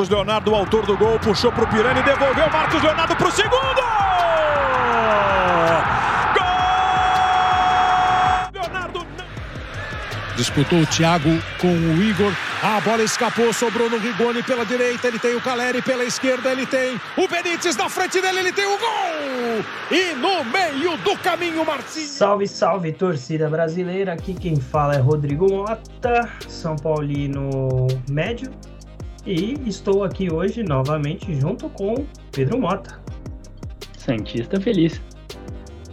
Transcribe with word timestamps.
Marcos 0.00 0.08
Leonardo, 0.08 0.50
o 0.52 0.54
autor 0.54 0.86
do 0.86 0.96
gol, 0.96 1.18
puxou 1.18 1.52
para 1.52 1.64
o 1.64 1.66
Pirani, 1.66 2.02
devolveu 2.02 2.48
Marcos 2.50 2.82
Leonardo 2.82 3.14
para 3.14 3.28
o 3.28 3.30
segundo! 3.30 3.80
Disputou 10.36 10.80
o 10.80 10.86
Thiago 10.86 11.28
com 11.60 11.68
o 11.68 12.02
Igor. 12.02 12.32
A 12.62 12.80
bola 12.80 13.02
escapou, 13.02 13.52
sobrou 13.52 13.90
no 13.90 13.98
Rigoni 13.98 14.42
pela 14.42 14.64
direita. 14.64 15.06
Ele 15.06 15.18
tem 15.18 15.36
o 15.36 15.40
Caleri 15.42 15.82
pela 15.82 16.02
esquerda. 16.02 16.50
Ele 16.50 16.64
tem 16.64 16.98
o 17.18 17.28
Benítez 17.28 17.76
na 17.76 17.90
frente 17.90 18.22
dele. 18.22 18.38
Ele 18.38 18.52
tem 18.52 18.64
o 18.64 18.78
gol! 18.78 19.64
E 19.90 20.14
no 20.14 20.42
meio 20.46 20.96
do 20.96 21.14
caminho, 21.18 21.62
Marcinho. 21.62 22.06
Salve, 22.06 22.48
salve, 22.48 22.90
torcida 22.92 23.50
brasileira. 23.50 24.14
Aqui 24.14 24.32
quem 24.32 24.58
fala 24.58 24.94
é 24.94 24.98
Rodrigo 24.98 25.46
Mota, 25.46 26.26
São 26.48 26.74
Paulino 26.74 27.86
médio. 28.08 28.50
E 29.26 29.52
estou 29.68 30.02
aqui 30.02 30.32
hoje 30.32 30.62
novamente 30.62 31.34
junto 31.38 31.68
com 31.70 32.06
Pedro 32.32 32.58
Mota. 32.58 32.98
Santista 33.98 34.58
feliz. 34.58 35.00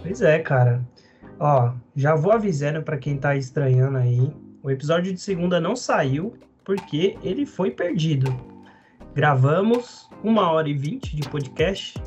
Pois 0.02 0.22
é, 0.22 0.40
cara. 0.40 0.82
Ó, 1.40 1.74
já 1.96 2.16
vou 2.16 2.32
avisando 2.32 2.82
para 2.82 2.98
quem 2.98 3.18
tá 3.18 3.36
estranhando 3.36 3.98
aí. 3.98 4.32
O 4.64 4.72
episódio 4.72 5.14
de 5.14 5.20
segunda 5.20 5.60
não 5.60 5.76
saiu 5.76 6.36
porque 6.64 7.18
ele 7.22 7.46
foi 7.46 7.70
perdido. 7.70 8.34
Gravamos 9.14 10.10
uma 10.24 10.52
hora 10.52 10.70
e 10.70 10.74
vinte 10.74 11.16
de 11.16 11.28
podcast, 11.28 12.02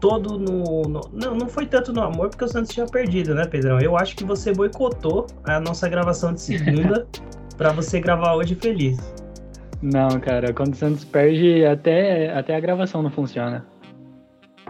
todo 0.00 0.38
no, 0.38 0.82
no, 0.82 1.00
Não, 1.12 1.34
não 1.34 1.48
foi 1.48 1.66
tanto 1.66 1.92
no 1.92 2.02
amor, 2.02 2.30
porque 2.30 2.44
o 2.44 2.48
Santos 2.48 2.72
tinha 2.72 2.86
perdido, 2.86 3.34
né, 3.34 3.46
Pedrão? 3.46 3.80
Eu 3.80 3.96
acho 3.96 4.16
que 4.16 4.24
você 4.24 4.52
boicotou 4.52 5.26
a 5.44 5.58
nossa 5.58 5.88
gravação 5.88 6.32
de 6.32 6.40
segunda 6.40 7.06
para 7.56 7.72
você 7.72 8.00
gravar 8.00 8.34
hoje 8.34 8.54
feliz. 8.54 8.98
Não, 9.82 10.20
cara, 10.20 10.52
quando 10.52 10.74
o 10.74 10.76
Santos 10.76 11.04
perde, 11.04 11.64
até, 11.64 12.32
até 12.32 12.54
a 12.54 12.60
gravação 12.60 13.02
não 13.02 13.10
funciona. 13.10 13.66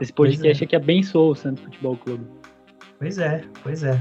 Esse 0.00 0.12
podcast 0.12 0.62
é. 0.62 0.66
aqui 0.66 0.76
abençoou 0.76 1.32
o 1.32 1.34
Santos 1.34 1.62
Futebol 1.64 1.96
Clube. 1.96 2.24
Pois 2.98 3.18
é, 3.18 3.42
pois 3.62 3.82
é. 3.82 4.00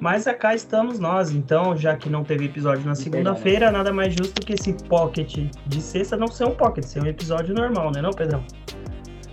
Mas 0.00 0.24
cá 0.38 0.54
estamos 0.54 0.98
nós, 0.98 1.30
então, 1.30 1.76
já 1.76 1.94
que 1.96 2.08
não 2.08 2.24
teve 2.24 2.46
episódio 2.46 2.86
na 2.86 2.94
segunda-feira, 2.94 3.70
nada 3.70 3.92
mais 3.92 4.14
justo 4.14 4.40
que 4.44 4.54
esse 4.54 4.72
pocket 4.88 5.50
de 5.66 5.80
sexta 5.80 6.16
não 6.16 6.26
ser 6.26 6.44
um 6.44 6.54
pocket, 6.54 6.84
ser 6.84 7.02
um 7.02 7.06
episódio 7.06 7.54
normal, 7.54 7.92
né 7.94 8.00
não, 8.00 8.10
Pedrão? 8.10 8.42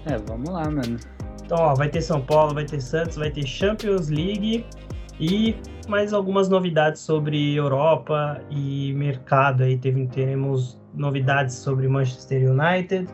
É, 0.06 0.18
vamos 0.28 0.50
lá, 0.50 0.70
mano. 0.70 0.98
Então, 1.46 1.58
ó, 1.58 1.74
vai 1.74 1.88
ter 1.88 2.02
São 2.02 2.20
Paulo, 2.22 2.54
vai 2.54 2.66
ter 2.66 2.82
Santos, 2.82 3.16
vai 3.16 3.32
ter 3.32 3.48
Champions 3.48 4.10
League 4.10 4.66
e 5.20 5.56
mais 5.88 6.12
algumas 6.12 6.50
novidades 6.50 7.02
sobre 7.02 7.56
Europa 7.56 8.42
e 8.50 8.94
mercado 8.94 9.64
aí. 9.64 9.78
Teve, 9.78 10.06
teremos 10.08 10.78
novidades 10.98 11.56
sobre 11.56 11.88
Manchester 11.88 12.52
United, 12.52 13.08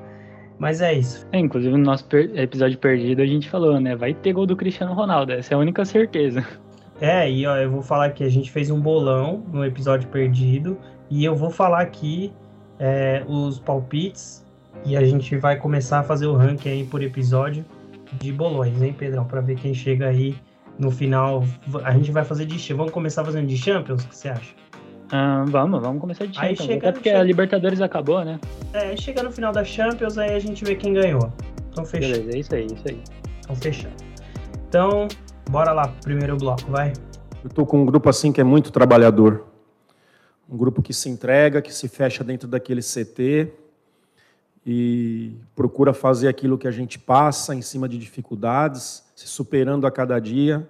mas 0.57 0.81
é 0.81 0.93
isso. 0.93 1.27
É, 1.31 1.39
inclusive 1.39 1.75
no 1.77 1.83
nosso 1.83 2.05
per 2.05 2.35
episódio 2.37 2.77
perdido 2.77 3.21
a 3.21 3.25
gente 3.25 3.49
falou, 3.49 3.79
né? 3.79 3.95
Vai 3.95 4.13
ter 4.13 4.33
gol 4.33 4.45
do 4.45 4.55
Cristiano 4.55 4.93
Ronaldo, 4.93 5.33
essa 5.33 5.53
é 5.53 5.55
a 5.55 5.59
única 5.59 5.83
certeza. 5.85 6.45
É, 7.01 7.29
e 7.29 7.45
ó, 7.45 7.57
eu 7.57 7.69
vou 7.69 7.81
falar 7.81 8.11
que 8.11 8.23
a 8.23 8.29
gente 8.29 8.49
fez 8.51 8.69
um 8.69 8.79
bolão 8.79 9.43
no 9.51 9.65
episódio 9.65 10.07
perdido 10.09 10.77
e 11.09 11.25
eu 11.25 11.35
vou 11.35 11.49
falar 11.49 11.81
aqui 11.81 12.31
é, 12.79 13.23
os 13.27 13.59
palpites 13.59 14.45
e 14.85 14.95
a 14.95 15.03
gente 15.03 15.35
vai 15.37 15.57
começar 15.57 15.99
a 15.99 16.03
fazer 16.03 16.27
o 16.27 16.35
ranking 16.35 16.69
aí 16.69 16.83
por 16.85 17.01
episódio 17.01 17.65
de 18.19 18.31
bolões, 18.31 18.81
hein, 18.81 18.93
Pedrão? 18.93 19.25
Para 19.25 19.41
ver 19.41 19.55
quem 19.55 19.73
chega 19.73 20.07
aí 20.07 20.35
no 20.77 20.91
final. 20.91 21.43
A 21.83 21.91
gente 21.91 22.11
vai 22.11 22.23
fazer 22.23 22.45
de. 22.45 22.73
Vamos 22.73 22.91
começar 22.91 23.23
fazendo 23.23 23.47
de 23.47 23.57
Champions? 23.57 24.03
O 24.03 24.07
que 24.07 24.16
você 24.16 24.29
acha? 24.29 24.53
Ah, 25.16 25.46
vamos, 25.47 25.79
vamos 25.79 26.01
começar 26.01 26.25
de 26.25 26.34
Champions. 26.34 26.59
Aí 26.59 26.68
chega, 26.68 26.90
Até 26.90 26.91
porque 26.91 27.09
chega... 27.09 27.22
a 27.22 27.24
Libertadores 27.24 27.79
acabou, 27.81 28.25
né? 28.25 28.40
É, 28.74 28.97
chega 28.97 29.22
no 29.22 29.31
final 29.31 29.53
da 29.53 29.63
Champions, 29.63 30.18
aí 30.18 30.34
a 30.34 30.40
gente 30.40 30.66
vê 30.66 30.75
quem 30.75 30.91
ganhou. 30.91 31.31
Então 31.69 31.85
fechou. 31.85 32.09
Beleza, 32.09 32.35
é 32.35 32.40
isso 32.40 32.56
aí, 32.56 32.66
isso 32.66 32.84
aí. 32.90 33.03
Então 33.41 33.56
fechado. 33.56 33.94
Então, 34.68 35.07
bora 35.52 35.72
lá 35.72 35.88
pro 35.88 36.02
primeiro 36.02 36.35
bloco, 36.35 36.63
vai. 36.68 36.94
Eu 37.44 37.50
tô 37.52 37.63
com 37.63 37.84
um 37.84 37.85
grupo 37.85 38.09
assim 38.09 38.31
que 38.31 38.41
é 38.41 38.44
muito 38.44 38.72
trabalhador. 38.72 39.46
Um 40.50 40.57
grupo 40.57 40.81
que 40.81 40.96
se 40.96 41.09
entrega, 41.09 41.62
que 41.62 41.72
se 41.72 41.88
fecha 41.88 42.23
dentro 42.23 42.47
daquele 42.47 42.81
CT 42.81 43.53
e 44.66 45.38
procura 45.56 45.94
fazer 45.94 46.28
aquilo 46.28 46.57
que 46.57 46.68
a 46.68 46.72
gente 46.72 46.97
passa 46.97 47.53
em 47.53 47.62
cima 47.62 47.88
de 47.88 48.00
dificuldades, 48.00 49.03
se 49.16 49.28
superando 49.28 49.85
a 49.85 49.91
cada 49.91 50.18
dia 50.18 50.68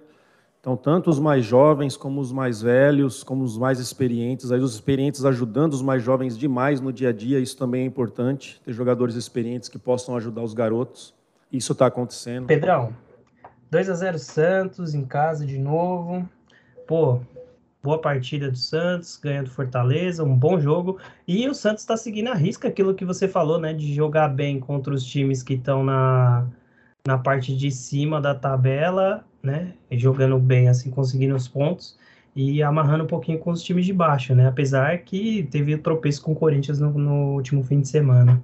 então, 0.64 0.78
tanto 0.78 1.10
os 1.10 1.18
mais 1.18 1.44
jovens 1.44 1.94
como 1.94 2.22
os 2.22 2.32
mais 2.32 2.62
velhos, 2.62 3.22
como 3.22 3.44
os 3.44 3.58
mais 3.58 3.78
experientes, 3.78 4.50
aí 4.50 4.60
os 4.60 4.72
experientes 4.72 5.22
ajudando 5.22 5.74
os 5.74 5.82
mais 5.82 6.02
jovens 6.02 6.38
demais 6.38 6.80
no 6.80 6.90
dia 6.90 7.10
a 7.10 7.12
dia, 7.12 7.38
isso 7.38 7.54
também 7.54 7.82
é 7.82 7.84
importante, 7.84 8.62
ter 8.64 8.72
jogadores 8.72 9.14
experientes 9.14 9.68
que 9.68 9.78
possam 9.78 10.16
ajudar 10.16 10.40
os 10.40 10.54
garotos. 10.54 11.12
Isso 11.52 11.72
está 11.72 11.84
acontecendo. 11.84 12.46
Pedrão, 12.46 12.96
2 13.70 13.90
a 13.90 13.94
0 13.94 14.18
Santos 14.18 14.94
em 14.94 15.04
casa 15.04 15.44
de 15.44 15.58
novo. 15.58 16.26
Pô, 16.88 17.20
boa 17.82 18.00
partida 18.00 18.50
do 18.50 18.56
Santos, 18.56 19.20
ganhando 19.22 19.50
Fortaleza, 19.50 20.24
um 20.24 20.34
bom 20.34 20.58
jogo. 20.58 20.98
E 21.28 21.46
o 21.46 21.52
Santos 21.52 21.82
está 21.82 21.94
seguindo 21.94 22.28
a 22.28 22.34
risca 22.34 22.68
aquilo 22.68 22.94
que 22.94 23.04
você 23.04 23.28
falou, 23.28 23.58
né, 23.58 23.74
de 23.74 23.92
jogar 23.92 24.28
bem 24.28 24.58
contra 24.58 24.94
os 24.94 25.04
times 25.04 25.42
que 25.42 25.52
estão 25.52 25.84
na, 25.84 26.46
na 27.06 27.18
parte 27.18 27.54
de 27.54 27.70
cima 27.70 28.18
da 28.18 28.34
tabela 28.34 29.26
né? 29.44 29.74
Jogando 29.92 30.38
bem, 30.38 30.68
assim, 30.68 30.90
conseguindo 30.90 31.34
os 31.34 31.46
pontos 31.46 31.98
e 32.34 32.62
amarrando 32.62 33.04
um 33.04 33.06
pouquinho 33.06 33.38
com 33.38 33.50
os 33.50 33.62
times 33.62 33.86
de 33.86 33.92
baixo, 33.92 34.34
né? 34.34 34.48
Apesar 34.48 34.98
que 34.98 35.44
teve 35.44 35.76
tropeço 35.78 36.22
com 36.22 36.32
o 36.32 36.36
Corinthians 36.36 36.80
no, 36.80 36.90
no, 36.92 37.34
último 37.34 37.62
fim 37.62 37.80
de 37.80 37.88
semana. 37.88 38.42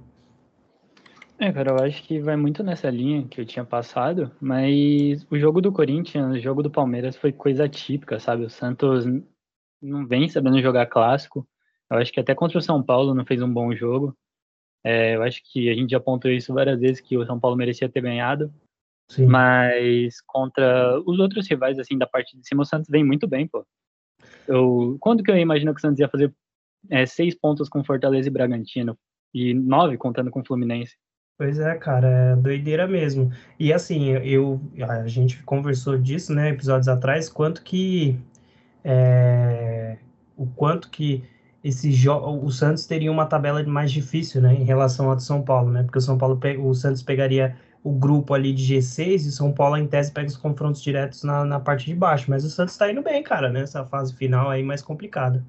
É, 1.37 1.51
cara, 1.51 1.71
eu 1.71 1.83
acho 1.83 2.03
que 2.03 2.19
vai 2.19 2.35
muito 2.35 2.63
nessa 2.63 2.89
linha 2.89 3.27
que 3.27 3.41
eu 3.41 3.45
tinha 3.45 3.65
passado, 3.65 4.31
mas 4.39 5.25
o 5.29 5.37
jogo 5.37 5.59
do 5.59 5.71
Corinthians, 5.71 6.35
o 6.35 6.39
jogo 6.39 6.61
do 6.61 6.69
Palmeiras 6.69 7.15
foi 7.17 7.31
coisa 7.31 7.67
típica, 7.67 8.19
sabe? 8.19 8.45
O 8.45 8.49
Santos 8.49 9.05
não 9.81 10.05
vem 10.05 10.29
sabendo 10.29 10.61
jogar 10.61 10.85
clássico. 10.85 11.45
Eu 11.89 11.97
acho 11.97 12.13
que 12.13 12.19
até 12.19 12.35
contra 12.35 12.59
o 12.59 12.61
São 12.61 12.81
Paulo 12.81 13.13
não 13.15 13.25
fez 13.25 13.41
um 13.41 13.51
bom 13.51 13.75
jogo. 13.75 14.15
É, 14.83 15.15
eu 15.15 15.23
acho 15.23 15.41
que 15.43 15.69
a 15.69 15.73
gente 15.73 15.91
já 15.91 15.97
apontou 15.97 16.31
isso 16.31 16.53
várias 16.53 16.79
vezes 16.79 17.01
que 17.01 17.17
o 17.17 17.25
São 17.25 17.39
Paulo 17.39 17.57
merecia 17.57 17.89
ter 17.89 18.01
ganhado. 18.01 18.53
Sim. 19.11 19.25
Mas 19.25 20.21
contra 20.25 20.97
os 21.05 21.19
outros 21.19 21.45
rivais, 21.45 21.77
assim, 21.77 21.97
da 21.97 22.07
parte 22.07 22.37
de 22.37 22.47
cima, 22.47 22.61
o 22.61 22.65
Santos 22.65 22.89
vem 22.89 23.03
muito 23.03 23.27
bem, 23.27 23.45
pô. 23.45 23.65
Eu, 24.47 24.95
quando 25.01 25.21
que 25.21 25.29
eu 25.29 25.37
imagino 25.37 25.73
que 25.73 25.79
o 25.79 25.81
Santos 25.81 25.99
ia 25.99 26.07
fazer 26.07 26.33
é, 26.89 27.05
seis 27.05 27.35
pontos 27.35 27.67
com 27.67 27.83
Fortaleza 27.83 28.29
e 28.29 28.31
Bragantino? 28.31 28.97
E 29.33 29.53
nove 29.53 29.97
contando 29.97 30.31
com 30.31 30.39
o 30.39 30.45
Fluminense? 30.45 30.95
Pois 31.37 31.59
é, 31.59 31.75
cara, 31.75 32.07
é 32.07 32.35
doideira 32.37 32.87
mesmo. 32.87 33.31
E 33.59 33.73
assim, 33.73 34.11
eu, 34.11 34.61
a 34.87 35.05
gente 35.07 35.43
conversou 35.43 35.97
disso, 35.97 36.33
né, 36.33 36.49
episódios 36.49 36.87
atrás, 36.87 37.27
quanto 37.27 37.63
que 37.63 38.17
é, 38.81 39.97
o 40.37 40.45
quanto 40.45 40.89
que 40.89 41.21
esse 41.61 41.93
o 42.09 42.49
Santos 42.49 42.85
teria 42.85 43.11
uma 43.11 43.25
tabela 43.25 43.61
mais 43.63 43.91
difícil, 43.91 44.41
né, 44.41 44.53
em 44.53 44.63
relação 44.63 45.09
ao 45.09 45.17
de 45.17 45.23
São 45.23 45.43
Paulo, 45.43 45.69
né? 45.69 45.83
Porque 45.83 45.97
o 45.97 46.01
São 46.01 46.17
Paulo, 46.17 46.39
o 46.59 46.73
Santos 46.73 47.03
pegaria 47.03 47.57
o 47.83 47.91
grupo 47.91 48.33
ali 48.33 48.53
de 48.53 48.75
G6 48.75 49.25
e 49.25 49.31
São 49.31 49.51
Paulo, 49.51 49.77
em 49.77 49.87
tese, 49.87 50.11
pega 50.11 50.27
os 50.27 50.37
confrontos 50.37 50.81
diretos 50.81 51.23
na, 51.23 51.43
na 51.43 51.59
parte 51.59 51.85
de 51.85 51.95
baixo. 51.95 52.29
Mas 52.29 52.45
o 52.45 52.49
Santos 52.49 52.73
está 52.73 52.91
indo 52.91 53.01
bem, 53.01 53.23
cara, 53.23 53.49
nessa 53.49 53.85
fase 53.85 54.15
final 54.15 54.49
aí 54.49 54.61
mais 54.61 54.81
complicada. 54.81 55.43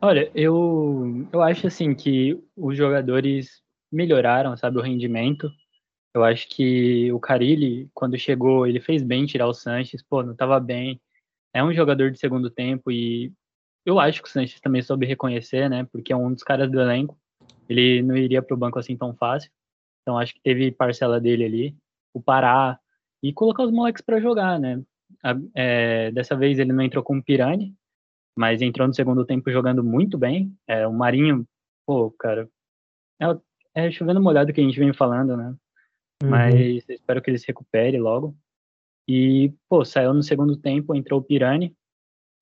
Olha, 0.00 0.30
eu, 0.34 1.26
eu 1.32 1.42
acho 1.42 1.66
assim 1.66 1.94
que 1.94 2.38
os 2.54 2.76
jogadores 2.76 3.62
melhoraram, 3.90 4.56
sabe, 4.56 4.78
o 4.78 4.82
rendimento. 4.82 5.50
Eu 6.14 6.22
acho 6.22 6.48
que 6.48 7.10
o 7.10 7.18
Carilli, 7.18 7.88
quando 7.94 8.18
chegou, 8.18 8.66
ele 8.66 8.80
fez 8.80 9.02
bem 9.02 9.24
tirar 9.24 9.48
o 9.48 9.54
Sanches, 9.54 10.02
pô, 10.02 10.22
não 10.22 10.32
estava 10.32 10.60
bem. 10.60 11.00
É 11.54 11.64
um 11.64 11.72
jogador 11.72 12.10
de 12.10 12.18
segundo 12.18 12.50
tempo 12.50 12.90
e 12.90 13.32
eu 13.86 13.98
acho 13.98 14.22
que 14.22 14.28
o 14.28 14.30
Sanches 14.30 14.60
também 14.60 14.82
soube 14.82 15.06
reconhecer, 15.06 15.70
né, 15.70 15.86
porque 15.90 16.12
é 16.12 16.16
um 16.16 16.32
dos 16.32 16.42
caras 16.42 16.70
do 16.70 16.80
elenco. 16.80 17.18
Ele 17.68 18.02
não 18.02 18.16
iria 18.16 18.42
para 18.42 18.54
o 18.54 18.58
banco 18.58 18.78
assim 18.78 18.96
tão 18.96 19.14
fácil. 19.14 19.50
Então 20.04 20.18
acho 20.18 20.34
que 20.34 20.40
teve 20.42 20.70
parcela 20.70 21.18
dele 21.18 21.44
ali, 21.44 21.76
o 22.12 22.22
parar 22.22 22.78
e 23.22 23.32
colocar 23.32 23.64
os 23.64 23.72
moleques 23.72 24.02
para 24.02 24.20
jogar, 24.20 24.60
né? 24.60 24.82
É, 25.54 26.10
dessa 26.10 26.36
vez 26.36 26.58
ele 26.58 26.72
não 26.74 26.84
entrou 26.84 27.02
com 27.02 27.16
o 27.16 27.22
Pirani, 27.22 27.74
mas 28.36 28.60
entrou 28.60 28.86
no 28.86 28.92
segundo 28.92 29.24
tempo 29.24 29.50
jogando 29.50 29.82
muito 29.82 30.18
bem. 30.18 30.54
É, 30.66 30.86
o 30.86 30.92
Marinho, 30.92 31.46
pô, 31.86 32.10
cara, 32.10 32.48
é, 33.74 33.86
é 33.86 33.90
chovendo 33.90 34.20
molhado 34.20 34.52
que 34.52 34.60
a 34.60 34.64
gente 34.64 34.78
vem 34.78 34.92
falando, 34.92 35.36
né? 35.36 35.56
Uhum. 36.22 36.30
Mas 36.30 36.88
espero 36.88 37.22
que 37.22 37.30
ele 37.30 37.38
se 37.38 37.46
recupere 37.46 37.98
logo. 37.98 38.36
E, 39.08 39.52
pô, 39.68 39.84
saiu 39.84 40.12
no 40.12 40.22
segundo 40.22 40.56
tempo, 40.56 40.94
entrou 40.94 41.20
o 41.20 41.24
Pirani. 41.24 41.74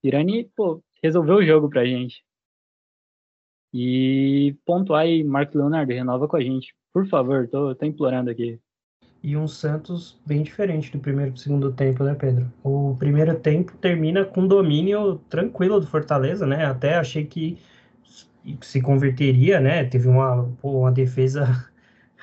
Pirani, 0.01 0.49
pô, 0.55 0.83
resolveu 1.01 1.35
o 1.35 1.45
jogo 1.45 1.69
pra 1.69 1.85
gente. 1.85 2.23
E 3.73 4.55
pontuar 4.65 5.01
aí, 5.01 5.23
Marco 5.23 5.57
Leonardo, 5.57 5.91
renova 5.91 6.27
com 6.27 6.37
a 6.37 6.41
gente. 6.41 6.75
Por 6.93 7.05
favor, 7.07 7.47
tô, 7.49 7.75
tô 7.75 7.85
implorando 7.85 8.29
aqui. 8.29 8.57
E 9.23 9.35
um 9.35 9.47
Santos 9.47 10.21
bem 10.25 10.43
diferente 10.43 10.91
do 10.91 10.99
primeiro 10.99 11.31
pro 11.31 11.39
segundo 11.41 11.71
tempo, 11.71 12.03
né, 12.03 12.13
Pedro? 12.13 12.51
O 12.63 12.95
primeiro 12.99 13.39
tempo 13.39 13.75
termina 13.77 14.23
com 14.23 14.45
domínio 14.47 15.17
tranquilo 15.29 15.79
do 15.79 15.87
Fortaleza, 15.87 16.45
né? 16.45 16.65
Até 16.65 16.95
achei 16.95 17.25
que 17.25 17.57
se 18.61 18.81
converteria, 18.81 19.59
né? 19.59 19.85
Teve 19.85 20.07
uma, 20.07 20.43
pô, 20.61 20.81
uma 20.81 20.91
defesa 20.91 21.65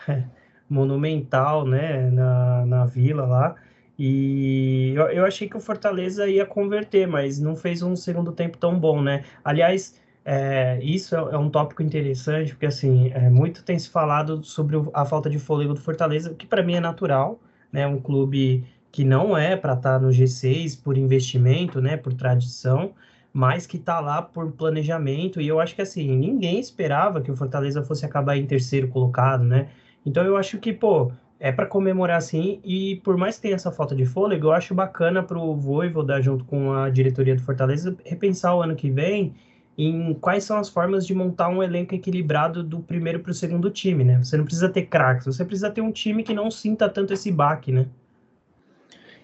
monumental, 0.69 1.67
né, 1.67 2.11
na, 2.11 2.67
na 2.67 2.87
Vila 2.87 3.27
lá. 3.27 3.57
E 3.99 4.93
eu, 4.97 5.09
eu 5.11 5.27
achei 5.27 5.49
que 5.49 5.57
o 5.57 5.61
Fortaleza 5.61 6.29
ia 6.29 6.47
converter, 6.47 7.07
mas 7.07 7.39
não 7.41 7.57
fez 7.57 7.83
um 7.83 7.95
segundo 7.97 8.33
tempo 8.33 8.57
tão 8.59 8.79
bom, 8.79 9.03
né? 9.03 9.25
Aliás, 9.45 10.00
é, 10.25 10.79
isso 10.83 11.17
é, 11.17 11.19
é, 11.19 11.39
um 11.39 11.49
tópico 11.49 11.83
interessante, 11.83 12.53
porque 12.53 12.67
assim, 12.67 13.11
é, 13.15 13.31
muito 13.31 13.65
tem 13.65 13.79
se 13.79 13.89
falado 13.89 14.43
sobre 14.45 14.77
a 14.93 15.05
falta 15.05 15.31
de 15.31 15.39
fôlego 15.39 15.75
do 15.75 15.81
Fortaleza, 15.81 16.35
que 16.35 16.47
para 16.47 16.63
mim 16.63 16.75
é 16.75 16.81
natural, 16.81 17.41
né? 17.73 17.87
Um 17.87 18.01
clube 18.01 18.65
que 18.93 19.05
não 19.05 19.37
é 19.37 19.57
para 19.57 19.75
estar 19.75 19.99
tá 19.99 19.99
no 19.99 20.11
G6 20.11 20.83
por 20.83 20.99
investimento, 20.99 21.81
né? 21.81 21.97
Por 21.97 22.13
tradição, 22.13 22.93
mas 23.33 23.67
que 23.67 23.77
está 23.77 24.01
lá 24.01 24.21
por 24.21 24.53
planejamento. 24.53 25.41
E 25.41 25.49
eu 25.49 25.61
acho 25.61 25.75
que 25.75 25.83
assim, 25.83 26.17
ninguém 26.17 26.61
esperava 26.61 27.21
que 27.21 27.31
o 27.31 27.37
Fortaleza 27.37 27.83
fosse 27.83 28.05
acabar 28.05 28.37
em 28.37 28.47
terceiro 28.47 28.89
colocado, 28.89 29.45
né? 29.45 29.69
Então 30.05 30.25
eu 30.25 30.37
acho 30.37 30.59
que, 30.59 30.73
pô, 30.73 31.13
é 31.39 31.51
para 31.51 31.67
comemorar 31.67 32.19
assim, 32.19 32.61
e 32.63 32.97
por 32.97 33.17
mais 33.17 33.37
que 33.37 33.43
tenha 33.43 33.55
essa 33.55 33.73
falta 33.73 33.95
de 33.95 34.05
fôlego, 34.05 34.49
eu 34.49 34.53
acho 34.53 34.75
bacana 34.75 35.23
para 35.23 35.39
o 35.39 35.57
Voivoda, 35.57 36.21
junto 36.21 36.45
com 36.45 36.73
a 36.75 36.91
diretoria 36.91 37.35
do 37.35 37.43
Fortaleza, 37.43 37.97
repensar 38.05 38.55
o 38.55 38.63
ano 38.63 38.77
que 38.77 38.91
vem 38.91 39.35
em 39.77 40.13
quais 40.15 40.45
são 40.45 40.59
as 40.59 40.69
formas 40.69 41.07
de 41.07 41.15
montar 41.15 41.49
um 41.49 41.63
elenco 41.63 41.95
equilibrado 41.95 42.63
do 42.63 42.81
primeiro 42.81 43.21
para 43.21 43.31
o 43.31 43.35
segundo 43.35 43.71
time, 43.71 44.05
né? 44.05 44.19
Você 44.23 44.37
não 44.37 44.45
precisa 44.45 44.69
ter 44.69 44.87
craques, 44.87 45.27
você 45.27 45.45
precisa 45.45 45.71
ter 45.71 45.81
um 45.81 45.93
time 45.93 46.23
que 46.23 46.35
não 46.35 46.51
sinta 46.51 46.89
tanto 46.89 47.13
esse 47.13 47.31
baque, 47.31 47.73
né? 47.73 47.87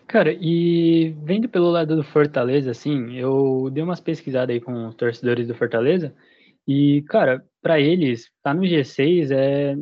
Cara, 0.07 0.33
e 0.33 1.15
vendo 1.23 1.49
pelo 1.49 1.69
lado 1.69 1.97
do 1.97 2.05
Fortaleza, 2.05 2.71
assim, 2.71 3.17
eu 3.17 3.69
dei 3.73 3.83
umas 3.83 4.01
pesquisadas 4.01 4.55
aí 4.55 4.61
com 4.61 4.87
os 4.87 4.95
torcedores 4.95 5.49
do 5.49 5.55
Fortaleza, 5.55 6.15
e, 6.67 7.03
cara, 7.03 7.45
para 7.61 7.81
eles, 7.81 8.31
tá 8.43 8.55
no 8.55 8.63
G6 8.63 9.31
é, 9.33 9.77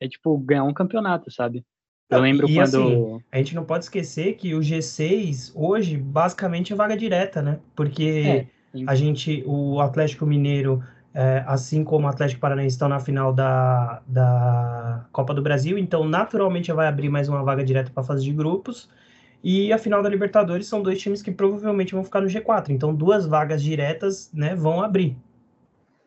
é 0.00 0.08
tipo 0.08 0.36
ganhar 0.38 0.64
um 0.64 0.72
campeonato, 0.72 1.30
sabe? 1.30 1.64
Eu 2.10 2.20
lembro 2.20 2.48
e, 2.48 2.54
quando. 2.54 2.76
Assim, 2.76 3.24
a 3.32 3.38
gente 3.38 3.54
não 3.54 3.64
pode 3.64 3.84
esquecer 3.84 4.34
que 4.34 4.54
o 4.54 4.60
G6 4.60 5.52
hoje 5.54 5.96
basicamente 5.96 6.72
é 6.72 6.76
vaga 6.76 6.96
direta, 6.96 7.42
né? 7.42 7.58
Porque 7.74 8.22
é, 8.26 8.46
a 8.86 8.94
gente, 8.94 9.42
o 9.46 9.80
Atlético 9.80 10.26
Mineiro, 10.26 10.82
é, 11.14 11.44
assim 11.46 11.84
como 11.84 12.06
o 12.06 12.10
Atlético 12.10 12.40
Paranaense 12.40 12.74
estão 12.74 12.88
na 12.88 12.98
final 12.98 13.32
da, 13.32 14.02
da 14.06 15.06
Copa 15.12 15.32
do 15.32 15.40
Brasil, 15.40 15.78
então 15.78 16.08
naturalmente 16.08 16.72
vai 16.72 16.88
abrir 16.88 17.08
mais 17.08 17.28
uma 17.28 17.42
vaga 17.42 17.62
direta 17.62 17.90
para 17.90 18.02
a 18.02 18.06
fase 18.06 18.24
de 18.24 18.32
grupos. 18.32 18.88
E 19.42 19.72
a 19.72 19.78
final 19.78 20.02
da 20.02 20.08
Libertadores 20.08 20.66
são 20.66 20.82
dois 20.82 20.98
times 21.00 21.22
que 21.22 21.30
provavelmente 21.30 21.94
vão 21.94 22.02
ficar 22.02 22.22
no 22.22 22.26
G4. 22.26 22.70
Então 22.70 22.94
duas 22.94 23.26
vagas 23.26 23.62
diretas, 23.62 24.30
né, 24.32 24.54
vão 24.54 24.82
abrir. 24.82 25.16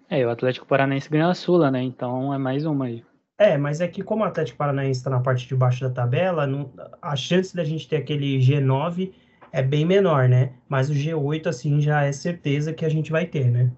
É, 0.10 0.25
o 0.25 0.30
Atlético 0.30 0.66
Paranaense 0.66 1.10
ganhou 1.10 1.30
a 1.30 1.36
Sula, 1.36 1.69
né? 1.69 1.84
Então 1.84 2.34
é 2.34 2.38
mais 2.38 2.66
uma 2.66 2.86
aí. 2.86 3.04
É, 3.38 3.56
mas 3.58 3.80
é 3.80 3.88
que 3.88 4.02
como 4.02 4.24
o 4.24 4.25
Atlético 4.25 4.58
Paranaense 4.58 5.00
está 5.00 5.12
na 5.12 5.19
parte 5.19 5.48
de 5.48 5.56
baixo 5.56 5.81
da 5.81 5.92
tabela, 5.92 6.48
não, 6.48 6.72
a 7.00 7.16
chance 7.16 7.56
da 7.56 7.64
gente 7.64 7.88
ter 7.88 7.98
aquele 7.98 8.40
G9 8.40 9.14
é 9.52 9.62
bem 9.62 9.86
menor, 9.86 10.28
né? 10.28 10.54
Mas 10.68 10.90
o 10.90 10.94
G8, 10.94 11.48
assim, 11.48 11.82
já 11.82 12.04
é 12.04 12.12
certeza 12.12 12.74
que 12.74 12.86
a 12.86 12.90
gente 12.90 13.12
vai 13.12 13.26
ter, 13.26 13.50
né? 13.50 13.72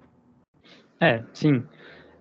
É, 0.99 1.23
sim. 1.33 1.63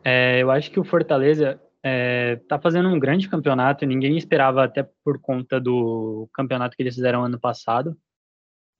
É, 0.04 0.40
eu 0.42 0.50
acho 0.50 0.70
que 0.70 0.78
o 0.78 0.84
Fortaleza 0.84 1.60
é, 1.82 2.36
tá 2.48 2.58
fazendo 2.58 2.88
um 2.88 2.98
grande 2.98 3.28
campeonato, 3.28 3.84
ninguém 3.86 4.16
esperava 4.16 4.64
até 4.64 4.88
por 5.04 5.20
conta 5.20 5.60
do 5.60 6.28
campeonato 6.32 6.76
que 6.76 6.82
eles 6.82 6.94
fizeram 6.94 7.24
ano 7.24 7.38
passado. 7.38 7.96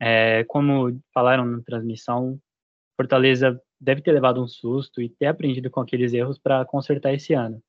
É, 0.00 0.44
como 0.44 0.98
falaram 1.12 1.44
na 1.44 1.60
transmissão, 1.62 2.38
Fortaleza 2.96 3.60
deve 3.80 4.00
ter 4.00 4.12
levado 4.12 4.42
um 4.42 4.46
susto 4.46 5.00
e 5.00 5.08
ter 5.08 5.26
aprendido 5.26 5.70
com 5.70 5.80
aqueles 5.80 6.12
erros 6.12 6.38
para 6.38 6.64
consertar 6.64 7.12
esse 7.14 7.32
ano. 7.32 7.60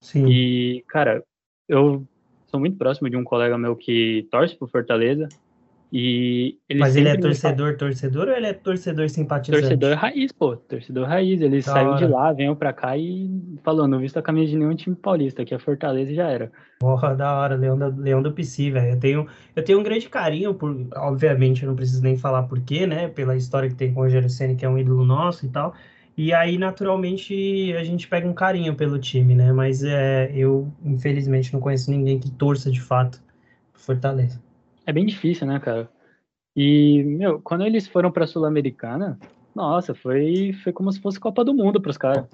Sim. 0.00 0.26
E, 0.28 0.84
cara, 0.88 1.24
eu 1.68 2.06
sou 2.46 2.58
muito 2.58 2.76
próximo 2.76 3.08
de 3.08 3.16
um 3.16 3.24
colega 3.24 3.56
meu 3.56 3.76
que 3.76 4.26
torce 4.30 4.56
pro 4.56 4.66
Fortaleza. 4.66 5.28
E 5.94 6.58
ele 6.70 6.80
Mas 6.80 6.96
ele 6.96 7.10
é 7.10 7.18
torcedor, 7.18 7.76
torcedor 7.76 8.26
ou 8.26 8.34
ele 8.34 8.46
é 8.46 8.54
torcedor 8.54 9.10
simpatizante? 9.10 9.60
Torcedor 9.60 9.94
raiz, 9.94 10.32
pô. 10.32 10.56
Torcedor 10.56 11.06
raiz. 11.06 11.38
Ele 11.42 11.58
da 11.58 11.62
saiu 11.62 11.90
hora. 11.90 11.98
de 11.98 12.06
lá, 12.10 12.32
veio 12.32 12.56
pra 12.56 12.72
cá 12.72 12.96
e 12.96 13.28
falou: 13.62 13.86
não 13.86 13.98
visto 13.98 14.16
a 14.16 14.22
camisa 14.22 14.52
de 14.52 14.56
nenhum 14.56 14.74
time 14.74 14.96
paulista, 14.96 15.44
que 15.44 15.54
é 15.54 15.58
Fortaleza 15.58 16.10
e 16.10 16.14
já 16.14 16.30
era. 16.30 16.50
Porra, 16.80 17.14
da 17.14 17.38
hora, 17.38 17.56
Leão, 17.56 17.76
da, 17.78 17.88
Leão 17.88 18.22
do 18.22 18.32
PC, 18.32 18.70
velho. 18.70 18.94
Eu 18.94 18.98
tenho, 18.98 19.26
eu 19.54 19.62
tenho 19.62 19.80
um 19.80 19.82
grande 19.82 20.08
carinho 20.08 20.54
por. 20.54 20.74
Obviamente, 20.96 21.62
eu 21.62 21.68
não 21.68 21.76
preciso 21.76 22.02
nem 22.02 22.16
falar 22.16 22.44
porquê, 22.44 22.86
né? 22.86 23.08
Pela 23.08 23.36
história 23.36 23.68
que 23.68 23.74
tem 23.74 23.92
com 23.92 24.00
o 24.00 24.04
Rogério 24.04 24.30
Senna, 24.30 24.54
que 24.54 24.64
é 24.64 24.68
um 24.70 24.78
ídolo 24.78 25.04
nosso 25.04 25.44
e 25.44 25.50
tal. 25.50 25.74
E 26.16 26.32
aí, 26.32 26.56
naturalmente, 26.56 27.74
a 27.78 27.84
gente 27.84 28.08
pega 28.08 28.26
um 28.26 28.32
carinho 28.32 28.74
pelo 28.74 28.98
time, 28.98 29.34
né? 29.34 29.52
Mas 29.52 29.84
é, 29.84 30.32
eu, 30.34 30.72
infelizmente, 30.82 31.52
não 31.52 31.60
conheço 31.60 31.90
ninguém 31.90 32.18
que 32.18 32.30
torça 32.30 32.70
de 32.70 32.80
fato 32.80 33.22
Fortaleza. 33.74 34.40
É 34.86 34.92
bem 34.92 35.06
difícil, 35.06 35.46
né, 35.46 35.60
cara? 35.60 35.88
E, 36.56 37.02
meu, 37.04 37.40
quando 37.40 37.64
eles 37.64 37.86
foram 37.88 38.10
pra 38.10 38.26
Sul-Americana, 38.26 39.18
nossa, 39.54 39.94
foi, 39.94 40.52
foi 40.62 40.72
como 40.72 40.90
se 40.92 41.00
fosse 41.00 41.20
Copa 41.20 41.44
do 41.44 41.54
Mundo 41.54 41.80
pros 41.80 41.96
caras. 41.96 42.26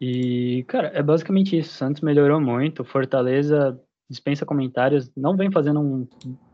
E, 0.00 0.64
cara, 0.66 0.88
é 0.88 1.02
basicamente 1.02 1.56
isso. 1.58 1.74
Santos 1.74 2.00
melhorou 2.00 2.40
muito. 2.40 2.84
Fortaleza 2.84 3.78
dispensa 4.08 4.46
comentários. 4.46 5.10
Não 5.16 5.36
vem 5.36 5.50
fazendo 5.52 5.80
um 5.80 6.08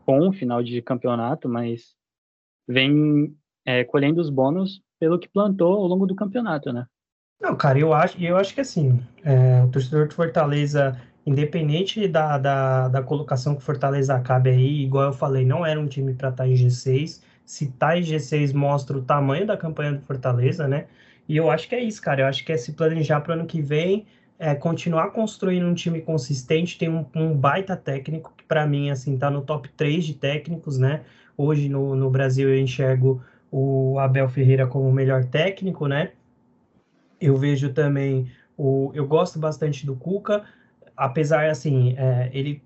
bom 0.05 0.31
final 0.31 0.61
de 0.61 0.81
campeonato, 0.81 1.47
mas 1.47 1.95
vem 2.67 3.35
é, 3.65 3.83
colhendo 3.83 4.21
os 4.21 4.29
bônus 4.29 4.81
pelo 4.99 5.17
que 5.17 5.29
plantou 5.29 5.75
ao 5.75 5.87
longo 5.87 6.05
do 6.05 6.15
campeonato, 6.15 6.73
né? 6.73 6.85
Não, 7.39 7.55
cara, 7.55 7.79
eu 7.79 7.93
acho, 7.93 8.21
eu 8.21 8.35
acho 8.35 8.53
que 8.53 8.61
assim, 8.61 8.99
é, 9.23 9.63
o 9.63 9.69
torcedor 9.69 10.07
de 10.07 10.15
Fortaleza, 10.15 10.99
independente 11.27 12.07
da, 12.07 12.37
da, 12.37 12.87
da 12.87 13.03
colocação 13.03 13.53
que 13.53 13.61
Fortaleza 13.61 14.15
acabe 14.15 14.49
aí, 14.49 14.81
igual 14.81 15.07
eu 15.07 15.13
falei, 15.13 15.45
não 15.45 15.65
era 15.65 15.77
um 15.77 15.85
time 15.85 16.13
para 16.13 16.29
estar 16.29 16.45
tá 16.45 16.49
em 16.49 16.53
G6. 16.53 17.21
Se 17.45 17.67
tá 17.71 17.97
em 17.97 18.01
G6 18.01 18.53
mostra 18.53 18.97
o 18.97 19.01
tamanho 19.01 19.45
da 19.45 19.57
campanha 19.57 19.91
do 19.91 20.01
Fortaleza, 20.01 20.69
né? 20.69 20.85
E 21.27 21.35
eu 21.35 21.51
acho 21.51 21.67
que 21.67 21.75
é 21.75 21.83
isso, 21.83 22.01
cara. 22.01 22.21
Eu 22.21 22.27
acho 22.27 22.45
que 22.45 22.53
é 22.53 22.57
se 22.57 22.71
planejar 22.71 23.19
para 23.19 23.31
o 23.31 23.39
ano 23.39 23.45
que 23.45 23.61
vem, 23.61 24.05
é, 24.39 24.55
continuar 24.55 25.11
construindo 25.11 25.67
um 25.67 25.73
time 25.73 25.99
consistente, 25.99 26.77
tem 26.77 26.87
um, 26.87 27.05
um 27.13 27.33
baita 27.35 27.75
técnico, 27.75 28.33
que 28.37 28.45
para 28.45 28.65
mim, 28.65 28.89
assim, 28.89 29.17
tá 29.17 29.29
no 29.29 29.41
top 29.41 29.67
3 29.75 30.05
de 30.05 30.13
técnicos, 30.13 30.77
né? 30.77 31.01
Hoje 31.35 31.67
no, 31.67 31.93
no 31.93 32.09
Brasil 32.09 32.47
eu 32.47 32.57
enxergo 32.57 33.21
o 33.51 33.99
Abel 33.99 34.29
Ferreira 34.29 34.65
como 34.65 34.87
o 34.87 34.93
melhor 34.93 35.25
técnico, 35.25 35.87
né? 35.87 36.11
Eu 37.19 37.35
vejo 37.35 37.73
também 37.73 38.31
o, 38.57 38.91
eu 38.93 39.05
gosto 39.05 39.37
bastante 39.37 39.85
do 39.85 39.93
Cuca, 39.93 40.45
apesar 40.97 41.49
assim, 41.49 41.95
é, 41.97 42.29
ele 42.33 42.61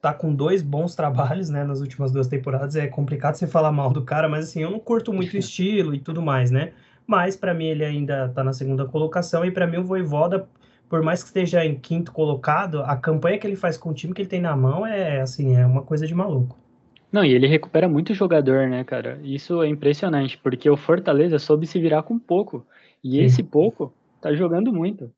tá 0.00 0.14
com 0.14 0.32
dois 0.32 0.62
bons 0.62 0.94
trabalhos, 0.94 1.50
né, 1.50 1.64
nas 1.64 1.80
últimas 1.80 2.12
duas 2.12 2.28
temporadas. 2.28 2.76
É 2.76 2.86
complicado 2.86 3.34
você 3.34 3.46
falar 3.46 3.72
mal 3.72 3.90
do 3.90 4.02
cara, 4.04 4.28
mas 4.28 4.48
assim, 4.48 4.62
eu 4.62 4.70
não 4.70 4.78
curto 4.78 5.12
muito 5.12 5.34
o 5.34 5.36
estilo 5.38 5.94
e 5.94 5.98
tudo 6.00 6.22
mais, 6.22 6.50
né? 6.50 6.72
Mas 7.06 7.36
para 7.36 7.52
mim 7.54 7.66
ele 7.66 7.84
ainda 7.84 8.28
tá 8.28 8.44
na 8.44 8.52
segunda 8.52 8.86
colocação 8.86 9.44
e 9.44 9.50
para 9.50 9.66
mim 9.66 9.78
o 9.78 9.84
Voivoda, 9.84 10.48
por 10.88 11.02
mais 11.02 11.22
que 11.22 11.28
esteja 11.28 11.64
em 11.64 11.74
quinto 11.74 12.12
colocado, 12.12 12.82
a 12.82 12.96
campanha 12.96 13.38
que 13.38 13.46
ele 13.46 13.56
faz 13.56 13.76
com 13.76 13.90
o 13.90 13.94
time 13.94 14.14
que 14.14 14.22
ele 14.22 14.28
tem 14.28 14.40
na 14.40 14.56
mão 14.56 14.86
é 14.86 15.20
assim, 15.20 15.56
é 15.56 15.66
uma 15.66 15.82
coisa 15.82 16.06
de 16.06 16.14
maluco. 16.14 16.56
Não, 17.10 17.24
e 17.24 17.32
ele 17.32 17.46
recupera 17.46 17.88
muito 17.88 18.12
jogador, 18.12 18.68
né, 18.68 18.84
cara? 18.84 19.18
Isso 19.22 19.62
é 19.62 19.68
impressionante, 19.68 20.36
porque 20.38 20.68
o 20.68 20.76
Fortaleza 20.76 21.38
soube 21.38 21.66
se 21.66 21.80
virar 21.80 22.02
com 22.02 22.18
pouco. 22.18 22.66
E 23.02 23.12
Sim. 23.12 23.20
esse 23.22 23.42
pouco 23.42 23.92
tá 24.20 24.34
jogando 24.34 24.72
muito. 24.72 25.10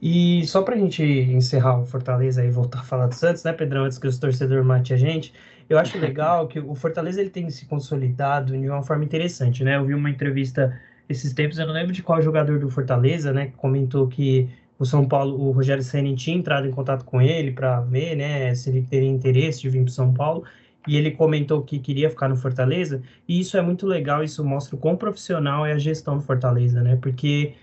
E 0.00 0.46
só 0.46 0.62
pra 0.62 0.76
gente 0.76 1.02
encerrar 1.02 1.80
o 1.80 1.86
Fortaleza 1.86 2.44
e 2.44 2.50
voltar 2.50 2.80
a 2.80 2.84
falar 2.84 3.08
do 3.08 3.14
Santos, 3.14 3.42
né, 3.42 3.52
Pedrão, 3.52 3.84
antes 3.84 3.98
que 3.98 4.06
os 4.06 4.18
torcedores 4.18 4.64
mate 4.64 4.94
a 4.94 4.96
gente, 4.96 5.34
eu 5.68 5.78
acho 5.78 5.98
legal 5.98 6.46
que 6.46 6.60
o 6.60 6.74
Fortaleza 6.74 7.20
ele 7.20 7.30
tem 7.30 7.50
se 7.50 7.66
consolidado 7.66 8.56
de 8.56 8.68
uma 8.68 8.82
forma 8.82 9.04
interessante, 9.04 9.64
né? 9.64 9.76
Eu 9.76 9.84
vi 9.86 9.94
uma 9.94 10.10
entrevista 10.10 10.78
esses 11.08 11.32
tempos, 11.32 11.58
eu 11.58 11.66
não 11.66 11.74
lembro 11.74 11.92
de 11.92 12.02
qual 12.02 12.20
jogador 12.22 12.58
do 12.58 12.70
Fortaleza, 12.70 13.32
né, 13.32 13.46
que 13.46 13.56
comentou 13.56 14.06
que 14.08 14.48
o 14.78 14.84
São 14.84 15.08
Paulo, 15.08 15.40
o 15.40 15.50
Rogério 15.52 15.82
Senna 15.82 16.14
tinha 16.14 16.36
entrado 16.36 16.66
em 16.68 16.70
contato 16.70 17.04
com 17.04 17.20
ele 17.20 17.50
para 17.50 17.80
ver, 17.80 18.14
né, 18.14 18.54
se 18.54 18.70
ele 18.70 18.82
teria 18.82 19.08
interesse 19.08 19.60
de 19.60 19.70
vir 19.70 19.84
para 19.84 19.92
São 19.92 20.12
Paulo 20.12 20.44
e 20.86 20.96
ele 20.96 21.10
comentou 21.12 21.62
que 21.62 21.78
queria 21.78 22.08
ficar 22.10 22.28
no 22.28 22.36
Fortaleza, 22.36 23.02
e 23.26 23.40
isso 23.40 23.56
é 23.56 23.62
muito 23.62 23.86
legal, 23.86 24.22
isso 24.24 24.44
mostra 24.44 24.76
o 24.76 24.78
quão 24.78 24.96
profissional 24.96 25.66
é 25.66 25.72
a 25.72 25.78
gestão 25.78 26.16
do 26.16 26.22
Fortaleza, 26.22 26.82
né? 26.82 26.96
Porque 26.96 27.54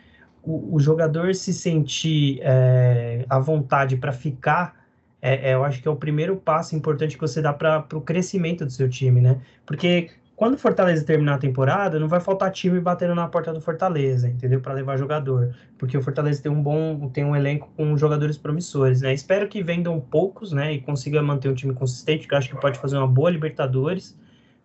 o, 0.46 0.80
jogador 0.80 1.34
se 1.34 1.54
sentir 1.54 2.40
é, 2.42 3.26
à 3.30 3.40
vontade 3.40 3.98
para 3.98 4.14
ficar, 4.14 4.76
é, 5.22 5.52
é, 5.52 5.54
eu 5.56 5.64
acho 5.64 5.82
que 5.82 5.88
é 5.88 5.92
o 5.92 5.96
primeiro 5.96 6.36
passo 6.36 6.76
importante 6.76 7.16
que 7.16 7.22
você 7.22 7.42
dá 7.42 7.52
para 7.52 7.86
o 7.94 8.02
crescimento 8.02 8.66
do 8.66 8.72
seu 8.72 8.88
time, 8.88 9.22
né? 9.22 9.42
Porque 9.66 10.12
quando 10.36 10.56
o 10.56 10.58
Fortaleza 10.58 11.06
terminar 11.06 11.36
a 11.36 11.38
temporada, 11.38 11.98
não 11.98 12.10
vai 12.10 12.20
faltar 12.20 12.52
time 12.52 12.80
batendo 12.80 13.16
na 13.16 13.28
porta 13.28 13.54
do 13.54 13.62
Fortaleza, 13.62 14.28
entendeu? 14.28 14.60
Para 14.60 14.74
levar 14.74 14.98
jogador, 14.98 15.56
porque 15.78 15.98
o 15.98 16.02
Fortaleza 16.02 16.44
tem 16.44 16.52
um 16.52 16.62
bom, 16.62 17.10
tem 17.10 17.24
um 17.24 17.36
elenco 17.36 17.72
com 17.78 17.98
jogadores 17.98 18.38
promissores, 18.38 19.02
né? 19.02 19.14
Espero 19.14 19.48
que 19.48 19.64
vendam 19.64 20.00
poucos, 20.00 20.52
né, 20.52 20.74
e 20.74 20.82
consiga 20.82 21.22
manter 21.22 21.50
um 21.50 21.56
time 21.56 21.74
consistente, 21.74 22.28
que 22.28 22.34
eu 22.34 22.38
acho 22.38 22.50
que 22.50 22.60
pode 22.60 22.78
fazer 22.78 22.98
uma 22.98 23.08
boa 23.08 23.30
Libertadores, 23.30 24.18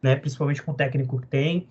né, 0.02 0.16
principalmente 0.16 0.62
com 0.62 0.72
o 0.72 0.74
técnico 0.74 1.20
que 1.20 1.26
tem. 1.28 1.68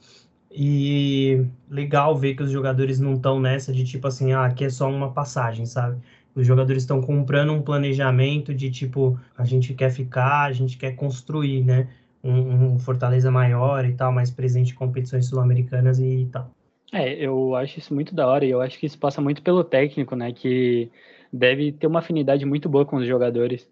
E 0.51 1.45
legal 1.69 2.17
ver 2.17 2.35
que 2.35 2.43
os 2.43 2.51
jogadores 2.51 2.99
não 2.99 3.13
estão 3.13 3.39
nessa 3.39 3.71
de 3.71 3.83
tipo 3.83 4.07
assim, 4.07 4.31
ah, 4.33 4.45
aqui 4.45 4.65
é 4.65 4.69
só 4.69 4.89
uma 4.89 5.11
passagem, 5.11 5.65
sabe? 5.65 6.01
Os 6.33 6.45
jogadores 6.45 6.83
estão 6.83 7.01
comprando 7.01 7.53
um 7.53 7.61
planejamento 7.61 8.53
de 8.53 8.71
tipo, 8.71 9.19
a 9.37 9.45
gente 9.45 9.73
quer 9.73 9.91
ficar, 9.91 10.45
a 10.45 10.51
gente 10.51 10.77
quer 10.77 10.95
construir, 10.95 11.63
né? 11.63 11.87
Um, 12.23 12.73
um 12.73 12.79
Fortaleza 12.79 13.31
maior 13.31 13.85
e 13.85 13.93
tal, 13.93 14.11
mais 14.11 14.31
presente 14.31 14.73
em 14.73 14.75
competições 14.75 15.27
sul-americanas 15.27 15.99
e 15.99 16.27
tal. 16.31 16.49
É, 16.91 17.13
eu 17.13 17.55
acho 17.55 17.79
isso 17.79 17.93
muito 17.93 18.15
da 18.15 18.27
hora 18.27 18.45
e 18.45 18.49
eu 18.49 18.61
acho 18.61 18.79
que 18.79 18.85
isso 18.85 18.97
passa 18.97 19.21
muito 19.21 19.43
pelo 19.43 19.63
técnico, 19.63 20.15
né? 20.15 20.31
Que 20.31 20.89
deve 21.31 21.71
ter 21.71 21.87
uma 21.87 21.99
afinidade 21.99 22.45
muito 22.45 22.67
boa 22.67 22.85
com 22.85 22.97
os 22.97 23.07
jogadores. 23.07 23.67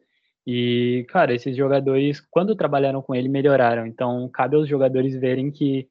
E, 0.45 1.05
cara, 1.09 1.33
esses 1.33 1.57
jogadores, 1.57 2.21
quando 2.21 2.55
trabalharam 2.55 3.01
com 3.01 3.13
ele, 3.13 3.27
melhoraram. 3.27 3.85
Então, 3.85 4.29
cabe 4.29 4.55
aos 4.55 4.69
jogadores 4.69 5.15
verem 5.19 5.51
que 5.51 5.89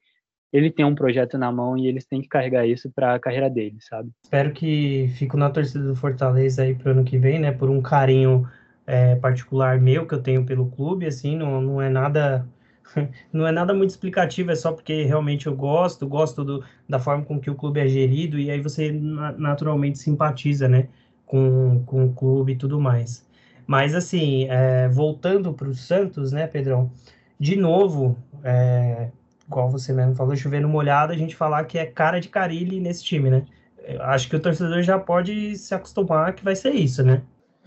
ele 0.57 0.71
tem 0.71 0.85
um 0.85 0.95
projeto 0.95 1.37
na 1.37 1.51
mão 1.51 1.77
e 1.77 1.87
eles 1.87 2.05
têm 2.05 2.21
que 2.21 2.27
carregar 2.27 2.65
isso 2.65 2.89
para 2.89 3.15
a 3.15 3.19
carreira 3.19 3.49
dele, 3.49 3.77
sabe? 3.79 4.09
Espero 4.23 4.51
que 4.51 5.09
fico 5.17 5.37
na 5.37 5.49
torcida 5.49 5.83
do 5.83 5.95
Fortaleza 5.95 6.63
aí 6.63 6.73
pro 6.73 6.91
ano 6.91 7.03
que 7.03 7.17
vem, 7.17 7.39
né? 7.39 7.51
Por 7.51 7.69
um 7.69 7.81
carinho 7.81 8.47
é, 8.85 9.15
particular 9.15 9.79
meu 9.79 10.07
que 10.07 10.15
eu 10.15 10.21
tenho 10.21 10.45
pelo 10.45 10.69
clube, 10.71 11.05
assim, 11.05 11.37
não, 11.37 11.61
não 11.61 11.81
é 11.81 11.89
nada 11.89 12.47
não 13.31 13.45
é 13.45 13.51
nada 13.51 13.73
muito 13.73 13.89
explicativo, 13.91 14.51
é 14.51 14.55
só 14.55 14.71
porque 14.71 15.03
realmente 15.03 15.47
eu 15.47 15.55
gosto, 15.55 16.07
gosto 16.07 16.43
do, 16.43 16.63
da 16.87 16.97
forma 16.97 17.23
com 17.23 17.39
que 17.39 17.49
o 17.49 17.55
clube 17.55 17.79
é 17.79 17.87
gerido 17.87 18.39
e 18.39 18.49
aí 18.49 18.61
você 18.61 18.91
naturalmente 18.91 19.99
simpatiza, 19.99 20.67
né, 20.67 20.87
com, 21.25 21.83
com 21.85 22.05
o 22.05 22.13
clube 22.13 22.53
e 22.53 22.55
tudo 22.55 22.79
mais. 22.79 23.27
Mas 23.65 23.93
assim, 23.93 24.47
é, 24.49 24.87
voltando 24.87 25.53
para 25.53 25.67
o 25.67 25.75
Santos, 25.75 26.31
né, 26.31 26.47
Pedrão? 26.47 26.89
De 27.37 27.55
novo, 27.55 28.17
é, 28.43 29.09
igual 29.47 29.69
você 29.69 29.93
mesmo 29.93 30.15
falou, 30.15 30.35
chovendo 30.35 30.67
molhado, 30.67 31.13
a 31.13 31.17
gente 31.17 31.35
falar 31.35 31.63
que 31.65 31.77
é 31.77 31.85
cara 31.85 32.19
de 32.19 32.29
Carilli 32.29 32.79
nesse 32.79 33.03
time, 33.03 33.29
né? 33.29 33.45
Eu 33.83 34.01
acho 34.03 34.29
que 34.29 34.35
o 34.35 34.39
torcedor 34.39 34.81
já 34.81 34.99
pode 34.99 35.55
se 35.57 35.73
acostumar 35.73 36.33
que 36.33 36.43
vai 36.43 36.55
ser 36.55 36.71
isso, 36.71 37.03
né? 37.03 37.21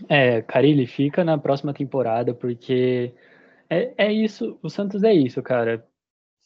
É, 0.07 0.41
Carilli 0.41 0.85
fica 0.85 1.23
na 1.23 1.37
próxima 1.37 1.73
temporada, 1.73 2.33
porque 2.33 3.13
é, 3.69 3.91
é 3.97 4.11
isso, 4.11 4.57
o 4.61 4.69
Santos 4.69 5.03
é 5.03 5.13
isso, 5.13 5.41
cara. 5.41 5.83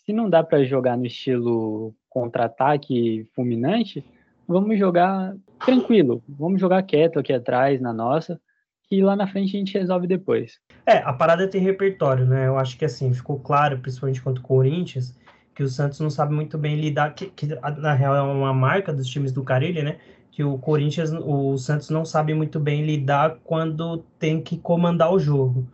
Se 0.06 0.14
não 0.14 0.30
dá 0.30 0.44
para 0.44 0.64
jogar 0.64 0.98
no 0.98 1.06
estilo 1.06 1.94
contra-ataque 2.10 3.28
fulminante, 3.36 4.06
vamos 4.48 4.78
jogar 4.80 5.36
tranquilo, 5.66 6.24
vamos 6.28 6.62
jogar 6.62 6.84
quieto 6.84 7.20
aqui 7.20 7.34
atrás, 7.34 7.82
na 7.82 7.92
nossa, 7.92 8.40
que 8.88 9.02
lá 9.02 9.16
na 9.16 9.28
frente 9.28 9.56
a 9.56 9.60
gente 9.60 9.78
resolve 9.78 10.08
depois. 10.08 10.60
É, 10.86 10.98
a 10.98 11.12
parada 11.12 11.48
tem 11.48 11.60
repertório, 11.60 12.26
né? 12.26 12.48
Eu 12.48 12.58
acho 12.58 12.78
que 12.78 12.86
assim, 12.86 13.14
ficou 13.14 13.40
claro, 13.40 13.80
principalmente 13.80 14.22
contra 14.22 14.42
o 14.42 14.46
Corinthians, 14.46 15.18
que 15.56 15.64
o 15.64 15.70
Santos 15.70 16.00
não 16.02 16.10
sabe 16.10 16.34
muito 16.34 16.58
bem 16.58 16.76
lidar, 16.76 17.16
que, 17.16 17.28
que 17.28 17.48
na 17.48 17.94
real 17.94 18.14
é 18.16 18.22
uma 18.22 18.54
marca 18.54 18.94
dos 18.94 19.08
times 19.08 19.32
do 19.32 19.42
Carilli, 19.42 19.82
né? 19.82 19.98
Que 20.30 20.44
o 20.44 20.58
Corinthians, 20.58 21.12
o 21.14 21.58
Santos 21.58 21.90
não 21.90 22.04
sabe 22.04 22.34
muito 22.34 22.60
bem 22.60 22.86
lidar 22.86 23.38
quando 23.44 24.00
tem 24.20 24.42
que 24.42 24.58
comandar 24.58 25.14
o 25.14 25.18
jogo. 25.18 25.66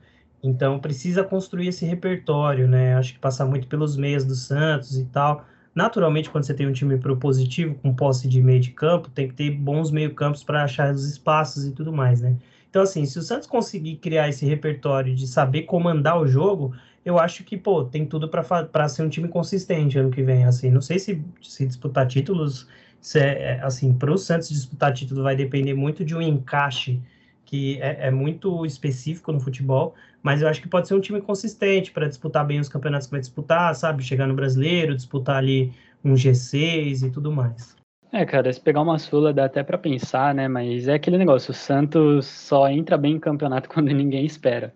Então 0.43 0.79
precisa 0.79 1.23
construir 1.23 1.69
esse 1.69 1.83
repertório, 1.85 2.67
né? 2.67 2.95
Acho 2.95 3.13
que 3.13 3.19
passa 3.19 3.43
muito 3.43 3.67
pelos 3.67 3.97
meias 3.97 4.23
do 4.23 4.35
Santos 4.35 4.97
e 4.97 5.05
tal. 5.05 5.45
Naturalmente, 5.73 6.29
quando 6.29 6.43
você 6.43 6.53
tem 6.53 6.67
um 6.67 6.73
time 6.73 6.97
propositivo, 6.97 7.75
com 7.75 7.95
posse 7.95 8.27
de 8.27 8.41
meio 8.41 8.59
de 8.59 8.71
campo, 8.71 9.09
tem 9.09 9.29
que 9.29 9.33
ter 9.33 9.51
bons 9.51 9.89
meio-campos 9.89 10.43
para 10.43 10.63
achar 10.63 10.93
os 10.93 11.05
espaços 11.07 11.65
e 11.65 11.71
tudo 11.71 11.91
mais, 11.93 12.21
né? 12.21 12.37
Então, 12.69 12.83
assim, 12.83 13.05
se 13.05 13.17
o 13.19 13.21
Santos 13.21 13.47
conseguir 13.47 13.97
criar 13.97 14.29
esse 14.29 14.45
repertório 14.45 15.15
de 15.15 15.27
saber 15.27 15.63
comandar 15.63 16.19
o 16.19 16.27
jogo, 16.27 16.73
eu 17.03 17.19
acho 17.19 17.43
que, 17.43 17.57
pô, 17.57 17.83
tem 17.83 18.05
tudo 18.05 18.29
para 18.29 18.89
ser 18.89 19.03
um 19.03 19.09
time 19.09 19.27
consistente 19.27 19.97
ano 19.97 20.11
que 20.11 20.21
vem. 20.21 20.45
Assim, 20.45 20.69
não 20.69 20.81
sei 20.81 20.99
se, 20.99 21.23
se 21.41 21.65
disputar 21.65 22.07
títulos, 22.07 22.67
se 22.99 23.19
é, 23.19 23.57
é 23.57 23.61
assim, 23.61 23.93
para 23.93 24.11
o 24.11 24.17
Santos 24.17 24.49
disputar 24.49 24.93
título 24.93 25.23
vai 25.23 25.35
depender 25.35 25.73
muito 25.73 26.05
de 26.05 26.15
um 26.15 26.21
encaixe 26.21 26.99
que 27.43 27.81
é, 27.81 28.07
é, 28.07 28.11
muito 28.11 28.65
específico 28.65 29.31
no 29.31 29.39
futebol, 29.39 29.93
mas 30.23 30.41
eu 30.41 30.47
acho 30.47 30.61
que 30.61 30.69
pode 30.69 30.87
ser 30.87 30.93
um 30.93 31.01
time 31.01 31.19
consistente 31.19 31.91
para 31.91 32.07
disputar 32.07 32.45
bem 32.45 32.61
os 32.61 32.69
campeonatos 32.69 33.07
que 33.07 33.11
vai 33.11 33.19
disputar, 33.19 33.75
sabe? 33.75 34.03
Chegar 34.03 34.25
no 34.25 34.33
brasileiro, 34.33 34.95
disputar 34.95 35.37
ali 35.37 35.73
um 36.03 36.13
G6 36.13 37.03
e 37.03 37.11
tudo 37.11 37.29
mais. 37.29 37.75
É, 38.13 38.25
cara, 38.25 38.51
se 38.51 38.59
pegar 38.59 38.81
uma 38.81 38.97
Sula 38.97 39.33
dá 39.33 39.45
até 39.45 39.63
para 39.63 39.77
pensar, 39.77 40.33
né? 40.33 40.47
Mas 40.47 40.87
é 40.87 40.93
aquele 40.93 41.17
negócio, 41.17 41.51
o 41.51 41.53
Santos 41.53 42.25
só 42.25 42.69
entra 42.69 42.97
bem 42.97 43.15
em 43.15 43.19
campeonato 43.19 43.67
quando 43.69 43.87
ninguém 43.87 44.25
espera. 44.25 44.73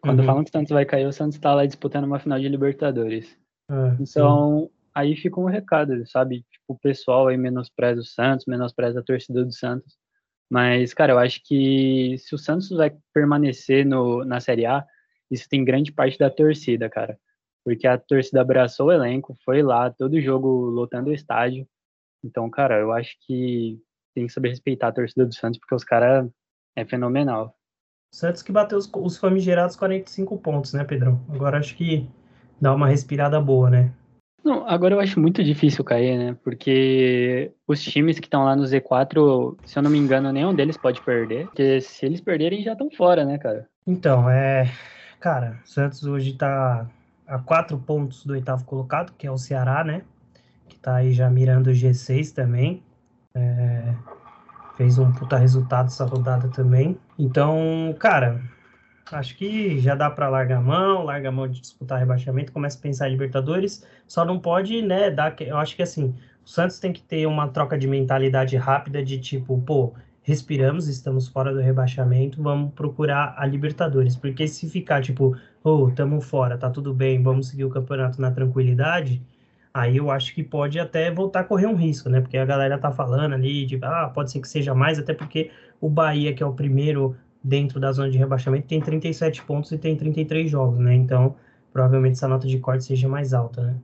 Quando 0.00 0.20
uhum. 0.20 0.26
falam 0.26 0.44
que 0.44 0.50
o 0.50 0.52
Santos 0.52 0.70
vai 0.70 0.84
cair, 0.84 1.06
o 1.06 1.12
Santos 1.12 1.36
está 1.36 1.54
lá 1.54 1.66
disputando 1.66 2.04
uma 2.04 2.18
final 2.18 2.38
de 2.38 2.48
Libertadores. 2.48 3.36
É, 3.70 3.96
então, 4.00 4.62
sim. 4.62 4.70
aí 4.94 5.16
fica 5.16 5.40
um 5.40 5.46
recado, 5.46 6.06
sabe? 6.06 6.44
Tipo, 6.50 6.64
o 6.68 6.78
pessoal 6.78 7.28
aí 7.28 7.36
menospreza 7.36 8.00
o 8.00 8.04
Santos, 8.04 8.46
menospreza 8.46 9.00
a 9.00 9.02
torcida 9.02 9.44
do 9.44 9.52
Santos. 9.52 9.96
Mas, 10.50 10.94
cara, 10.94 11.12
eu 11.12 11.18
acho 11.18 11.40
que 11.44 12.16
se 12.18 12.34
o 12.34 12.38
Santos 12.38 12.70
vai 12.70 12.96
permanecer 13.12 13.84
no, 13.84 14.24
na 14.24 14.38
Série 14.40 14.66
A, 14.66 14.84
isso 15.30 15.48
tem 15.48 15.64
grande 15.64 15.92
parte 15.92 16.18
da 16.18 16.30
torcida, 16.30 16.88
cara. 16.88 17.18
Porque 17.64 17.86
a 17.86 17.98
torcida 17.98 18.40
abraçou 18.40 18.86
o 18.86 18.92
elenco, 18.92 19.36
foi 19.44 19.62
lá, 19.62 19.90
todo 19.90 20.20
jogo 20.20 20.48
lotando 20.66 21.10
o 21.10 21.12
estádio. 21.12 21.66
Então, 22.24 22.48
cara, 22.48 22.78
eu 22.78 22.92
acho 22.92 23.16
que 23.26 23.80
tem 24.14 24.26
que 24.26 24.32
saber 24.32 24.50
respeitar 24.50 24.88
a 24.88 24.92
torcida 24.92 25.26
do 25.26 25.34
Santos, 25.34 25.58
porque 25.58 25.74
os 25.74 25.84
caras 25.84 26.30
é 26.76 26.84
fenomenal. 26.84 27.56
Santos 28.10 28.42
que 28.42 28.52
bateu 28.52 28.78
os, 28.78 28.90
os 28.94 29.18
famigerados 29.18 29.76
45 29.76 30.38
pontos, 30.38 30.72
né, 30.72 30.84
Pedrão? 30.84 31.20
Agora 31.28 31.58
acho 31.58 31.76
que 31.76 32.08
dá 32.60 32.74
uma 32.74 32.88
respirada 32.88 33.40
boa, 33.40 33.70
né? 33.70 33.92
Não, 34.44 34.66
agora 34.68 34.94
eu 34.94 35.00
acho 35.00 35.18
muito 35.18 35.42
difícil 35.42 35.82
cair, 35.82 36.16
né? 36.16 36.36
Porque 36.44 37.52
os 37.66 37.82
times 37.82 38.20
que 38.20 38.26
estão 38.26 38.44
lá 38.44 38.54
no 38.54 38.62
Z4, 38.62 39.56
se 39.64 39.76
eu 39.76 39.82
não 39.82 39.90
me 39.90 39.98
engano, 39.98 40.32
nenhum 40.32 40.54
deles 40.54 40.76
pode 40.76 41.02
perder. 41.02 41.46
Porque 41.46 41.80
se 41.80 42.06
eles 42.06 42.20
perderem, 42.20 42.62
já 42.62 42.72
estão 42.72 42.88
fora, 42.90 43.24
né, 43.24 43.38
cara? 43.38 43.66
Então, 43.84 44.30
é. 44.30 44.70
Cara, 45.18 45.58
o 45.64 45.68
Santos 45.68 46.04
hoje 46.04 46.34
tá 46.34 46.88
a 47.26 47.38
quatro 47.40 47.76
pontos 47.76 48.24
do 48.24 48.34
oitavo 48.34 48.64
colocado, 48.64 49.12
que 49.18 49.26
é 49.26 49.30
o 49.30 49.38
Ceará, 49.38 49.82
né? 49.82 50.02
Que 50.68 50.78
tá 50.78 50.94
aí 50.94 51.12
já 51.12 51.28
mirando 51.28 51.66
o 51.66 51.72
G6 51.72 52.32
também. 52.32 52.84
É 53.34 53.94
fez 54.76 54.98
um 54.98 55.10
puta 55.12 55.36
resultado 55.36 55.86
essa 55.86 56.04
rodada 56.04 56.48
também. 56.48 56.98
Então, 57.18 57.94
cara, 57.98 58.40
acho 59.12 59.36
que 59.36 59.78
já 59.78 59.94
dá 59.94 60.10
para 60.10 60.28
largar 60.28 60.58
a 60.58 60.60
mão, 60.60 61.04
larga 61.04 61.28
a 61.28 61.32
mão 61.32 61.48
de 61.48 61.60
disputar 61.60 61.98
rebaixamento, 61.98 62.52
começa 62.52 62.78
a 62.78 62.82
pensar 62.82 63.08
em 63.08 63.12
Libertadores, 63.12 63.86
só 64.06 64.24
não 64.24 64.38
pode, 64.38 64.82
né, 64.82 65.10
dar, 65.10 65.34
eu 65.40 65.56
acho 65.56 65.76
que 65.76 65.82
assim, 65.82 66.14
o 66.44 66.48
Santos 66.48 66.78
tem 66.78 66.92
que 66.92 67.02
ter 67.02 67.26
uma 67.26 67.48
troca 67.48 67.78
de 67.78 67.86
mentalidade 67.86 68.56
rápida 68.56 69.02
de 69.02 69.18
tipo, 69.18 69.60
pô, 69.62 69.94
respiramos, 70.22 70.88
estamos 70.88 71.28
fora 71.28 71.54
do 71.54 71.60
rebaixamento, 71.60 72.42
vamos 72.42 72.74
procurar 72.74 73.34
a 73.38 73.46
Libertadores, 73.46 74.16
porque 74.16 74.48
se 74.48 74.68
ficar 74.68 75.00
tipo, 75.00 75.36
oh, 75.62 75.90
tamo 75.92 76.20
fora, 76.20 76.58
tá 76.58 76.68
tudo 76.68 76.92
bem, 76.92 77.22
vamos 77.22 77.48
seguir 77.48 77.64
o 77.64 77.70
campeonato 77.70 78.20
na 78.20 78.30
tranquilidade, 78.30 79.22
aí 79.76 79.98
eu 79.98 80.10
acho 80.10 80.34
que 80.34 80.42
pode 80.42 80.80
até 80.80 81.10
voltar 81.10 81.40
a 81.40 81.44
correr 81.44 81.66
um 81.66 81.74
risco, 81.74 82.08
né? 82.08 82.20
Porque 82.20 82.38
a 82.38 82.46
galera 82.46 82.78
tá 82.78 82.90
falando 82.90 83.34
ali 83.34 83.66
de, 83.66 83.78
ah, 83.82 84.10
pode 84.12 84.32
ser 84.32 84.40
que 84.40 84.48
seja 84.48 84.74
mais, 84.74 84.98
até 84.98 85.12
porque 85.12 85.50
o 85.80 85.88
Bahia, 85.90 86.32
que 86.32 86.42
é 86.42 86.46
o 86.46 86.52
primeiro 86.54 87.14
dentro 87.44 87.78
da 87.78 87.92
zona 87.92 88.10
de 88.10 88.16
rebaixamento, 88.16 88.66
tem 88.66 88.80
37 88.80 89.44
pontos 89.44 89.70
e 89.72 89.78
tem 89.78 89.94
33 89.94 90.50
jogos, 90.50 90.78
né? 90.78 90.94
Então, 90.94 91.36
provavelmente 91.72 92.14
essa 92.14 92.26
nota 92.26 92.46
de 92.46 92.58
corte 92.58 92.84
seja 92.84 93.06
mais 93.06 93.34
alta, 93.34 93.62
né? 93.62 93.76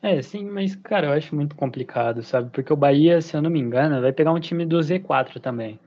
É, 0.00 0.22
sim, 0.22 0.44
mas, 0.50 0.74
cara, 0.74 1.08
eu 1.08 1.12
acho 1.12 1.34
muito 1.34 1.54
complicado, 1.54 2.22
sabe? 2.22 2.50
Porque 2.50 2.72
o 2.72 2.76
Bahia, 2.76 3.20
se 3.20 3.36
eu 3.36 3.42
não 3.42 3.50
me 3.50 3.60
engano, 3.60 4.00
vai 4.00 4.12
pegar 4.12 4.32
um 4.32 4.40
time 4.40 4.64
do 4.64 4.78
Z4 4.78 5.38
também. 5.40 5.78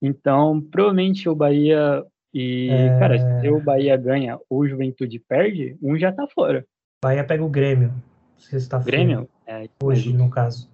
Então, 0.00 0.60
provavelmente 0.60 1.28
o 1.28 1.34
Bahia. 1.34 2.02
E, 2.32 2.68
é... 2.70 2.98
cara, 2.98 3.40
se 3.40 3.48
o 3.48 3.60
Bahia 3.60 3.96
ganha 3.96 4.38
ou 4.48 4.60
o 4.60 4.68
Juventude 4.68 5.18
perde, 5.18 5.76
um 5.82 5.98
já 5.98 6.12
tá 6.12 6.26
fora. 6.26 6.64
Bahia 7.02 7.24
pega 7.24 7.44
o 7.44 7.48
Grêmio. 7.48 7.92
Sexta-feira. 8.38 8.98
Grêmio? 8.98 9.28
É, 9.46 9.68
hoje, 9.82 10.12
no 10.12 10.30
caso. 10.30 10.70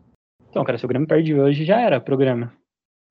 Então, 0.48 0.64
cara, 0.64 0.78
se 0.78 0.84
o 0.84 0.88
Grêmio 0.88 1.08
perde 1.08 1.34
hoje, 1.34 1.64
já 1.64 1.80
era 1.80 2.00
programa. 2.00 2.52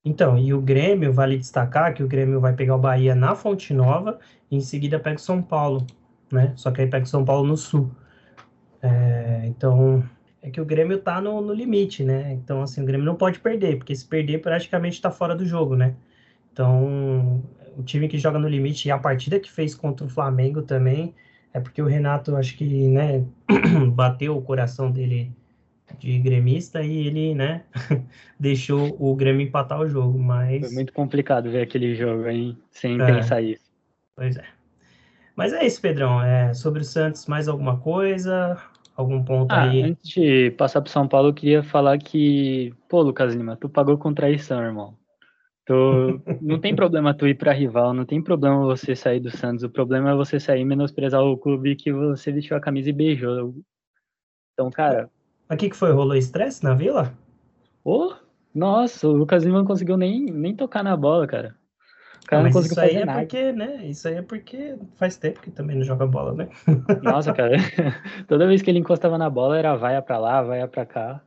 Então, 0.06 0.38
e 0.38 0.54
o 0.54 0.62
Grêmio, 0.62 1.14
vale 1.14 1.38
destacar 1.38 1.94
que 1.94 2.04
o 2.04 2.08
Grêmio 2.08 2.40
vai 2.40 2.54
pegar 2.54 2.76
o 2.76 2.80
Bahia 2.80 3.16
na 3.16 3.36
Fonte 3.36 3.74
Nova 3.74 4.20
e 4.52 4.58
em 4.58 4.62
seguida 4.62 5.00
pega 5.00 5.16
o 5.16 5.20
São 5.20 5.42
Paulo, 5.42 5.86
né? 6.32 6.54
Só 6.56 6.72
que 6.72 6.82
aí 6.82 6.88
pega 6.88 7.06
o 7.06 7.10
São 7.10 7.24
Paulo 7.24 7.48
no 7.48 7.58
Sul. 7.58 7.90
É, 8.82 9.44
então, 9.48 10.04
é 10.42 10.50
que 10.50 10.60
o 10.60 10.66
Grêmio 10.66 11.00
tá 11.00 11.22
no, 11.22 11.40
no, 11.40 11.54
limite, 11.54 12.04
né? 12.04 12.34
Então, 12.34 12.62
assim, 12.62 12.82
o 12.82 12.86
Grêmio 12.86 13.06
não 13.06 13.16
pode 13.16 13.40
perder, 13.40 13.78
porque 13.78 13.96
se 13.96 14.06
perder, 14.06 14.40
praticamente 14.40 15.02
tá 15.02 15.10
fora 15.10 15.34
do 15.34 15.46
jogo, 15.46 15.76
né? 15.76 15.96
Então, 16.52 17.42
o 17.78 17.84
time 17.84 18.10
que 18.10 18.18
joga 18.18 18.38
no 18.38 18.48
limite 18.48 18.90
e 18.90 18.92
a 18.92 18.98
partida 18.98 19.40
que 19.40 19.50
fez 19.50 19.74
contra 19.74 20.06
o 20.06 20.10
Flamengo 20.10 20.62
também 20.62 21.16
é 21.54 21.60
porque 21.62 21.82
o 21.82 21.86
Renato, 21.86 22.36
acho 22.36 22.58
que, 22.58 22.90
né, 22.90 23.24
bateu 23.94 24.38
o 24.38 24.42
coração 24.42 24.92
dele 24.92 25.32
de 26.00 26.18
gremista 26.20 26.82
e 26.82 27.08
ele, 27.08 27.36
né, 27.36 27.64
deixou 28.40 28.96
o 29.00 29.16
Grêmio 29.16 29.46
empatar 29.46 29.80
o 29.80 29.88
jogo, 29.88 30.18
mas... 30.18 30.66
Foi 30.66 30.74
muito 30.74 30.94
complicado 30.94 31.52
ver 31.52 31.62
aquele 31.62 31.96
jogo, 31.96 32.28
hein, 32.28 32.58
sem 32.72 33.00
é. 33.00 33.06
pensar 33.06 33.42
isso. 33.42 33.64
Pois 34.16 34.36
é. 34.38 34.46
Mas 35.36 35.54
é 35.54 35.66
isso, 35.66 35.82
Pedrão. 35.82 36.22
É, 36.22 36.54
sobre 36.54 36.82
o 36.82 36.84
Santos, 36.84 37.26
mais 37.26 37.48
alguma 37.48 37.78
coisa? 37.78 38.60
algum 38.96 39.24
ponto 39.24 39.52
ah, 39.52 39.64
aí? 39.64 39.84
Antes 39.84 40.12
de 40.12 40.52
passar 40.52 40.82
para 40.82 40.92
São 40.92 41.08
Paulo, 41.08 41.30
eu 41.30 41.34
queria 41.34 41.64
falar 41.64 41.98
que, 41.98 42.74
pô, 42.88 43.02
Lucas 43.02 43.34
Lima, 43.34 43.56
tu 43.56 43.68
pagou 43.68 43.98
com 43.98 44.14
traição, 44.14 44.62
irmão. 44.62 44.96
Tu, 45.66 46.22
não 46.42 46.60
tem 46.60 46.76
problema 46.76 47.14
tu 47.14 47.26
ir 47.28 47.36
para 47.36 47.54
rival, 47.54 47.94
não 47.94 48.06
tem 48.06 48.22
problema 48.22 48.66
você 48.66 48.96
sair 48.96 49.20
do 49.20 49.32
Santos. 49.32 49.64
O 49.64 49.70
problema 49.70 50.12
é 50.12 50.16
você 50.16 50.40
sair 50.40 50.62
e 50.62 50.66
menosprezar 50.66 51.22
o 51.22 51.38
clube 51.38 51.76
que 51.76 51.92
você 51.92 52.32
vestiu 52.32 52.58
a 52.58 52.62
camisa 52.62 52.90
e 52.90 52.94
beijou. 52.94 53.56
Então, 54.54 54.70
cara. 54.70 55.10
Aqui 55.48 55.70
que 55.70 55.76
foi? 55.76 55.92
Rolou 55.92 56.16
estresse 56.16 56.64
na 56.64 56.74
vila? 56.74 57.14
Oh, 57.84 58.14
nossa, 58.54 59.08
o 59.08 59.14
Lucas 59.14 59.44
Lima 59.44 59.60
não 59.60 59.66
conseguiu 59.66 59.98
nem, 59.98 60.26
nem 60.26 60.56
tocar 60.56 60.84
na 60.84 60.96
bola, 60.96 61.26
cara. 61.26 61.56
O 62.24 62.28
cara 62.28 62.44
não, 62.44 62.50
não 62.50 62.54
conseguiu 62.54 62.74
isso 62.74 62.82
aí 62.82 63.02
é 63.02 63.06
nada. 63.06 63.20
porque, 63.20 63.52
né? 63.52 63.86
Isso 63.86 64.08
aí 64.08 64.16
é 64.16 64.22
porque 64.22 64.78
faz 64.96 65.18
tempo 65.18 65.42
que 65.42 65.52
também 65.52 65.76
não 65.76 65.84
joga 65.84 66.06
bola, 66.06 66.34
né? 66.34 66.50
Nossa, 67.02 67.34
cara. 67.34 67.56
Toda 68.28 68.48
vez 68.48 68.62
que 68.62 68.70
ele 68.70 68.80
encostava 68.80 69.18
na 69.18 69.30
bola 69.30 69.58
era 69.58 69.76
vaia 69.76 70.02
pra 70.02 70.18
lá, 70.18 70.42
vaia 70.42 70.68
pra 70.68 70.86
cá. 70.86 71.22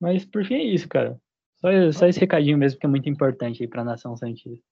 Mas 0.00 0.24
por 0.24 0.44
fim 0.44 0.54
é 0.54 0.62
isso, 0.62 0.88
cara. 0.88 1.18
Só, 1.64 1.92
só 1.92 2.06
esse 2.06 2.20
recadinho 2.20 2.58
mesmo 2.58 2.78
que 2.78 2.84
é 2.84 2.88
muito 2.88 3.08
importante 3.08 3.62
aí 3.62 3.66
pra 3.68 3.82
nação 3.82 4.14
Santista. 4.14 4.62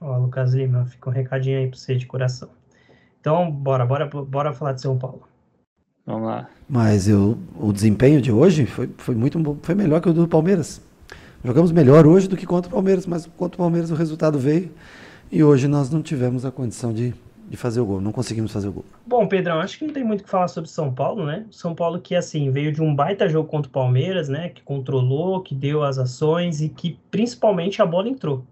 Ó, 0.00 0.16
Lucas 0.16 0.54
Lima, 0.54 0.86
fica 0.86 1.10
um 1.10 1.12
recadinho 1.12 1.58
aí 1.58 1.68
pra 1.68 1.78
você 1.78 1.94
de 1.94 2.06
coração. 2.06 2.48
Então, 3.20 3.50
bora, 3.50 3.84
bora, 3.84 4.06
bora 4.06 4.50
falar 4.54 4.72
de 4.72 4.80
São 4.80 4.96
Paulo. 4.96 5.28
Vamos 6.06 6.26
lá. 6.26 6.48
Mas 6.66 7.06
eu, 7.06 7.36
o 7.54 7.70
desempenho 7.70 8.22
de 8.22 8.32
hoje 8.32 8.64
foi, 8.64 8.88
foi 8.96 9.14
muito 9.14 9.38
foi 9.60 9.74
melhor 9.74 10.00
que 10.00 10.08
o 10.08 10.14
do 10.14 10.26
Palmeiras. 10.26 10.80
Jogamos 11.44 11.72
melhor 11.72 12.06
hoje 12.06 12.26
do 12.26 12.38
que 12.38 12.46
contra 12.46 12.70
o 12.70 12.72
Palmeiras, 12.72 13.06
mas 13.06 13.26
contra 13.26 13.56
o 13.56 13.58
Palmeiras 13.58 13.90
o 13.90 13.94
resultado 13.94 14.38
veio 14.38 14.70
e 15.30 15.44
hoje 15.44 15.68
nós 15.68 15.90
não 15.90 16.00
tivemos 16.00 16.46
a 16.46 16.50
condição 16.50 16.90
de, 16.90 17.14
de 17.50 17.56
fazer 17.56 17.80
o 17.80 17.84
gol, 17.84 18.00
não 18.00 18.12
conseguimos 18.12 18.52
fazer 18.52 18.68
o 18.68 18.72
gol. 18.72 18.84
Bom, 19.04 19.26
Pedrão, 19.26 19.58
acho 19.58 19.76
que 19.76 19.84
não 19.84 19.92
tem 19.92 20.04
muito 20.04 20.20
o 20.20 20.24
que 20.24 20.30
falar 20.30 20.46
sobre 20.46 20.70
São 20.70 20.94
Paulo, 20.94 21.26
né? 21.26 21.44
São 21.50 21.74
Paulo 21.74 22.00
que, 22.00 22.14
assim, 22.14 22.48
veio 22.50 22.70
de 22.70 22.80
um 22.80 22.94
baita 22.94 23.28
jogo 23.28 23.48
contra 23.48 23.68
o 23.68 23.72
Palmeiras, 23.72 24.28
né? 24.28 24.50
Que 24.50 24.62
controlou, 24.62 25.42
que 25.42 25.52
deu 25.52 25.82
as 25.82 25.98
ações 25.98 26.60
e 26.60 26.68
que 26.68 26.96
principalmente 27.10 27.82
a 27.82 27.86
bola 27.86 28.08
entrou, 28.08 28.46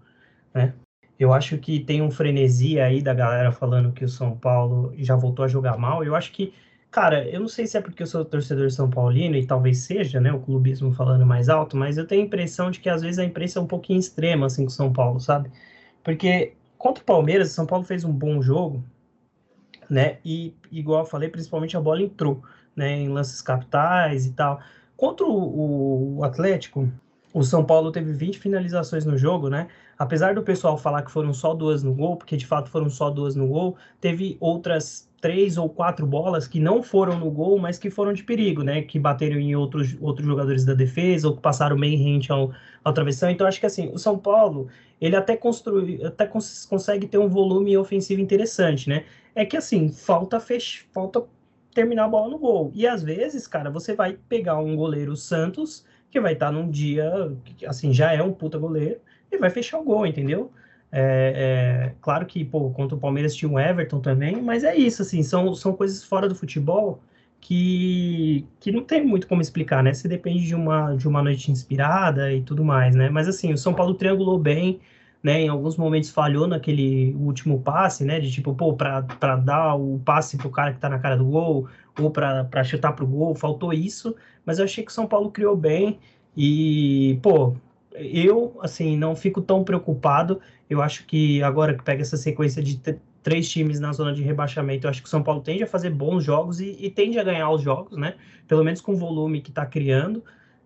né? 0.53 0.73
Eu 1.17 1.33
acho 1.33 1.57
que 1.57 1.79
tem 1.79 2.01
um 2.01 2.11
frenesi 2.11 2.79
aí 2.79 3.01
da 3.01 3.13
galera 3.13 3.51
falando 3.51 3.93
que 3.93 4.03
o 4.03 4.09
São 4.09 4.37
Paulo 4.37 4.93
já 4.97 5.15
voltou 5.15 5.45
a 5.45 5.47
jogar 5.47 5.77
mal. 5.77 6.03
Eu 6.03 6.13
acho 6.13 6.31
que 6.33 6.53
Cara, 6.91 7.27
eu 7.29 7.39
não 7.39 7.47
sei 7.47 7.67
se 7.67 7.77
é 7.77 7.81
porque 7.81 8.01
eu 8.01 8.07
sou 8.07 8.25
torcedor 8.25 8.71
São 8.71 8.89
Paulino 8.89 9.35
e 9.35 9.45
talvez 9.45 9.79
seja, 9.79 10.19
né, 10.19 10.31
o 10.33 10.39
clubismo 10.39 10.91
falando 10.91 11.23
mais 11.25 11.47
alto, 11.47 11.77
mas 11.77 11.97
eu 11.99 12.07
tenho 12.07 12.23
a 12.23 12.25
impressão 12.25 12.71
de 12.71 12.79
que 12.79 12.89
às 12.89 13.01
vezes 13.03 13.19
a 13.19 13.23
imprensa 13.25 13.59
é 13.59 13.61
um 13.61 13.67
pouquinho 13.67 13.99
extrema, 13.99 14.47
assim, 14.47 14.63
com 14.63 14.71
São 14.71 14.91
Paulo, 14.91 15.19
sabe? 15.19 15.51
Porque 16.03 16.55
contra 16.79 17.03
o 17.03 17.05
Palmeiras, 17.05 17.51
São 17.51 17.67
Paulo 17.67 17.85
fez 17.85 18.03
um 18.03 18.11
bom 18.11 18.41
jogo, 18.41 18.83
né, 19.87 20.17
e 20.23 20.55
igual 20.71 21.01
eu 21.01 21.05
falei, 21.05 21.29
principalmente 21.29 21.75
a 21.75 21.81
bola 21.81 22.01
entrou, 22.01 22.41
né, 22.75 22.97
em 22.97 23.09
lances 23.09 23.41
capitais 23.41 24.25
e 24.25 24.31
tal. 24.31 24.59
Contra 24.95 25.25
o, 25.25 26.17
o 26.17 26.23
Atlético, 26.23 26.91
o 27.33 27.43
São 27.43 27.63
Paulo 27.63 27.91
teve 27.91 28.11
20 28.11 28.39
finalizações 28.39 29.05
no 29.05 29.17
jogo, 29.17 29.49
né? 29.49 29.67
Apesar 29.97 30.33
do 30.33 30.41
pessoal 30.41 30.77
falar 30.77 31.03
que 31.03 31.11
foram 31.11 31.33
só 31.33 31.53
duas 31.53 31.83
no 31.83 31.93
gol, 31.93 32.15
porque 32.15 32.35
de 32.35 32.45
fato 32.45 32.69
foram 32.69 32.89
só 32.89 33.09
duas 33.09 33.35
no 33.35 33.47
gol, 33.47 33.77
teve 34.01 34.37
outras 34.39 35.07
três 35.21 35.57
ou 35.57 35.69
quatro 35.69 36.07
bolas 36.07 36.47
que 36.47 36.59
não 36.59 36.81
foram 36.81 37.19
no 37.19 37.29
gol, 37.29 37.59
mas 37.59 37.77
que 37.77 37.89
foram 37.89 38.13
de 38.13 38.23
perigo, 38.23 38.63
né? 38.63 38.81
Que 38.81 38.97
bateram 38.97 39.37
em 39.37 39.55
outros, 39.55 39.95
outros 40.01 40.25
jogadores 40.25 40.65
da 40.65 40.73
defesa 40.73 41.27
ou 41.27 41.35
que 41.35 41.41
passaram 41.41 41.77
bem 41.77 41.97
rente 41.97 42.31
ao, 42.31 42.51
ao 42.83 42.93
travessão. 42.93 43.29
Então, 43.29 43.45
acho 43.45 43.59
que 43.59 43.65
assim, 43.65 43.91
o 43.93 43.97
São 43.97 44.17
Paulo, 44.17 44.67
ele 45.01 45.15
até 45.15 45.35
construi, 45.37 46.03
até 46.03 46.25
cons 46.25 46.65
consegue 46.65 47.07
ter 47.07 47.17
um 47.17 47.27
volume 47.27 47.77
ofensivo 47.77 48.21
interessante, 48.21 48.89
né? 48.89 49.05
É 49.33 49.45
que 49.45 49.55
assim, 49.57 49.89
falta 49.91 50.39
fech 50.39 50.85
falta 50.91 51.23
terminar 51.73 52.05
a 52.05 52.07
bola 52.07 52.29
no 52.29 52.37
gol. 52.37 52.71
E 52.73 52.87
às 52.87 53.03
vezes, 53.03 53.47
cara, 53.47 53.69
você 53.69 53.93
vai 53.95 54.17
pegar 54.27 54.57
um 54.59 54.75
goleiro 54.75 55.15
Santos, 55.15 55.85
que 56.09 56.19
vai 56.19 56.33
estar 56.33 56.51
num 56.51 56.69
dia, 56.69 57.31
assim, 57.67 57.93
já 57.93 58.11
é 58.13 58.21
um 58.21 58.33
puta 58.33 58.57
goleiro, 58.57 58.99
e 59.31 59.37
vai 59.37 59.49
fechar 59.49 59.79
o 59.79 59.83
gol, 59.83 60.05
entendeu? 60.05 60.51
É, 60.91 61.91
é, 61.91 61.95
claro 62.01 62.25
que, 62.25 62.43
pô, 62.43 62.71
contra 62.71 62.97
o 62.97 62.99
Palmeiras 62.99 63.35
tinha 63.35 63.49
um 63.49 63.59
Everton 63.59 63.99
também, 64.01 64.41
mas 64.41 64.63
é 64.63 64.75
isso, 64.75 65.03
assim, 65.03 65.21
são, 65.21 65.53
são 65.53 65.73
coisas 65.73 66.03
fora 66.03 66.27
do 66.27 66.35
futebol 66.35 66.99
que, 67.41 68.45
que 68.59 68.71
não 68.71 68.83
tem 68.83 69.05
muito 69.05 69.27
como 69.27 69.41
explicar, 69.41 69.83
né? 69.83 69.93
Você 69.93 70.07
depende 70.07 70.45
de 70.45 70.55
uma, 70.55 70.95
de 70.95 71.07
uma 71.07 71.23
noite 71.23 71.51
inspirada 71.51 72.33
e 72.33 72.41
tudo 72.41 72.63
mais, 72.63 72.95
né? 72.95 73.09
Mas 73.09 73.27
assim, 73.27 73.53
o 73.53 73.57
São 73.57 73.73
Paulo 73.73 73.93
triangulou 73.95 74.37
bem, 74.37 74.79
né? 75.23 75.41
Em 75.41 75.49
alguns 75.49 75.77
momentos 75.77 76.09
falhou 76.09 76.47
naquele 76.47 77.13
último 77.15 77.61
passe, 77.61 78.05
né? 78.05 78.19
De 78.19 78.31
tipo, 78.31 78.53
pô, 78.53 78.73
para 78.75 79.35
dar 79.37 79.75
o 79.75 79.99
passe 79.99 80.37
pro 80.37 80.49
cara 80.49 80.73
que 80.73 80.79
tá 80.79 80.89
na 80.89 80.99
cara 80.99 81.17
do 81.17 81.25
gol, 81.25 81.67
ou 81.99 82.11
para 82.11 82.63
chutar 82.63 82.93
pro 82.93 83.07
gol, 83.07 83.35
faltou 83.35 83.73
isso, 83.73 84.15
mas 84.45 84.59
eu 84.59 84.65
achei 84.65 84.83
que 84.83 84.91
o 84.91 84.93
São 84.93 85.07
Paulo 85.07 85.31
criou 85.31 85.55
bem 85.55 85.99
e, 86.35 87.19
pô, 87.21 87.55
eu, 87.93 88.57
assim, 88.61 88.97
não 88.97 89.15
fico 89.15 89.41
tão 89.41 89.63
preocupado. 89.63 90.41
Eu 90.69 90.81
acho 90.81 91.05
que 91.05 91.41
agora 91.43 91.75
que 91.75 91.83
pega 91.83 92.01
essa 92.01 92.17
sequência 92.17 92.61
de 92.63 92.77
três 93.21 93.49
times 93.49 93.79
na 93.79 93.91
zona 93.91 94.13
de 94.13 94.21
rebaixamento, 94.21 94.85
eu 94.85 94.89
acho 94.89 95.01
que 95.01 95.07
o 95.07 95.09
São 95.09 95.23
Paulo 95.23 95.41
tende 95.41 95.63
a 95.63 95.67
fazer 95.67 95.89
bons 95.89 96.23
jogos 96.23 96.59
e, 96.59 96.77
e 96.79 96.89
tende 96.89 97.19
a 97.19 97.23
ganhar 97.23 97.49
os 97.49 97.61
jogos, 97.61 97.97
né? 97.97 98.15
Pelo 98.47 98.63
menos 98.63 98.81
com 98.81 98.93
o 98.93 98.97
volume 98.97 99.41
que 99.41 99.49
está 99.49 99.65
criando, 99.65 100.23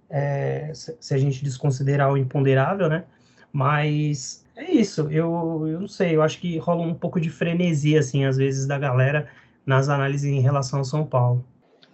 é, 0.10 0.72
se 0.74 1.14
a 1.14 1.18
gente 1.18 1.44
desconsiderar 1.44 2.12
o 2.12 2.18
imponderável, 2.18 2.88
né? 2.88 3.06
Mas 3.52 4.46
é 4.56 4.72
isso, 4.72 5.10
eu, 5.12 5.68
eu 5.68 5.80
não 5.80 5.88
sei, 5.88 6.16
eu 6.16 6.22
acho 6.22 6.40
que 6.40 6.58
rola 6.58 6.82
um 6.84 6.94
pouco 6.94 7.20
de 7.20 7.30
frenesia, 7.30 8.00
assim, 8.00 8.26
às 8.26 8.38
vezes, 8.38 8.68
da 8.68 8.78
galera 8.78 9.28
nas 9.66 9.90
análises 9.90 10.32
em 10.32 10.40
relação 10.40 10.80
ao 10.80 10.86
São 10.86 11.06
Paulo. 11.06 11.44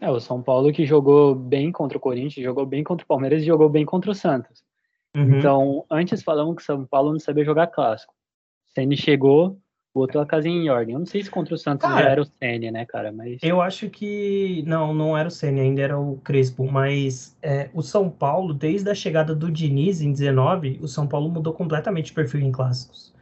É, 0.02 0.10
o 0.10 0.20
São 0.20 0.42
Paulo 0.42 0.72
que 0.72 0.86
jogou 0.86 1.36
bem 1.36 1.72
contra 1.72 1.98
o 1.98 2.02
Corinthians, 2.02 2.46
jogou 2.46 2.66
bem 2.66 2.84
contra 2.84 3.04
o 3.04 3.08
Palmeiras 3.08 3.42
e 3.42 3.46
jogou 3.46 3.70
bem 3.70 3.86
contra 3.86 4.12
o 4.12 4.16
Santos. 4.16 4.64
Uhum. 5.16 5.38
Então, 5.38 5.86
antes 5.90 6.24
falamos 6.24 6.56
que 6.56 6.64
São 6.64 6.86
Paulo 6.86 7.12
não 7.12 7.20
sabia 7.20 7.44
jogar 7.44 7.68
clássico. 7.68 8.14
Ceni 8.74 8.96
chegou, 8.96 9.58
botou 9.94 10.22
a 10.22 10.26
casinha 10.26 10.56
em 10.56 10.70
ordem. 10.70 10.94
Eu 10.94 11.00
não 11.00 11.06
sei 11.06 11.24
se 11.24 11.30
contra 11.30 11.54
o 11.54 11.58
Santos 11.58 11.88
cara, 11.88 12.04
já 12.04 12.10
era 12.10 12.22
o 12.22 12.26
Ceni, 12.26 12.72
né, 12.72 12.86
cara? 12.86 13.12
Mas 13.12 13.40
eu 13.42 13.62
acho 13.62 13.90
que 13.90 14.64
não, 14.66 14.94
não 14.94 15.18
era 15.18 15.28
o 15.28 15.32
Ceni, 15.32 15.60
ainda 15.60 15.82
era 15.82 16.00
o 16.00 16.18
Crespo. 16.18 16.70
Mas 16.72 17.38
é, 17.42 17.70
o 17.74 17.82
São 17.82 18.10
Paulo, 18.10 18.54
desde 18.54 18.90
a 18.90 18.96
chegada 18.96 19.36
do 19.36 19.52
Diniz 19.52 20.02
em 20.02 20.12
19, 20.12 20.80
o 20.82 20.88
São 20.88 21.08
Paulo 21.08 21.30
mudou 21.30 21.54
completamente 21.54 22.12
o 22.12 22.16
perfil 22.16 22.42
em 22.42 22.52
clássicos. 22.52 23.14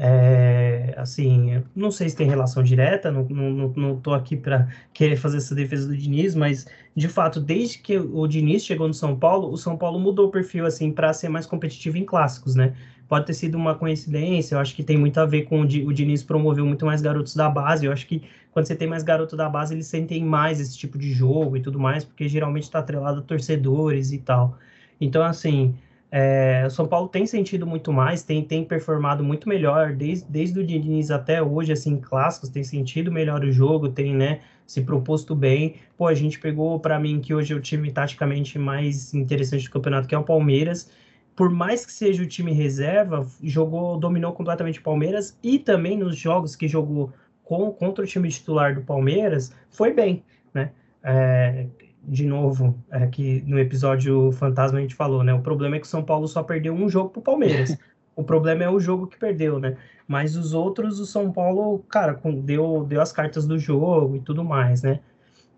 É, 0.00 0.94
assim, 0.96 1.60
não 1.74 1.90
sei 1.90 2.08
se 2.08 2.14
tem 2.14 2.28
relação 2.28 2.62
direta, 2.62 3.10
não, 3.10 3.24
não, 3.24 3.72
não 3.76 4.00
tô 4.00 4.14
aqui 4.14 4.36
para 4.36 4.68
querer 4.92 5.16
fazer 5.16 5.38
essa 5.38 5.56
defesa 5.56 5.88
do 5.88 5.96
Diniz, 5.96 6.36
mas 6.36 6.66
de 6.94 7.08
fato, 7.08 7.40
desde 7.40 7.78
que 7.78 7.98
o 7.98 8.24
Diniz 8.28 8.64
chegou 8.64 8.86
no 8.86 8.94
São 8.94 9.18
Paulo, 9.18 9.50
o 9.50 9.56
São 9.56 9.76
Paulo 9.76 9.98
mudou 9.98 10.28
o 10.28 10.30
perfil 10.30 10.66
assim 10.66 10.92
para 10.92 11.12
ser 11.12 11.28
mais 11.28 11.46
competitivo 11.46 11.98
em 11.98 12.04
clássicos, 12.04 12.54
né? 12.54 12.76
Pode 13.08 13.26
ter 13.26 13.34
sido 13.34 13.56
uma 13.56 13.74
coincidência, 13.74 14.54
eu 14.54 14.58
acho 14.60 14.74
que 14.76 14.82
tem 14.82 14.98
muito 14.98 15.18
a 15.18 15.24
ver 15.24 15.44
com 15.44 15.60
o, 15.60 15.64
o 15.64 15.92
Diniz 15.92 16.22
promoveu 16.22 16.66
muito 16.66 16.84
mais 16.84 17.00
garotos 17.00 17.34
da 17.34 17.48
base. 17.48 17.86
Eu 17.86 17.92
acho 17.92 18.06
que 18.06 18.22
quando 18.52 18.66
você 18.66 18.76
tem 18.76 18.86
mais 18.88 19.02
garoto 19.02 19.36
da 19.36 19.48
base, 19.48 19.74
eles 19.74 19.86
sentem 19.86 20.24
mais 20.24 20.60
esse 20.60 20.76
tipo 20.76 20.98
de 20.98 21.12
jogo 21.12 21.56
e 21.56 21.62
tudo 21.62 21.78
mais, 21.78 22.04
porque 22.04 22.28
geralmente 22.28 22.64
está 22.64 22.80
atrelado 22.80 23.20
a 23.20 23.22
torcedores 23.22 24.12
e 24.12 24.18
tal. 24.18 24.58
Então, 25.00 25.22
assim, 25.22 25.74
é, 26.10 26.64
o 26.66 26.70
São 26.70 26.86
Paulo 26.86 27.08
tem 27.08 27.26
sentido 27.26 27.66
muito 27.66 27.92
mais, 27.92 28.22
tem, 28.22 28.42
tem 28.42 28.64
performado 28.64 29.22
muito 29.22 29.48
melhor, 29.48 29.92
desde, 29.94 30.26
desde 30.28 30.58
o 30.58 30.66
Diniz 30.66 31.10
até 31.10 31.42
hoje, 31.42 31.72
assim, 31.72 31.98
clássicos, 32.00 32.48
tem 32.48 32.64
sentido 32.64 33.12
melhor 33.12 33.44
o 33.44 33.52
jogo, 33.52 33.88
tem, 33.90 34.14
né, 34.14 34.40
se 34.66 34.82
proposto 34.82 35.34
bem. 35.34 35.76
Pô, 35.96 36.06
a 36.06 36.14
gente 36.14 36.38
pegou, 36.40 36.80
para 36.80 36.98
mim, 36.98 37.20
que 37.20 37.34
hoje 37.34 37.52
é 37.52 37.56
o 37.56 37.60
time 37.60 37.90
taticamente 37.90 38.58
mais 38.58 39.12
interessante 39.14 39.64
do 39.64 39.70
campeonato, 39.70 40.08
que 40.08 40.14
é 40.14 40.18
o 40.18 40.24
Palmeiras. 40.24 40.90
Por 41.38 41.50
mais 41.50 41.86
que 41.86 41.92
seja 41.92 42.24
o 42.24 42.26
time 42.26 42.50
reserva, 42.50 43.24
jogou, 43.44 43.96
dominou 43.96 44.32
completamente 44.32 44.80
o 44.80 44.82
Palmeiras 44.82 45.38
e 45.40 45.56
também 45.56 45.96
nos 45.96 46.16
jogos 46.16 46.56
que 46.56 46.66
jogou 46.66 47.12
com, 47.44 47.70
contra 47.70 48.02
o 48.02 48.06
time 48.08 48.28
titular 48.28 48.74
do 48.74 48.82
Palmeiras, 48.82 49.54
foi 49.70 49.94
bem, 49.94 50.24
né? 50.52 50.72
É, 51.00 51.68
de 52.02 52.26
novo, 52.26 52.76
é, 52.90 53.06
que 53.06 53.40
no 53.46 53.56
episódio 53.56 54.32
Fantasma 54.32 54.78
a 54.78 54.80
gente 54.82 54.96
falou, 54.96 55.22
né? 55.22 55.32
O 55.32 55.40
problema 55.40 55.76
é 55.76 55.78
que 55.78 55.86
o 55.86 55.88
São 55.88 56.02
Paulo 56.02 56.26
só 56.26 56.42
perdeu 56.42 56.74
um 56.74 56.88
jogo 56.88 57.10
pro 57.10 57.22
Palmeiras. 57.22 57.78
o 58.16 58.24
problema 58.24 58.64
é 58.64 58.68
o 58.68 58.80
jogo 58.80 59.06
que 59.06 59.16
perdeu, 59.16 59.60
né? 59.60 59.76
Mas 60.08 60.34
os 60.34 60.54
outros, 60.54 60.98
o 60.98 61.06
São 61.06 61.30
Paulo, 61.30 61.84
cara, 61.88 62.20
deu, 62.42 62.84
deu 62.84 63.00
as 63.00 63.12
cartas 63.12 63.46
do 63.46 63.60
jogo 63.60 64.16
e 64.16 64.20
tudo 64.20 64.42
mais, 64.42 64.82
né? 64.82 64.98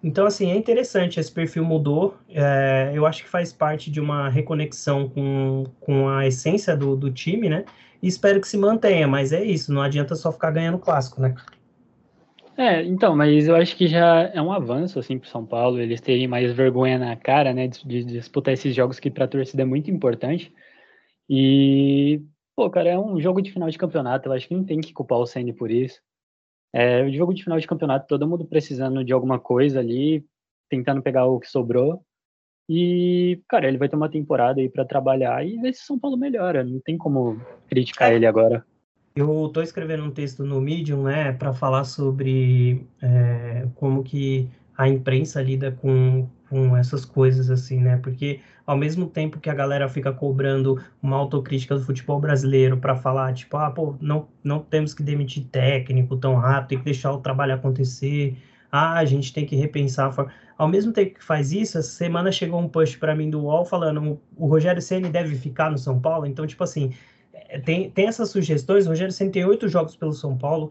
Então, 0.02 0.26
assim, 0.26 0.50
é 0.50 0.56
interessante, 0.56 1.20
esse 1.20 1.30
perfil 1.30 1.64
mudou. 1.64 2.16
É, 2.28 2.90
eu 2.94 3.04
acho 3.04 3.22
que 3.22 3.28
faz 3.28 3.52
parte 3.52 3.90
de 3.90 4.00
uma 4.00 4.28
reconexão 4.30 5.08
com, 5.08 5.64
com 5.78 6.08
a 6.08 6.26
essência 6.26 6.74
do, 6.74 6.96
do 6.96 7.10
time, 7.10 7.48
né? 7.50 7.64
E 8.02 8.08
espero 8.08 8.40
que 8.40 8.48
se 8.48 8.56
mantenha, 8.56 9.06
mas 9.06 9.30
é 9.30 9.44
isso, 9.44 9.72
não 9.72 9.82
adianta 9.82 10.14
só 10.14 10.32
ficar 10.32 10.50
ganhando 10.52 10.78
clássico, 10.78 11.20
né? 11.20 11.34
É, 12.56 12.82
então, 12.82 13.14
mas 13.14 13.46
eu 13.46 13.56
acho 13.56 13.76
que 13.76 13.86
já 13.86 14.30
é 14.34 14.40
um 14.40 14.52
avanço, 14.52 14.98
assim, 14.98 15.18
pro 15.18 15.28
São 15.28 15.44
Paulo, 15.44 15.80
eles 15.80 16.00
terem 16.00 16.26
mais 16.26 16.52
vergonha 16.52 16.98
na 16.98 17.16
cara, 17.16 17.52
né, 17.52 17.68
de, 17.68 17.82
de 17.84 18.04
disputar 18.04 18.54
esses 18.54 18.74
jogos 18.74 18.98
que 18.98 19.10
pra 19.10 19.28
torcida 19.28 19.62
é 19.62 19.66
muito 19.66 19.90
importante. 19.90 20.52
E, 21.28 22.22
pô, 22.56 22.68
cara, 22.70 22.90
é 22.90 22.98
um 22.98 23.20
jogo 23.20 23.40
de 23.40 23.52
final 23.52 23.70
de 23.70 23.78
campeonato, 23.78 24.28
eu 24.28 24.32
acho 24.32 24.48
que 24.48 24.54
não 24.54 24.64
tem 24.64 24.80
que 24.80 24.92
culpar 24.92 25.18
o 25.18 25.26
Senna 25.26 25.52
por 25.52 25.70
isso. 25.70 26.00
É, 26.72 27.02
o 27.04 27.12
jogo 27.12 27.34
de 27.34 27.42
final 27.42 27.58
de 27.58 27.66
campeonato, 27.66 28.06
todo 28.06 28.28
mundo 28.28 28.44
precisando 28.44 29.04
de 29.04 29.12
alguma 29.12 29.38
coisa 29.38 29.80
ali, 29.80 30.24
tentando 30.68 31.02
pegar 31.02 31.26
o 31.26 31.40
que 31.40 31.48
sobrou. 31.48 32.04
E, 32.68 33.42
cara, 33.48 33.66
ele 33.66 33.78
vai 33.78 33.88
ter 33.88 33.96
uma 33.96 34.08
temporada 34.08 34.60
aí 34.60 34.68
para 34.68 34.84
trabalhar 34.84 35.44
e 35.44 35.58
ver 35.58 35.74
se 35.74 35.84
São 35.84 35.98
Paulo 35.98 36.16
melhora. 36.16 36.62
Não 36.62 36.80
tem 36.80 36.96
como 36.96 37.40
criticar 37.68 38.12
é. 38.12 38.14
ele 38.14 38.26
agora. 38.26 38.64
Eu 39.14 39.46
estou 39.46 39.62
escrevendo 39.62 40.04
um 40.04 40.10
texto 40.10 40.44
no 40.44 40.60
Medium, 40.60 41.02
né, 41.02 41.32
para 41.32 41.52
falar 41.52 41.82
sobre 41.82 42.86
é, 43.02 43.66
como 43.74 44.04
que 44.04 44.48
a 44.78 44.88
imprensa 44.88 45.42
lida 45.42 45.72
com, 45.72 46.28
com 46.50 46.76
essas 46.76 47.04
coisas, 47.04 47.48
assim, 47.48 47.80
né? 47.80 47.96
Porque 47.96 48.40
ao 48.66 48.76
mesmo 48.76 49.06
tempo 49.06 49.38
que 49.40 49.48
a 49.48 49.54
galera 49.54 49.88
fica 49.88 50.12
cobrando 50.12 50.82
uma 51.00 51.16
autocrítica 51.16 51.76
do 51.76 51.84
futebol 51.84 52.20
brasileiro 52.20 52.76
para 52.76 52.96
falar, 52.96 53.32
tipo, 53.32 53.56
ah, 53.56 53.70
pô, 53.70 53.94
não, 54.00 54.28
não 54.42 54.58
temos 54.58 54.92
que 54.92 55.02
demitir 55.02 55.44
técnico 55.44 56.16
tão 56.16 56.34
rápido, 56.34 56.68
tem 56.68 56.78
que 56.78 56.84
deixar 56.84 57.12
o 57.12 57.20
trabalho 57.20 57.54
acontecer, 57.54 58.36
ah, 58.70 58.94
a 58.98 59.04
gente 59.04 59.32
tem 59.32 59.46
que 59.46 59.56
repensar. 59.56 60.12
Ao 60.58 60.68
mesmo 60.68 60.92
tempo 60.92 61.14
que 61.14 61.24
faz 61.24 61.52
isso, 61.52 61.78
essa 61.78 61.88
semana 61.90 62.30
chegou 62.30 62.60
um 62.60 62.68
post 62.68 62.98
para 62.98 63.14
mim 63.14 63.30
do 63.30 63.42
UOL 63.42 63.64
falando 63.64 64.20
o 64.36 64.46
Rogério 64.46 64.82
Ceni 64.82 65.08
deve 65.08 65.34
ficar 65.36 65.70
no 65.70 65.78
São 65.78 66.00
Paulo. 66.00 66.26
Então, 66.26 66.46
tipo 66.46 66.62
assim, 66.64 66.92
é, 67.32 67.58
tem, 67.58 67.90
tem 67.90 68.06
essas 68.06 68.30
sugestões. 68.30 68.86
O 68.86 68.90
Rogério 68.90 69.12
Ceni 69.12 69.30
tem 69.30 69.44
oito 69.44 69.68
jogos 69.68 69.96
pelo 69.96 70.12
São 70.12 70.36
Paulo. 70.36 70.70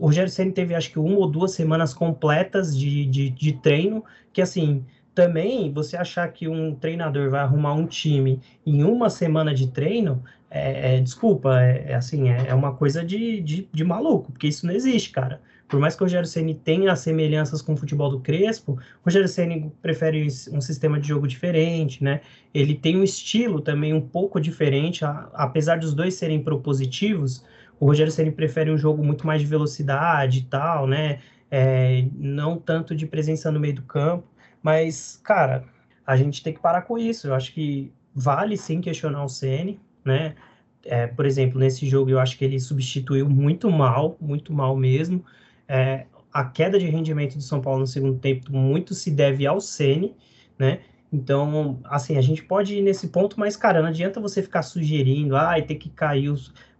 O 0.00 0.06
Rogério 0.06 0.30
Ceni 0.30 0.52
teve 0.52 0.74
acho 0.74 0.90
que 0.90 0.98
uma 0.98 1.18
ou 1.18 1.30
duas 1.30 1.52
semanas 1.52 1.94
completas 1.94 2.76
de, 2.76 3.06
de, 3.06 3.30
de 3.30 3.52
treino, 3.52 4.04
que 4.32 4.42
assim, 4.42 4.84
também 5.18 5.72
você 5.72 5.96
achar 5.96 6.28
que 6.28 6.46
um 6.46 6.76
treinador 6.76 7.28
vai 7.28 7.40
arrumar 7.40 7.74
um 7.74 7.84
time 7.84 8.40
em 8.64 8.84
uma 8.84 9.10
semana 9.10 9.52
de 9.52 9.66
treino, 9.66 10.22
é, 10.48 10.94
é 10.94 11.00
desculpa, 11.00 11.60
é, 11.60 11.86
é 11.88 11.94
assim, 11.96 12.28
é, 12.28 12.46
é, 12.46 12.54
uma 12.54 12.72
coisa 12.72 13.04
de, 13.04 13.40
de, 13.40 13.68
de, 13.72 13.82
maluco, 13.82 14.30
porque 14.30 14.46
isso 14.46 14.64
não 14.64 14.72
existe, 14.72 15.10
cara. 15.10 15.40
Por 15.68 15.80
mais 15.80 15.96
que 15.96 16.02
o 16.02 16.04
Rogério 16.04 16.28
Ceni 16.28 16.54
tenha 16.54 16.94
semelhanças 16.94 17.60
com 17.60 17.72
o 17.72 17.76
futebol 17.76 18.08
do 18.08 18.20
Crespo, 18.20 18.74
o 18.74 19.04
Rogério 19.04 19.26
Ceni 19.26 19.72
prefere 19.82 20.24
um 20.52 20.60
sistema 20.60 21.00
de 21.00 21.08
jogo 21.08 21.26
diferente, 21.26 22.04
né? 22.04 22.20
Ele 22.54 22.76
tem 22.76 22.96
um 22.96 23.02
estilo 23.02 23.60
também 23.60 23.92
um 23.92 24.00
pouco 24.00 24.40
diferente, 24.40 25.04
a, 25.04 25.28
apesar 25.34 25.80
dos 25.80 25.94
dois 25.94 26.14
serem 26.14 26.40
propositivos, 26.40 27.44
o 27.80 27.86
Rogério 27.86 28.12
Ceni 28.12 28.30
prefere 28.30 28.70
um 28.70 28.78
jogo 28.78 29.02
muito 29.02 29.26
mais 29.26 29.40
de 29.40 29.48
velocidade 29.48 30.38
e 30.38 30.42
tal, 30.42 30.86
né? 30.86 31.18
É, 31.50 32.06
não 32.14 32.56
tanto 32.56 32.94
de 32.94 33.04
presença 33.04 33.50
no 33.50 33.58
meio 33.58 33.74
do 33.74 33.82
campo, 33.82 34.37
mas, 34.68 35.18
cara, 35.24 35.64
a 36.06 36.14
gente 36.14 36.42
tem 36.42 36.52
que 36.52 36.60
parar 36.60 36.82
com 36.82 36.98
isso. 36.98 37.26
Eu 37.26 37.34
acho 37.34 37.54
que 37.54 37.90
vale 38.14 38.54
sim 38.54 38.82
questionar 38.82 39.24
o 39.24 39.28
Ceni, 39.28 39.80
né? 40.04 40.34
É, 40.84 41.06
por 41.06 41.24
exemplo, 41.24 41.58
nesse 41.58 41.88
jogo 41.88 42.10
eu 42.10 42.20
acho 42.20 42.36
que 42.36 42.44
ele 42.44 42.60
substituiu 42.60 43.26
muito 43.30 43.70
mal, 43.70 44.18
muito 44.20 44.52
mal 44.52 44.76
mesmo. 44.76 45.24
É, 45.66 46.04
a 46.30 46.44
queda 46.44 46.78
de 46.78 46.84
rendimento 46.84 47.36
do 47.36 47.42
São 47.42 47.62
Paulo 47.62 47.80
no 47.80 47.86
segundo 47.86 48.18
tempo 48.18 48.52
muito 48.52 48.92
se 48.92 49.10
deve 49.10 49.46
ao 49.46 49.58
Ceni, 49.58 50.14
né? 50.58 50.80
Então, 51.10 51.80
assim, 51.84 52.18
a 52.18 52.20
gente 52.20 52.44
pode 52.44 52.76
ir 52.76 52.82
nesse 52.82 53.08
ponto, 53.08 53.40
mas, 53.40 53.56
cara, 53.56 53.80
não 53.80 53.88
adianta 53.88 54.20
você 54.20 54.42
ficar 54.42 54.60
sugerindo, 54.60 55.34
ah, 55.34 55.54
tem 55.62 55.78
que 55.78 55.88
cair, 55.88 56.28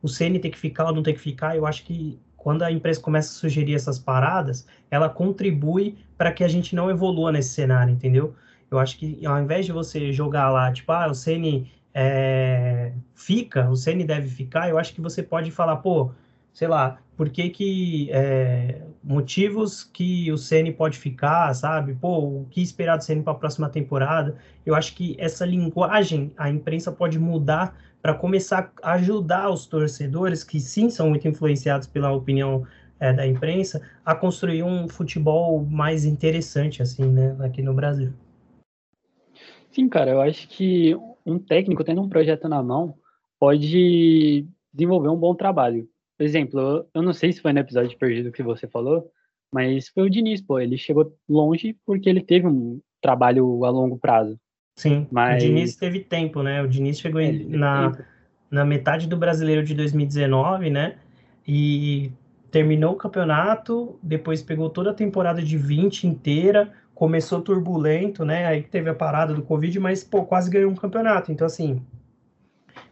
o 0.02 0.08
Ceni 0.08 0.38
tem 0.38 0.50
que 0.50 0.58
ficar 0.58 0.88
ou 0.88 0.94
não 0.94 1.02
tem 1.02 1.14
que 1.14 1.20
ficar. 1.20 1.56
Eu 1.56 1.64
acho 1.64 1.84
que 1.84 2.20
quando 2.38 2.62
a 2.62 2.72
empresa 2.72 3.00
começa 3.00 3.30
a 3.30 3.34
sugerir 3.34 3.74
essas 3.74 3.98
paradas, 3.98 4.66
ela 4.90 5.08
contribui 5.08 5.98
para 6.16 6.32
que 6.32 6.42
a 6.42 6.48
gente 6.48 6.74
não 6.74 6.88
evolua 6.88 7.30
nesse 7.30 7.50
cenário, 7.50 7.92
entendeu? 7.92 8.34
Eu 8.70 8.78
acho 8.78 8.96
que 8.96 9.26
ao 9.26 9.38
invés 9.42 9.66
de 9.66 9.72
você 9.72 10.12
jogar 10.12 10.48
lá, 10.50 10.72
tipo, 10.72 10.90
ah, 10.92 11.08
o 11.08 11.14
Ceni 11.14 11.70
é, 11.92 12.92
fica, 13.14 13.68
o 13.68 13.76
Ceni 13.76 14.04
deve 14.04 14.28
ficar, 14.28 14.70
eu 14.70 14.78
acho 14.78 14.94
que 14.94 15.00
você 15.00 15.22
pode 15.22 15.50
falar, 15.50 15.76
pô, 15.76 16.12
sei 16.54 16.68
lá, 16.68 16.98
por 17.16 17.28
que 17.28 17.50
que 17.50 18.08
é, 18.12 18.82
motivos 19.02 19.82
que 19.82 20.30
o 20.30 20.38
Ceni 20.38 20.72
pode 20.72 20.96
ficar, 20.96 21.52
sabe? 21.54 21.94
Pô, 21.94 22.18
o 22.18 22.46
que 22.50 22.62
esperar 22.62 22.96
do 22.96 23.02
Ceni 23.04 23.22
para 23.22 23.32
a 23.32 23.36
próxima 23.36 23.68
temporada? 23.68 24.36
Eu 24.64 24.76
acho 24.76 24.94
que 24.94 25.16
essa 25.18 25.44
linguagem 25.44 26.32
a 26.36 26.48
imprensa 26.48 26.92
pode 26.92 27.18
mudar 27.18 27.76
para 28.02 28.14
começar 28.14 28.72
a 28.82 28.92
ajudar 28.92 29.50
os 29.50 29.66
torcedores 29.66 30.44
que 30.44 30.60
sim 30.60 30.88
são 30.90 31.10
muito 31.10 31.26
influenciados 31.26 31.86
pela 31.86 32.12
opinião 32.12 32.66
é, 33.00 33.12
da 33.12 33.26
imprensa 33.26 33.82
a 34.04 34.14
construir 34.14 34.62
um 34.62 34.88
futebol 34.88 35.64
mais 35.64 36.04
interessante 36.04 36.82
assim, 36.82 37.06
né, 37.06 37.36
aqui 37.40 37.62
no 37.62 37.74
Brasil. 37.74 38.12
Sim, 39.70 39.88
cara, 39.88 40.10
eu 40.10 40.20
acho 40.20 40.48
que 40.48 40.96
um 41.24 41.38
técnico 41.38 41.84
tendo 41.84 42.00
um 42.00 42.08
projeto 42.08 42.48
na 42.48 42.62
mão 42.62 42.94
pode 43.38 44.46
desenvolver 44.72 45.08
um 45.08 45.16
bom 45.16 45.34
trabalho 45.34 45.88
por 46.18 46.24
exemplo, 46.24 46.84
eu 46.92 47.00
não 47.00 47.12
sei 47.12 47.32
se 47.32 47.40
foi 47.40 47.52
no 47.52 47.60
episódio 47.60 47.96
perdido 47.96 48.32
que 48.32 48.42
você 48.42 48.66
falou, 48.66 49.08
mas 49.52 49.88
foi 49.88 50.02
o 50.02 50.10
Diniz, 50.10 50.42
pô. 50.42 50.58
Ele 50.58 50.76
chegou 50.76 51.16
longe 51.28 51.78
porque 51.86 52.08
ele 52.08 52.20
teve 52.20 52.48
um 52.48 52.80
trabalho 53.00 53.64
a 53.64 53.70
longo 53.70 53.96
prazo. 53.96 54.38
Sim, 54.78 55.08
mas... 55.10 55.42
o 55.42 55.46
Diniz 55.46 55.74
teve 55.74 55.98
tempo, 55.98 56.40
né? 56.40 56.62
O 56.62 56.68
Diniz 56.68 57.00
chegou 57.00 57.20
é, 57.20 57.32
na, 57.32 57.98
na 58.48 58.64
metade 58.64 59.08
do 59.08 59.16
brasileiro 59.16 59.64
de 59.64 59.74
2019, 59.74 60.70
né? 60.70 60.94
E 61.46 62.12
terminou 62.48 62.92
o 62.92 62.96
campeonato, 62.96 63.98
depois 64.00 64.40
pegou 64.40 64.70
toda 64.70 64.92
a 64.92 64.94
temporada 64.94 65.42
de 65.42 65.58
20 65.58 66.06
inteira, 66.06 66.70
começou 66.94 67.42
turbulento, 67.42 68.24
né? 68.24 68.46
Aí 68.46 68.62
teve 68.62 68.88
a 68.88 68.94
parada 68.94 69.34
do 69.34 69.42
Covid, 69.42 69.80
mas 69.80 70.04
pô, 70.04 70.24
quase 70.24 70.48
ganhou 70.48 70.70
um 70.70 70.76
campeonato. 70.76 71.32
Então, 71.32 71.48
assim, 71.48 71.82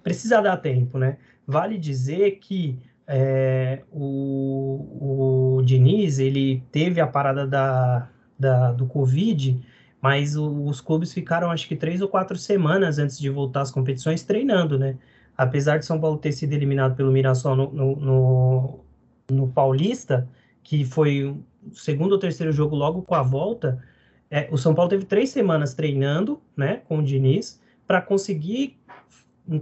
precisa 0.03 0.43
dar 0.43 0.57
tempo, 0.57 0.99
né? 0.99 1.19
Vale 1.47 1.79
dizer 1.79 2.33
que 2.41 2.81
é, 3.07 3.83
o, 3.93 5.59
o 5.59 5.63
Diniz, 5.63 6.19
ele 6.19 6.65
teve 6.73 7.01
a 7.01 7.07
parada 7.07 7.47
da, 7.47 8.09
da, 8.37 8.73
do 8.73 8.87
Covid, 8.87 9.65
mas 10.01 10.37
o, 10.37 10.65
os 10.65 10.81
clubes 10.81 11.13
ficaram 11.13 11.51
acho 11.51 11.67
que 11.69 11.77
três 11.77 12.01
ou 12.01 12.09
quatro 12.09 12.37
semanas 12.37 12.99
antes 12.99 13.19
de 13.19 13.31
voltar 13.31 13.63
às 13.63 13.71
competições 13.71 14.23
treinando, 14.23 14.79
né? 14.79 14.97
Apesar 15.37 15.79
de 15.79 15.87
São 15.87 16.01
Paulo 16.01 16.19
ter 16.19 16.33
sido 16.33 16.53
eliminado 16.53 16.97
pelo 16.97 17.13
Mirassol 17.13 17.57
no, 17.57 17.73
no, 17.73 17.97
no, 17.97 18.81
no 19.31 19.49
Paulista, 19.49 20.29
que 20.63 20.85
foi 20.85 21.25
o 21.25 21.43
segundo 21.75 22.13
ou 22.13 22.19
terceiro 22.19 22.53
jogo 22.53 22.75
logo 22.75 23.03
com 23.03 23.15
a 23.15 23.23
volta, 23.23 23.83
é, 24.31 24.49
o 24.51 24.57
São 24.57 24.75
Paulo 24.75 24.89
teve 24.89 25.05
três 25.05 25.31
semanas 25.31 25.75
treinando, 25.75 26.41
né, 26.57 26.83
com 26.89 26.99
o 26.99 27.03
Diniz, 27.03 27.61
para 27.87 28.01
conseguir 28.01 28.79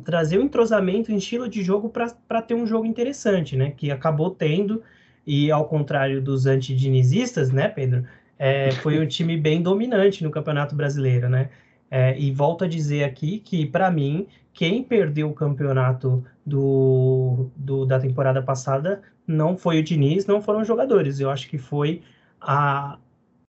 trazer 0.02 0.38
o 0.38 0.40
um 0.40 0.44
entrosamento 0.44 1.12
em 1.12 1.16
estilo 1.16 1.48
de 1.48 1.62
jogo 1.62 1.90
para 1.90 2.40
ter 2.40 2.54
um 2.54 2.66
jogo 2.66 2.86
interessante, 2.86 3.54
né? 3.54 3.70
Que 3.70 3.90
acabou 3.90 4.30
tendo, 4.30 4.82
e 5.26 5.50
ao 5.50 5.66
contrário 5.66 6.22
dos 6.22 6.46
antidinizistas, 6.46 7.50
né, 7.50 7.68
Pedro? 7.68 8.06
É, 8.38 8.70
foi 8.72 8.98
um 8.98 9.06
time 9.06 9.36
bem 9.36 9.62
dominante 9.62 10.24
no 10.24 10.30
Campeonato 10.30 10.74
Brasileiro, 10.74 11.28
né? 11.28 11.50
É, 11.90 12.18
e 12.18 12.32
volto 12.32 12.64
a 12.64 12.68
dizer 12.68 13.04
aqui 13.04 13.38
que, 13.38 13.66
para 13.66 13.90
mim, 13.90 14.26
quem 14.52 14.82
perdeu 14.82 15.30
o 15.30 15.34
campeonato 15.34 16.24
do, 16.44 17.50
do, 17.56 17.84
da 17.84 18.00
temporada 18.00 18.42
passada 18.42 19.02
não 19.26 19.56
foi 19.56 19.78
o 19.80 19.82
Diniz, 19.82 20.26
não 20.26 20.40
foram 20.42 20.62
os 20.62 20.66
jogadores. 20.68 21.20
Eu 21.20 21.30
acho 21.30 21.48
que 21.48 21.58
foi 21.58 22.02
a, 22.40 22.98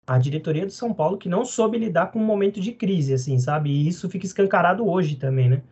a 0.07 0.19
diretoria 0.19 0.67
do 0.67 0.73
São 0.73 0.93
Paulo 0.93 1.17
que 1.17 1.29
não 1.29 1.45
soube 1.45 1.79
lidar 1.79 2.09
com 2.13 2.19
um 2.19 2.25
momento 2.25 2.61
de 2.61 2.73
crise, 2.73 3.15
assim, 3.15 3.39
sabe? 3.39 3.71
E 3.71 3.89
isso 3.89 4.09
fica 4.11 4.27
escancarado 4.27 4.87
hoje 4.89 5.17
também, 5.17 5.49
né? 5.49 5.63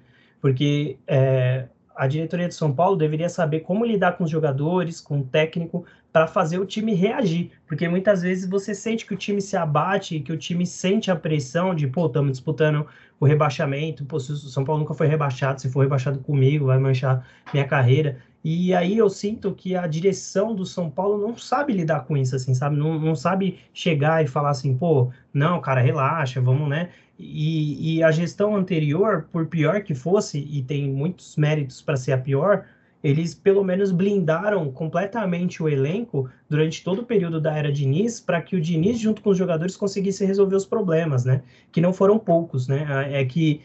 porque 0.43 0.99
é, 1.07 1.69
a 1.97 2.07
diretoria 2.07 2.49
de 2.49 2.55
São 2.55 2.73
Paulo 2.73 2.97
deveria 2.97 3.29
saber 3.29 3.61
como 3.61 3.85
lidar 3.85 4.13
com 4.13 4.25
os 4.25 4.31
jogadores, 4.31 5.01
com 5.01 5.21
o 5.21 5.25
técnico, 5.25 5.85
para 6.13 6.27
fazer 6.27 6.59
o 6.59 6.67
time 6.67 6.95
reagir, 6.95 7.51
porque 7.67 7.89
muitas 7.89 8.21
vezes 8.21 8.49
você 8.49 8.75
sente 8.75 9.07
que 9.07 9.15
o 9.15 9.17
time 9.17 9.41
se 9.41 9.57
abate, 9.57 10.21
que 10.21 10.33
o 10.33 10.37
time 10.37 10.67
sente 10.67 11.11
a 11.11 11.17
pressão 11.17 11.75
de, 11.75 11.87
pô, 11.87 12.07
estamos 12.07 12.33
disputando 12.33 12.87
o 13.19 13.25
rebaixamento, 13.25 14.05
pô, 14.05 14.21
se 14.21 14.33
o 14.33 14.37
São 14.37 14.65
Paulo 14.65 14.81
nunca 14.81 14.93
foi 14.93 15.07
rebaixado, 15.07 15.61
se 15.61 15.71
for 15.71 15.81
rebaixado 15.81 16.19
comigo, 16.19 16.67
vai 16.67 16.79
manchar 16.79 17.27
minha 17.53 17.67
carreira. 17.67 18.19
E 18.45 18.75
aí 18.75 18.99
eu 18.99 19.09
sinto 19.09 19.55
que 19.55 19.77
a 19.77 19.87
direção 19.87 20.55
do 20.55 20.67
São 20.67 20.91
Paulo 20.91 21.19
não 21.19 21.37
sabe 21.37 21.73
lidar 21.73 22.05
com 22.07 22.17
isso, 22.17 22.35
assim, 22.35 22.55
sabe? 22.55 22.77
Não, 22.77 22.99
não 22.99 23.15
sabe 23.15 23.61
chegar 23.73 24.25
e 24.25 24.27
falar 24.27 24.51
assim, 24.51 24.77
pô, 24.77 25.13
não, 25.33 25.61
cara, 25.61 25.81
relaxa, 25.81 26.41
vamos, 26.41 26.69
né? 26.69 26.91
E, 27.19 27.99
e 27.99 28.03
a 28.03 28.11
gestão 28.11 28.57
anterior, 28.57 29.29
por 29.31 29.47
pior 29.47 29.83
que 29.83 29.95
fosse, 29.95 30.39
e 30.39 30.63
tem 30.63 30.91
muitos 30.91 31.37
méritos 31.37 31.81
para 31.81 31.97
ser 31.97 32.13
a 32.13 32.19
pior, 32.19 32.67
eles 33.03 33.35
pelo 33.35 33.65
menos 33.65 33.91
blindaram 33.91 34.71
completamente 34.71 35.63
o 35.63 35.69
elenco 35.69 36.31
durante 36.49 36.85
todo 36.85 37.01
o 37.01 37.05
período 37.05 37.41
da 37.41 37.57
era 37.57 37.73
Diniz 37.73 38.21
para 38.21 38.41
que 38.41 38.55
o 38.55 38.61
Diniz, 38.61 38.99
junto 38.99 39.21
com 39.23 39.31
os 39.31 39.39
jogadores, 39.39 39.77
conseguisse 39.77 40.25
resolver 40.25 40.55
os 40.55 40.65
problemas, 40.65 41.25
né? 41.25 41.43
Que 41.73 41.81
não 41.81 41.93
foram 41.93 42.19
poucos, 42.19 42.69
né? 42.69 42.87
É 43.11 43.25
que, 43.25 43.63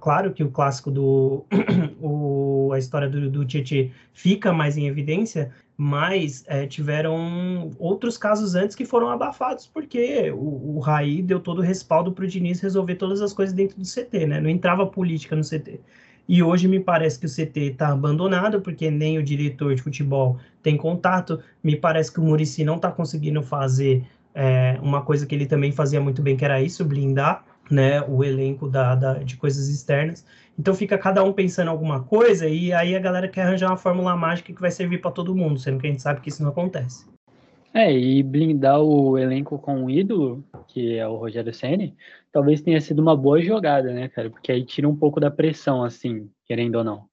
claro 0.00 0.32
que 0.32 0.44
o 0.44 0.50
clássico 0.50 0.90
do. 0.90 1.46
o, 2.00 2.70
a 2.74 2.78
história 2.78 3.08
do, 3.08 3.30
do 3.30 3.44
Tietchan 3.44 3.90
fica 4.12 4.52
mais 4.52 4.76
em 4.76 4.86
evidência, 4.86 5.52
mas 5.76 6.44
é, 6.46 6.66
tiveram 6.66 7.70
outros 7.78 8.18
casos 8.18 8.54
antes 8.54 8.76
que 8.76 8.84
foram 8.84 9.08
abafados, 9.08 9.66
porque 9.66 10.30
o, 10.32 10.76
o 10.76 10.80
Raí 10.80 11.22
deu 11.22 11.40
todo 11.40 11.58
o 11.58 11.62
respaldo 11.62 12.12
para 12.12 12.24
o 12.24 12.28
Diniz 12.28 12.60
resolver 12.60 12.96
todas 12.96 13.22
as 13.22 13.32
coisas 13.32 13.54
dentro 13.54 13.78
do 13.78 13.84
CT, 13.84 14.26
né? 14.26 14.40
Não 14.40 14.50
entrava 14.50 14.86
política 14.86 15.34
no 15.34 15.42
CT. 15.42 15.80
E 16.28 16.42
hoje 16.42 16.66
me 16.66 16.80
parece 16.80 17.18
que 17.18 17.26
o 17.26 17.28
CT 17.28 17.60
está 17.60 17.88
abandonado, 17.88 18.60
porque 18.60 18.90
nem 18.90 19.18
o 19.18 19.22
diretor 19.22 19.74
de 19.74 19.82
futebol 19.82 20.38
tem 20.62 20.76
contato. 20.76 21.40
Me 21.62 21.76
parece 21.76 22.12
que 22.12 22.18
o 22.18 22.22
Murici 22.22 22.64
não 22.64 22.76
está 22.76 22.90
conseguindo 22.90 23.42
fazer 23.42 24.04
é, 24.34 24.78
uma 24.82 25.02
coisa 25.02 25.24
que 25.24 25.34
ele 25.34 25.46
também 25.46 25.72
fazia 25.72 26.00
muito 26.00 26.20
bem, 26.20 26.36
que 26.36 26.44
era 26.44 26.60
isso, 26.60 26.84
blindar 26.84 27.44
né, 27.70 28.02
o 28.02 28.22
elenco 28.22 28.68
da, 28.68 28.94
da, 28.94 29.14
de 29.14 29.36
coisas 29.36 29.68
externas. 29.68 30.24
Então 30.58 30.74
fica 30.74 30.96
cada 30.96 31.22
um 31.22 31.32
pensando 31.32 31.70
alguma 31.70 32.02
coisa 32.02 32.48
e 32.48 32.72
aí 32.72 32.96
a 32.96 33.00
galera 33.00 33.28
quer 33.28 33.42
arranjar 33.42 33.70
uma 33.70 33.76
fórmula 33.76 34.16
mágica 34.16 34.52
que 34.52 34.60
vai 34.60 34.70
servir 34.70 35.00
para 35.00 35.10
todo 35.10 35.34
mundo, 35.34 35.58
sendo 35.58 35.78
que 35.78 35.86
a 35.86 35.90
gente 35.90 36.02
sabe 36.02 36.20
que 36.20 36.28
isso 36.28 36.42
não 36.42 36.50
acontece. 36.50 37.06
É, 37.74 37.92
e 37.92 38.22
blindar 38.22 38.80
o 38.80 39.18
elenco 39.18 39.58
com 39.58 39.82
um 39.84 39.90
ídolo, 39.90 40.42
que 40.68 40.96
é 40.96 41.06
o 41.06 41.16
Rogério 41.16 41.52
Ceni, 41.52 41.94
talvez 42.36 42.60
tenha 42.60 42.78
sido 42.82 43.00
uma 43.00 43.16
boa 43.16 43.40
jogada, 43.40 43.94
né, 43.94 44.08
cara? 44.08 44.28
Porque 44.28 44.52
aí 44.52 44.62
tira 44.62 44.86
um 44.86 44.94
pouco 44.94 45.18
da 45.18 45.30
pressão, 45.30 45.82
assim, 45.82 46.30
querendo 46.44 46.74
ou 46.74 46.84
não. 46.84 47.08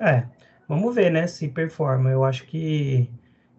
É, 0.00 0.24
vamos 0.68 0.92
ver, 0.96 1.12
né, 1.12 1.28
se 1.28 1.46
performa. 1.46 2.10
Eu 2.10 2.24
acho 2.24 2.44
que 2.44 3.08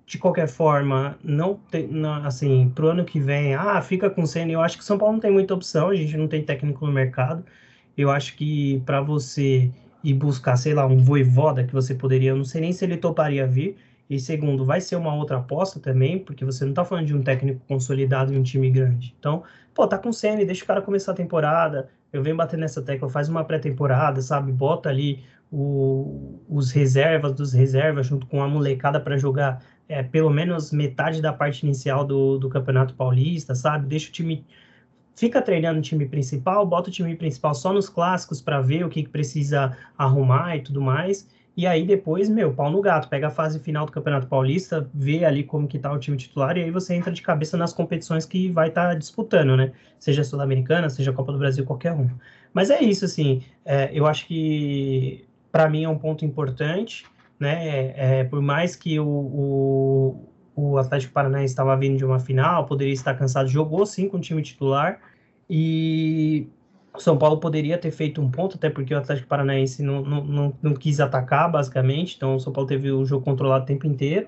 de 0.05 0.17
qualquer 0.17 0.49
forma, 0.49 1.17
não 1.23 1.55
tem, 1.55 1.87
não, 1.87 2.15
assim, 2.25 2.69
pro 2.75 2.89
ano 2.89 3.05
que 3.05 3.17
vem, 3.17 3.55
ah, 3.55 3.81
fica 3.81 4.09
com 4.09 4.23
o. 4.23 4.37
Eu 4.49 4.59
acho 4.59 4.77
que 4.77 4.83
São 4.83 4.97
Paulo 4.97 5.13
não 5.13 5.21
tem 5.21 5.31
muita 5.31 5.53
opção, 5.53 5.87
a 5.87 5.95
gente 5.95 6.17
não 6.17 6.27
tem 6.27 6.43
técnico 6.43 6.85
no 6.85 6.91
mercado. 6.91 7.45
Eu 7.97 8.11
acho 8.11 8.35
que 8.35 8.81
para 8.85 8.99
você 8.99 9.71
ir 10.03 10.13
buscar, 10.15 10.57
sei 10.57 10.73
lá, 10.73 10.85
um 10.85 10.97
voivoda 10.97 11.63
que 11.63 11.71
você 11.71 11.95
poderia, 11.95 12.31
eu 12.31 12.35
não 12.35 12.43
sei 12.43 12.59
nem 12.59 12.73
se 12.73 12.83
ele 12.83 12.97
toparia 12.97 13.47
vir. 13.47 13.77
E 14.09 14.19
segundo, 14.19 14.65
vai 14.65 14.81
ser 14.81 14.97
uma 14.97 15.15
outra 15.15 15.37
aposta 15.37 15.79
também, 15.79 16.19
porque 16.19 16.43
você 16.43 16.65
não 16.65 16.73
tá 16.73 16.83
falando 16.83 17.05
de 17.05 17.15
um 17.15 17.21
técnico 17.21 17.61
consolidado 17.67 18.33
em 18.33 18.37
um 18.37 18.43
time 18.43 18.69
grande. 18.69 19.15
Então, 19.17 19.43
pô, 19.79 19.87
tá 19.87 19.97
com 19.97 20.11
Ceni, 20.11 20.43
deixa 20.43 20.65
o 20.65 20.67
cara 20.67 20.81
começar 20.81 21.13
a 21.13 21.15
temporada. 21.15 21.89
Eu 22.11 22.21
venho 22.21 22.35
bater 22.35 22.59
nessa 22.59 22.81
tecla, 22.81 23.07
faz 23.07 23.29
uma 23.29 23.45
pré-temporada, 23.45 24.21
sabe? 24.21 24.51
Bota 24.51 24.89
ali 24.89 25.23
o, 25.49 26.37
os 26.49 26.69
reservas 26.71 27.31
dos 27.31 27.53
reservas 27.53 28.05
junto 28.05 28.27
com 28.27 28.43
a 28.43 28.47
molecada 28.47 28.99
para 28.99 29.17
jogar 29.17 29.63
é, 29.87 30.03
pelo 30.03 30.29
menos 30.29 30.73
metade 30.73 31.21
da 31.21 31.31
parte 31.31 31.65
inicial 31.65 32.03
do, 32.03 32.37
do 32.37 32.49
Campeonato 32.49 32.93
Paulista, 32.93 33.55
sabe? 33.55 33.87
Deixa 33.87 34.09
o 34.09 34.11
time. 34.11 34.45
Fica 35.15 35.41
treinando 35.41 35.79
o 35.79 35.81
time 35.81 36.05
principal, 36.05 36.65
bota 36.65 36.89
o 36.89 36.91
time 36.91 37.15
principal 37.15 37.55
só 37.55 37.71
nos 37.71 37.87
clássicos 37.87 38.41
para 38.41 38.59
ver 38.59 38.83
o 38.83 38.89
que, 38.89 39.03
que 39.03 39.09
precisa 39.09 39.77
arrumar 39.97 40.57
e 40.57 40.61
tudo 40.61 40.81
mais. 40.81 41.25
E 41.59 41.67
aí 41.67 41.85
depois, 41.85 42.29
meu, 42.29 42.53
pau 42.53 42.71
no 42.71 42.81
gato, 42.81 43.09
pega 43.09 43.27
a 43.27 43.31
fase 43.31 43.59
final 43.59 43.85
do 43.85 43.91
Campeonato 43.91 44.27
Paulista, 44.27 44.89
vê 44.93 45.25
ali 45.25 45.43
como 45.43 45.67
que 45.67 45.77
tá 45.77 45.91
o 45.91 45.99
time 45.99 46.15
titular 46.17 46.57
e 46.57 46.63
aí 46.63 46.71
você 46.71 46.95
entra 46.95 47.11
de 47.11 47.21
cabeça 47.21 47.57
nas 47.57 47.73
competições 47.73 48.25
que 48.25 48.49
vai 48.49 48.69
estar 48.69 48.89
tá 48.89 48.93
disputando, 48.95 49.57
né? 49.57 49.71
Seja 49.99 50.23
Sul-Americana, 50.23 50.89
seja 50.89 51.11
Copa 51.11 51.31
do 51.31 51.37
Brasil, 51.37 51.65
qualquer 51.65 51.93
um. 51.93 52.09
Mas 52.53 52.69
é 52.69 52.81
isso, 52.81 53.05
assim, 53.05 53.43
é, 53.65 53.89
eu 53.93 54.05
acho 54.07 54.25
que 54.25 55.25
para 55.51 55.67
mim 55.69 55.83
é 55.83 55.89
um 55.89 55.97
ponto 55.97 56.23
importante 56.23 57.05
né? 57.39 57.93
É, 57.95 58.23
por 58.25 58.41
mais 58.41 58.75
que 58.75 58.99
o, 58.99 59.07
o, 59.07 60.29
o 60.55 60.77
Atlético 60.77 61.13
Paranaense 61.13 61.53
estava 61.53 61.75
vindo 61.77 61.97
de 61.97 62.05
uma 62.05 62.19
final, 62.19 62.65
poderia 62.65 62.93
estar 62.93 63.13
cansado, 63.15 63.47
jogou 63.47 63.85
sim 63.85 64.09
com 64.09 64.17
o 64.17 64.21
time 64.21 64.41
titular 64.41 64.99
e 65.49 66.47
o 66.93 66.99
São 66.99 67.17
Paulo 67.17 67.39
poderia 67.39 67.77
ter 67.77 67.91
feito 67.91 68.21
um 68.21 68.29
ponto, 68.29 68.57
até 68.57 68.69
porque 68.69 68.93
o 68.93 68.97
Atlético 68.97 69.27
Paranaense 69.27 69.83
não, 69.83 70.01
não, 70.01 70.23
não, 70.23 70.53
não 70.61 70.73
quis 70.73 70.99
atacar, 70.99 71.51
basicamente, 71.51 72.15
então 72.15 72.35
o 72.35 72.39
São 72.39 72.51
Paulo 72.53 72.67
teve 72.67 72.91
o 72.91 73.05
jogo 73.05 73.23
controlado 73.23 73.63
o 73.63 73.67
tempo 73.67 73.87
inteiro. 73.87 74.27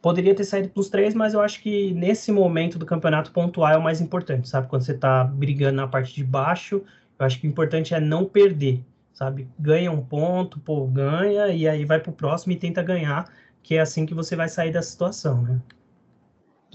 Poderia 0.00 0.34
ter 0.34 0.44
saído 0.44 0.70
dos 0.74 0.88
três, 0.88 1.14
mas 1.14 1.34
eu 1.34 1.40
acho 1.40 1.62
que 1.62 1.92
nesse 1.94 2.30
momento 2.30 2.78
do 2.78 2.86
campeonato 2.86 3.32
pontuar 3.32 3.74
é 3.74 3.76
o 3.76 3.82
mais 3.82 4.00
importante, 4.00 4.48
sabe? 4.48 4.68
Quando 4.68 4.82
você 4.82 4.92
está 4.92 5.24
brigando 5.24 5.76
na 5.76 5.88
parte 5.88 6.14
de 6.14 6.22
baixo, 6.22 6.82
eu 7.18 7.26
acho 7.26 7.40
que 7.40 7.46
o 7.46 7.50
importante 7.50 7.94
é 7.94 8.00
não 8.00 8.24
perder 8.24 8.84
sabe? 9.14 9.48
Ganha 9.58 9.90
um 9.90 10.04
ponto, 10.04 10.58
pô, 10.60 10.86
ganha, 10.86 11.48
e 11.48 11.66
aí 11.66 11.84
vai 11.84 12.00
pro 12.00 12.12
próximo 12.12 12.52
e 12.52 12.56
tenta 12.56 12.82
ganhar, 12.82 13.32
que 13.62 13.76
é 13.76 13.80
assim 13.80 14.04
que 14.04 14.12
você 14.12 14.36
vai 14.36 14.48
sair 14.48 14.72
da 14.72 14.82
situação, 14.82 15.40
né? 15.42 15.60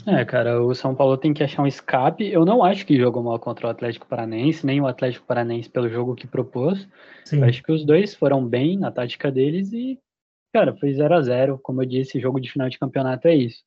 É, 0.06 0.24
cara, 0.26 0.62
o 0.62 0.74
São 0.74 0.96
Paulo 0.96 1.18
tem 1.18 1.34
que 1.34 1.44
achar 1.44 1.62
um 1.62 1.68
escape. 1.68 2.28
Eu 2.28 2.46
não 2.46 2.64
acho 2.64 2.86
que 2.86 2.98
jogou 2.98 3.22
mal 3.22 3.40
contra 3.40 3.68
o 3.68 3.70
Atlético 3.70 4.08
Paranense, 4.08 4.66
nem 4.66 4.80
o 4.82 4.88
Atlético 4.88 5.26
Paranense 5.26 5.70
pelo 5.70 5.90
jogo 5.90 6.16
que 6.16 6.28
propôs. 6.28 6.88
Sim. 7.26 7.40
Eu 7.40 7.46
acho 7.46 7.62
que 7.62 7.72
os 7.72 7.86
dois 7.86 8.16
foram 8.16 8.46
bem 8.46 8.78
na 8.78 8.92
tática 8.92 9.32
deles 9.32 9.72
e, 9.74 10.00
cara, 10.54 10.76
foi 10.76 10.94
0 10.94 11.16
a 11.16 11.22
0 11.22 11.60
Como 11.62 11.82
eu 11.82 11.86
disse, 11.86 12.20
jogo 12.20 12.40
de 12.40 12.52
final 12.52 12.70
de 12.70 12.80
campeonato 12.80 13.28
é 13.28 13.36
isso. 13.36 13.64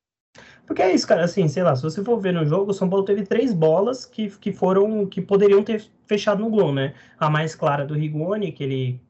Porque 0.67 0.81
é 0.81 0.95
isso, 0.95 1.07
cara, 1.07 1.25
assim, 1.25 1.47
sei 1.49 1.63
lá, 1.63 1.77
se 1.77 1.83
você 1.83 2.03
for 2.03 2.19
ver 2.19 2.33
no 2.33 2.47
jogo, 2.47 2.71
o 2.71 2.75
São 2.75 2.89
Paulo 2.89 3.05
teve 3.05 3.23
três 3.25 3.53
bolas 3.53 4.07
que, 4.07 4.31
que 4.39 4.53
foram, 4.53 5.05
que 5.07 5.21
poderiam 5.21 5.63
ter 5.63 5.85
fechado 6.07 6.43
no 6.43 6.49
gol, 6.49 6.73
né? 6.73 6.95
A 7.19 7.29
mais 7.29 7.55
clara 7.55 7.85
do 7.85 7.95
Rigoni, 7.95 8.53
que 8.53 8.65
ele 8.65 9.01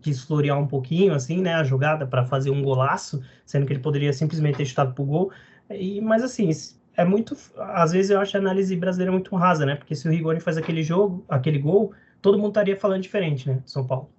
quis 0.00 0.22
florear 0.22 0.58
um 0.58 0.66
pouquinho, 0.66 1.14
assim, 1.14 1.40
né, 1.40 1.54
a 1.54 1.64
jogada 1.64 2.06
para 2.06 2.24
fazer 2.24 2.50
um 2.50 2.62
golaço, 2.62 3.22
sendo 3.44 3.66
que 3.66 3.72
ele 3.72 3.80
poderia 3.80 4.12
simplesmente 4.12 4.58
ter 4.58 4.66
chutado 4.66 4.94
pro 4.94 5.04
gol. 5.04 5.32
E, 5.76 6.00
mas 6.00 6.22
assim, 6.22 6.50
é 6.96 7.04
muito, 7.04 7.36
às 7.56 7.92
vezes 7.92 8.10
eu 8.10 8.20
acho 8.20 8.36
a 8.36 8.40
análise 8.40 8.74
brasileira 8.76 9.12
muito 9.12 9.34
rasa, 9.36 9.66
né? 9.66 9.76
Porque 9.76 9.94
se 9.94 10.08
o 10.08 10.10
Rigoni 10.10 10.40
faz 10.40 10.56
aquele 10.56 10.82
jogo, 10.82 11.24
aquele 11.28 11.58
gol, 11.58 11.92
todo 12.20 12.38
mundo 12.38 12.48
estaria 12.48 12.76
falando 12.76 13.02
diferente, 13.02 13.48
né, 13.48 13.60
São 13.64 13.86
Paulo. 13.86 14.10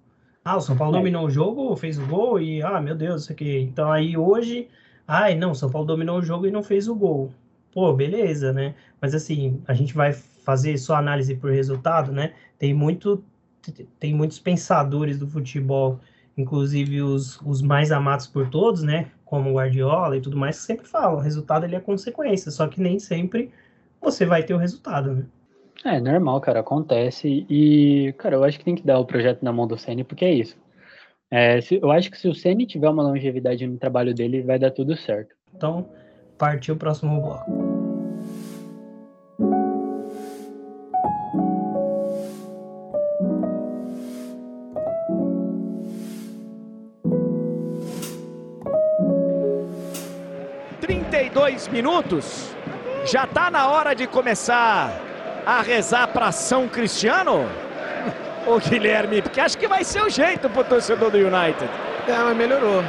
Ah, 0.44 0.56
o 0.56 0.60
São 0.60 0.76
Paulo 0.76 0.96
é. 0.96 0.98
dominou 0.98 1.26
o 1.26 1.30
jogo, 1.30 1.74
fez 1.76 1.98
o 1.98 2.06
gol 2.06 2.40
e, 2.40 2.62
ah, 2.62 2.80
meu 2.80 2.94
Deus, 2.94 3.22
isso 3.22 3.32
aqui. 3.32 3.60
Então 3.60 3.90
aí 3.90 4.16
hoje 4.16 4.68
Ai, 5.06 5.34
não, 5.34 5.54
São 5.54 5.70
Paulo 5.70 5.86
dominou 5.86 6.18
o 6.18 6.22
jogo 6.22 6.46
e 6.46 6.50
não 6.50 6.62
fez 6.62 6.88
o 6.88 6.94
gol. 6.94 7.32
Pô, 7.72 7.92
beleza, 7.92 8.52
né? 8.52 8.74
Mas 9.00 9.14
assim, 9.14 9.62
a 9.66 9.74
gente 9.74 9.94
vai 9.94 10.12
fazer 10.12 10.76
só 10.78 10.96
análise 10.96 11.34
por 11.36 11.50
resultado, 11.50 12.12
né? 12.12 12.34
Tem 12.58 12.72
muito 12.72 13.22
tem 13.98 14.14
muitos 14.14 14.38
pensadores 14.38 15.18
do 15.18 15.26
futebol, 15.26 15.98
inclusive 16.36 17.02
os, 17.02 17.40
os 17.42 17.62
mais 17.62 17.92
amados 17.92 18.26
por 18.26 18.48
todos, 18.48 18.82
né? 18.82 19.10
Como 19.24 19.50
o 19.50 19.54
Guardiola 19.54 20.16
e 20.16 20.20
tudo 20.20 20.36
mais, 20.36 20.56
sempre 20.56 20.86
falam, 20.86 21.16
o 21.16 21.20
resultado 21.20 21.64
ele 21.64 21.76
é 21.76 21.80
consequência, 21.80 22.50
só 22.50 22.66
que 22.68 22.80
nem 22.80 22.98
sempre 22.98 23.50
você 24.00 24.26
vai 24.26 24.42
ter 24.42 24.54
o 24.54 24.58
resultado, 24.58 25.12
né? 25.14 25.24
É 25.84 26.00
normal, 26.00 26.40
cara, 26.40 26.60
acontece. 26.60 27.46
E, 27.48 28.14
cara, 28.16 28.36
eu 28.36 28.44
acho 28.44 28.58
que 28.58 28.64
tem 28.64 28.74
que 28.74 28.86
dar 28.86 28.98
o 28.98 29.04
projeto 29.04 29.42
na 29.42 29.52
mão 29.52 29.66
do 29.66 29.76
Ceni, 29.76 30.04
porque 30.04 30.24
é 30.24 30.32
isso. 30.32 30.56
É, 31.30 31.60
se, 31.60 31.78
eu 31.82 31.90
acho 31.90 32.10
que 32.10 32.18
se 32.18 32.28
o 32.28 32.34
Ceni 32.34 32.66
tiver 32.66 32.88
uma 32.88 33.02
longevidade 33.02 33.66
no 33.66 33.76
trabalho 33.76 34.14
dele, 34.14 34.42
vai 34.42 34.58
dar 34.58 34.70
tudo 34.70 34.96
certo. 34.96 35.34
Então, 35.54 35.88
partiu 36.38 36.74
o 36.74 36.78
próximo 36.78 37.20
bloco. 37.20 37.63
Dois 51.54 51.68
minutos. 51.68 52.50
Já 53.04 53.26
tá 53.26 53.48
na 53.48 53.68
hora 53.68 53.94
de 53.94 54.08
começar 54.08 54.90
a 55.46 55.62
rezar 55.62 56.08
para 56.08 56.32
São 56.32 56.66
Cristiano? 56.66 57.48
o 58.46 58.58
Guilherme, 58.58 59.22
porque 59.22 59.40
acho 59.40 59.56
que 59.56 59.68
vai 59.68 59.84
ser 59.84 60.02
o 60.02 60.10
jeito 60.10 60.50
pro 60.50 60.64
torcedor 60.64 61.12
do 61.12 61.18
United. 61.18 61.70
É, 62.08 62.18
mas 62.18 62.36
melhorou. 62.36 62.82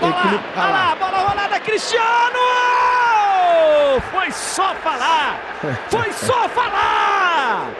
Bola, 0.00 0.12
Equilib... 0.12 0.40
ah 0.56 0.70
lá, 0.70 0.96
bola 0.96 1.18
rolada, 1.28 1.60
Cristiano! 1.60 2.04
Foi 4.10 4.30
só 4.32 4.74
falar! 4.76 5.38
Foi 5.88 6.12
só 6.12 6.48
falar! 6.48 7.70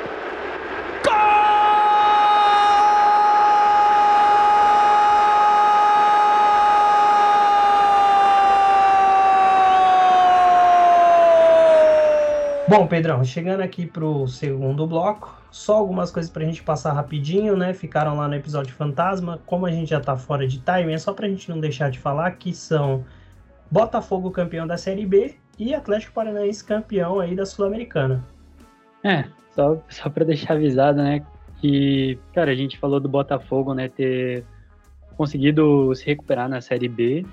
Bom, 12.70 12.86
Pedrão, 12.86 13.24
chegando 13.24 13.62
aqui 13.62 13.84
para 13.84 14.04
o 14.04 14.28
segundo 14.28 14.86
bloco, 14.86 15.36
só 15.50 15.78
algumas 15.78 16.12
coisas 16.12 16.30
para 16.30 16.44
a 16.44 16.46
gente 16.46 16.62
passar 16.62 16.92
rapidinho, 16.92 17.56
né? 17.56 17.74
Ficaram 17.74 18.16
lá 18.16 18.28
no 18.28 18.34
episódio 18.36 18.72
Fantasma. 18.72 19.40
Como 19.44 19.66
a 19.66 19.72
gente 19.72 19.90
já 19.90 19.98
está 19.98 20.16
fora 20.16 20.46
de 20.46 20.60
time, 20.60 20.92
é 20.92 20.98
só 20.98 21.12
para 21.12 21.26
a 21.26 21.28
gente 21.28 21.50
não 21.50 21.58
deixar 21.58 21.90
de 21.90 21.98
falar 21.98 22.30
que 22.30 22.54
são 22.54 23.04
Botafogo 23.68 24.30
campeão 24.30 24.68
da 24.68 24.76
Série 24.76 25.04
B 25.04 25.34
e 25.58 25.74
Atlético 25.74 26.12
Paranaense 26.12 26.64
campeão 26.64 27.18
aí 27.18 27.34
da 27.34 27.44
Sul-Americana. 27.44 28.24
É, 29.02 29.24
só, 29.52 29.82
só 29.88 30.08
para 30.08 30.24
deixar 30.24 30.54
avisado, 30.54 31.02
né? 31.02 31.26
Que, 31.60 32.20
cara, 32.32 32.52
a 32.52 32.54
gente 32.54 32.78
falou 32.78 33.00
do 33.00 33.08
Botafogo, 33.08 33.74
né? 33.74 33.88
Ter 33.88 34.44
conseguido 35.16 35.92
se 35.96 36.06
recuperar 36.06 36.48
na 36.48 36.60
Série 36.60 36.88
B 36.88 37.26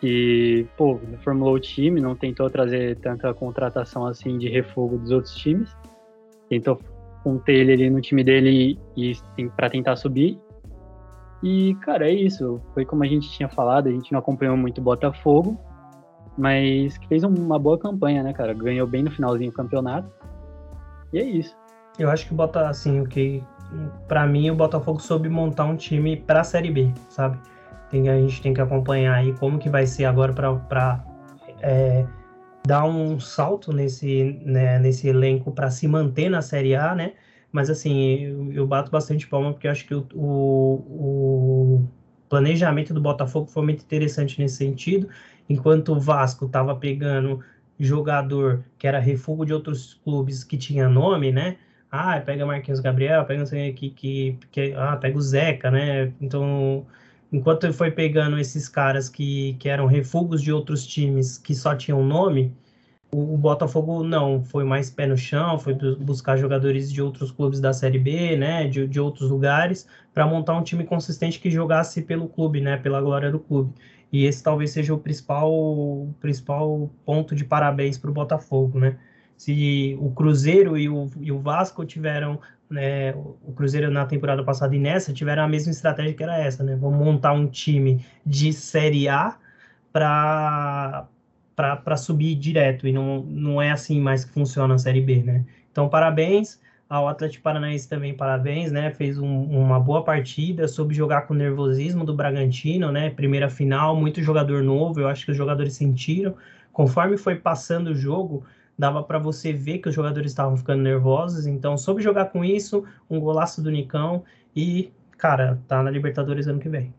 que, 0.00 0.66
pô, 0.76 1.00
formulou 1.22 1.54
o 1.54 1.60
time, 1.60 2.00
não 2.00 2.14
tentou 2.14 2.48
trazer 2.48 2.96
tanta 2.98 3.32
contratação 3.34 4.06
assim 4.06 4.38
de 4.38 4.48
refogo 4.48 4.98
dos 4.98 5.10
outros 5.10 5.34
times. 5.34 5.76
Tentou 6.48 6.80
conter 7.22 7.54
ele 7.54 7.72
ali 7.72 7.90
no 7.90 8.00
time 8.00 8.22
dele 8.22 8.78
e, 8.96 9.12
e 9.36 9.48
para 9.50 9.68
tentar 9.68 9.96
subir. 9.96 10.40
E, 11.42 11.74
cara, 11.82 12.08
é 12.08 12.12
isso. 12.12 12.60
Foi 12.74 12.84
como 12.84 13.04
a 13.04 13.06
gente 13.06 13.30
tinha 13.30 13.48
falado, 13.48 13.88
a 13.88 13.92
gente 13.92 14.12
não 14.12 14.18
acompanhou 14.18 14.56
muito 14.56 14.80
o 14.80 14.84
Botafogo, 14.84 15.58
mas 16.36 16.96
que 16.98 17.08
fez 17.08 17.24
uma 17.24 17.58
boa 17.58 17.78
campanha, 17.78 18.22
né, 18.22 18.32
cara? 18.32 18.54
Ganhou 18.54 18.86
bem 18.86 19.02
no 19.02 19.10
finalzinho 19.10 19.50
do 19.50 19.56
campeonato. 19.56 20.10
E 21.12 21.18
é 21.18 21.24
isso. 21.24 21.56
Eu 21.98 22.10
acho 22.10 22.26
que 22.28 22.34
bota 22.34 22.68
assim, 22.68 23.00
o 23.00 23.06
que 23.06 23.42
para 24.06 24.26
mim 24.26 24.50
o 24.50 24.54
Botafogo 24.54 25.00
soube 25.00 25.28
montar 25.28 25.64
um 25.64 25.76
time 25.76 26.16
para 26.16 26.40
a 26.40 26.44
Série 26.44 26.70
B, 26.70 26.92
sabe? 27.08 27.38
Tem, 27.90 28.08
a 28.08 28.20
gente 28.20 28.42
tem 28.42 28.52
que 28.52 28.60
acompanhar 28.60 29.14
aí 29.14 29.32
como 29.34 29.58
que 29.58 29.68
vai 29.68 29.86
ser 29.86 30.04
agora 30.04 30.32
para 30.32 31.04
é, 31.62 32.06
dar 32.66 32.84
um 32.84 33.18
salto 33.18 33.72
nesse, 33.72 34.40
né, 34.44 34.78
nesse 34.78 35.08
elenco 35.08 35.50
para 35.50 35.70
se 35.70 35.88
manter 35.88 36.28
na 36.28 36.42
Série 36.42 36.74
A, 36.74 36.94
né? 36.94 37.14
Mas 37.50 37.70
assim, 37.70 38.20
eu, 38.20 38.52
eu 38.52 38.66
bato 38.66 38.90
bastante 38.90 39.26
palma 39.26 39.52
porque 39.52 39.68
acho 39.68 39.86
que 39.86 39.94
o, 39.94 40.06
o, 40.14 40.74
o, 41.80 41.88
planejamento 42.28 42.92
do 42.92 43.00
Botafogo 43.00 43.46
foi 43.46 43.64
muito 43.64 43.82
interessante 43.82 44.38
nesse 44.38 44.56
sentido. 44.56 45.08
Enquanto 45.48 45.92
o 45.92 46.00
Vasco 46.00 46.44
estava 46.44 46.76
pegando 46.76 47.42
jogador 47.78 48.64
que 48.78 48.86
era 48.86 48.98
refúgio 48.98 49.46
de 49.46 49.54
outros 49.54 49.94
clubes 50.04 50.44
que 50.44 50.58
tinha 50.58 50.88
nome, 50.88 51.32
né? 51.32 51.56
Ah, 51.90 52.20
pega 52.20 52.44
Marquinhos 52.44 52.80
Gabriel, 52.80 53.24
pega 53.24 53.38
não 53.40 53.46
sei 53.46 53.72
que, 53.72 53.90
que, 53.90 54.38
que 54.50 54.74
ah, 54.76 54.96
pega 54.96 55.16
o 55.16 55.22
Zeca, 55.22 55.70
né? 55.70 56.12
Então, 56.20 56.86
enquanto 57.32 57.64
ele 57.64 57.72
foi 57.72 57.90
pegando 57.90 58.38
esses 58.38 58.68
caras 58.68 59.08
que, 59.08 59.54
que 59.58 59.68
eram 59.68 59.86
refugos 59.86 60.42
de 60.42 60.52
outros 60.52 60.86
times 60.86 61.38
que 61.38 61.54
só 61.54 61.74
tinham 61.74 62.02
nome, 62.04 62.54
o, 63.10 63.34
o, 63.34 63.38
Botafogo 63.38 64.02
não, 64.02 64.42
foi 64.44 64.64
mais 64.64 64.90
pé 64.90 65.06
no 65.06 65.16
chão, 65.16 65.58
foi 65.58 65.74
buscar 65.74 66.36
jogadores 66.36 66.92
de 66.92 67.00
outros 67.00 67.30
clubes 67.30 67.60
da 67.60 67.72
Série 67.72 67.98
B, 67.98 68.36
né, 68.36 68.68
de, 68.68 68.86
de 68.86 69.00
outros 69.00 69.30
lugares, 69.30 69.86
para 70.12 70.26
montar 70.26 70.56
um 70.56 70.62
time 70.62 70.84
consistente 70.84 71.40
que 71.40 71.50
jogasse 71.50 72.02
pelo 72.02 72.28
clube, 72.28 72.60
né, 72.60 72.76
pela 72.76 73.00
glória 73.00 73.30
do 73.30 73.38
clube. 73.38 73.72
E 74.12 74.24
esse 74.24 74.42
talvez 74.42 74.70
seja 74.70 74.94
o 74.94 74.98
principal, 74.98 75.50
o 75.52 76.14
principal 76.20 76.90
ponto 77.04 77.34
de 77.34 77.44
parabéns 77.44 77.98
para 77.98 78.10
o 78.10 78.12
Botafogo, 78.12 78.78
né? 78.78 78.98
Se 79.36 79.96
o 80.00 80.10
Cruzeiro 80.10 80.76
e 80.76 80.88
o, 80.88 81.08
e 81.20 81.30
o 81.30 81.38
Vasco 81.38 81.84
tiveram 81.84 82.40
né, 82.70 83.12
o 83.14 83.52
Cruzeiro 83.54 83.90
na 83.90 84.04
temporada 84.04 84.42
passada 84.44 84.74
e 84.76 84.78
nessa 84.78 85.12
tiveram 85.12 85.42
a 85.42 85.48
mesma 85.48 85.72
estratégia 85.72 86.14
que 86.14 86.22
era 86.22 86.38
essa, 86.38 86.62
né? 86.62 86.76
Vamos 86.76 86.98
montar 86.98 87.32
um 87.32 87.46
time 87.46 88.04
de 88.24 88.52
Série 88.52 89.08
A 89.08 89.36
para 89.92 91.06
para 91.56 91.96
subir 91.96 92.36
direto 92.36 92.86
e 92.86 92.92
não, 92.92 93.20
não 93.24 93.60
é 93.60 93.72
assim 93.72 94.00
mais 94.00 94.24
que 94.24 94.30
funciona 94.30 94.74
a 94.74 94.78
Série 94.78 95.00
B, 95.00 95.24
né? 95.24 95.44
Então, 95.72 95.88
parabéns 95.88 96.60
ao 96.88 97.08
Atlético 97.08 97.42
Paranaense 97.42 97.88
também, 97.88 98.14
parabéns, 98.14 98.70
né? 98.70 98.92
Fez 98.92 99.18
um, 99.18 99.42
uma 99.42 99.80
boa 99.80 100.04
partida, 100.04 100.68
soube 100.68 100.94
jogar 100.94 101.22
com 101.22 101.34
o 101.34 101.36
nervosismo 101.36 102.04
do 102.04 102.14
Bragantino, 102.14 102.92
né? 102.92 103.10
Primeira 103.10 103.50
final, 103.50 103.96
muito 103.96 104.22
jogador 104.22 104.62
novo, 104.62 105.00
eu 105.00 105.08
acho 105.08 105.24
que 105.24 105.32
os 105.32 105.36
jogadores 105.36 105.74
sentiram. 105.74 106.36
Conforme 106.72 107.16
foi 107.16 107.34
passando 107.34 107.88
o 107.88 107.94
jogo, 107.94 108.44
dava 108.78 109.02
para 109.02 109.18
você 109.18 109.52
ver 109.52 109.78
que 109.78 109.88
os 109.88 109.94
jogadores 109.94 110.30
estavam 110.30 110.56
ficando 110.56 110.82
nervosos, 110.82 111.46
então 111.46 111.76
soube 111.76 112.02
jogar 112.02 112.26
com 112.26 112.44
isso, 112.44 112.84
um 113.10 113.18
golaço 113.18 113.62
do 113.62 113.70
Nicão 113.70 114.24
e, 114.54 114.92
cara, 115.16 115.58
tá 115.66 115.82
na 115.82 115.90
Libertadores 115.90 116.46
ano 116.46 116.60
que 116.60 116.68
vem. 116.68 116.94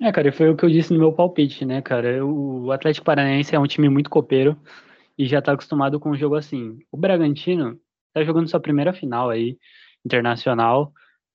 É, 0.00 0.10
cara, 0.12 0.32
foi 0.32 0.50
o 0.50 0.56
que 0.56 0.64
eu 0.64 0.70
disse 0.70 0.92
no 0.92 0.98
meu 0.98 1.12
palpite, 1.12 1.64
né, 1.64 1.82
cara? 1.82 2.24
O 2.24 2.70
Atlético 2.72 3.04
Paranaense 3.04 3.54
é 3.54 3.58
um 3.58 3.66
time 3.66 3.88
muito 3.88 4.08
copeiro 4.08 4.56
e 5.16 5.26
já 5.26 5.42
tá 5.42 5.52
acostumado 5.52 6.00
com 6.00 6.10
um 6.10 6.16
jogo 6.16 6.36
assim. 6.36 6.78
O 6.90 6.96
Bragantino 6.96 7.78
tá 8.12 8.24
jogando 8.24 8.48
sua 8.48 8.60
primeira 8.60 8.92
final 8.92 9.28
aí, 9.28 9.58
internacional, 10.04 10.92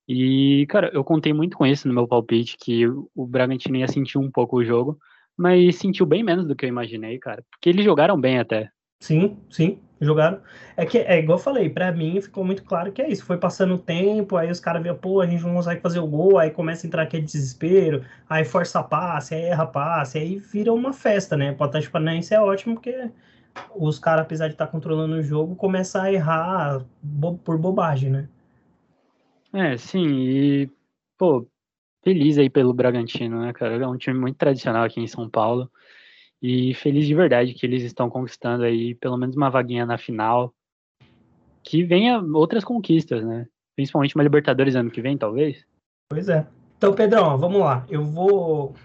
e, 0.08 0.68
cara, 0.70 0.92
eu 0.94 1.04
contei 1.04 1.34
muito 1.34 1.58
com 1.58 1.66
isso 1.66 1.88
no 1.88 1.94
meu 1.94 2.08
palpite, 2.08 2.58
que 2.58 2.88
o 2.88 3.26
Bragantino 3.26 3.78
ia 3.78 3.88
sentir 3.88 4.18
um 4.18 4.30
pouco 4.30 4.58
o 4.58 4.64
jogo, 4.64 5.00
mas 5.36 5.78
sentiu 5.78 6.06
bem 6.06 6.24
menos 6.24 6.48
do 6.48 6.56
que 6.56 6.66
eu 6.66 6.70
imaginei, 6.70 7.18
cara, 7.18 7.44
porque 7.50 7.70
eles 7.70 7.84
jogaram 7.84 8.20
bem 8.20 8.40
até. 8.40 8.70
Sim, 9.06 9.38
sim, 9.52 9.78
jogaram. 10.02 10.42
É 10.76 10.84
que 10.84 10.98
é 10.98 11.20
igual 11.20 11.38
eu 11.38 11.44
falei, 11.44 11.70
para 11.70 11.92
mim 11.92 12.20
ficou 12.20 12.44
muito 12.44 12.64
claro 12.64 12.92
que 12.92 13.04
é 13.04 13.08
isso. 13.08 13.24
Foi 13.24 13.38
passando 13.38 13.76
o 13.76 13.78
tempo, 13.78 14.36
aí 14.36 14.50
os 14.50 14.60
caras 14.60 14.82
viam, 14.82 14.98
pô, 14.98 15.22
a 15.22 15.28
gente 15.28 15.44
não 15.44 15.54
consegue 15.54 15.80
fazer 15.80 16.00
o 16.00 16.08
gol, 16.08 16.40
aí 16.40 16.50
começa 16.50 16.86
a 16.86 16.88
entrar 16.88 17.04
aquele 17.04 17.22
desespero, 17.22 18.04
aí 18.28 18.44
força 18.44 18.82
passe, 18.82 19.36
aí 19.36 19.44
erra 19.44 19.68
passe, 19.68 20.18
aí 20.18 20.40
vira 20.40 20.74
uma 20.74 20.92
festa, 20.92 21.38
né? 21.38 21.56
O 21.58 21.64
Atlético 21.64 21.94
Paranaense 21.94 22.34
é 22.34 22.42
ótimo 22.42 22.74
porque 22.74 23.12
os 23.76 24.00
caras, 24.00 24.26
apesar 24.26 24.48
de 24.48 24.56
estar 24.56 24.66
tá 24.66 24.72
controlando 24.72 25.18
o 25.18 25.22
jogo, 25.22 25.56
começam 25.56 26.02
a 26.02 26.12
errar 26.12 26.84
bo 27.00 27.38
por 27.38 27.60
bobagem, 27.60 28.10
né? 28.10 28.28
É, 29.54 29.78
sim, 29.78 30.08
e, 30.08 30.72
pô, 31.16 31.48
feliz 32.04 32.40
aí 32.40 32.50
pelo 32.50 32.74
Bragantino, 32.74 33.40
né, 33.40 33.54
cara? 33.54 33.76
É 33.76 33.88
um 33.88 33.98
time 33.98 34.20
muito 34.20 34.38
tradicional 34.38 34.84
aqui 34.84 35.00
em 35.00 35.06
São 35.08 35.30
Paulo. 35.30 35.70
E 36.42 36.74
feliz 36.76 37.08
de 37.08 37.16
verdade 37.16 37.54
que 37.54 37.66
eles 37.66 37.84
estão 37.84 38.10
conquistando 38.10 38.64
aí 38.64 38.94
pelo 38.96 39.18
menos 39.18 39.36
uma 39.36 39.50
vaguinha 39.50 39.86
na 39.86 39.98
final. 39.98 40.54
Que 41.64 41.84
venha 41.84 42.20
outras 42.20 42.64
conquistas, 42.64 43.26
né? 43.26 43.48
Principalmente 43.76 44.16
uma 44.16 44.24
Libertadores 44.24 44.76
ano 44.76 44.92
que 44.92 45.02
vem, 45.02 45.18
talvez. 45.18 45.66
Pois 46.10 46.30
é. 46.30 46.46
Então, 46.78 46.94
Pedrão, 46.94 47.38
vamos 47.38 47.60
lá. 47.60 47.86
Eu 47.90 48.04
vou. 48.04 48.76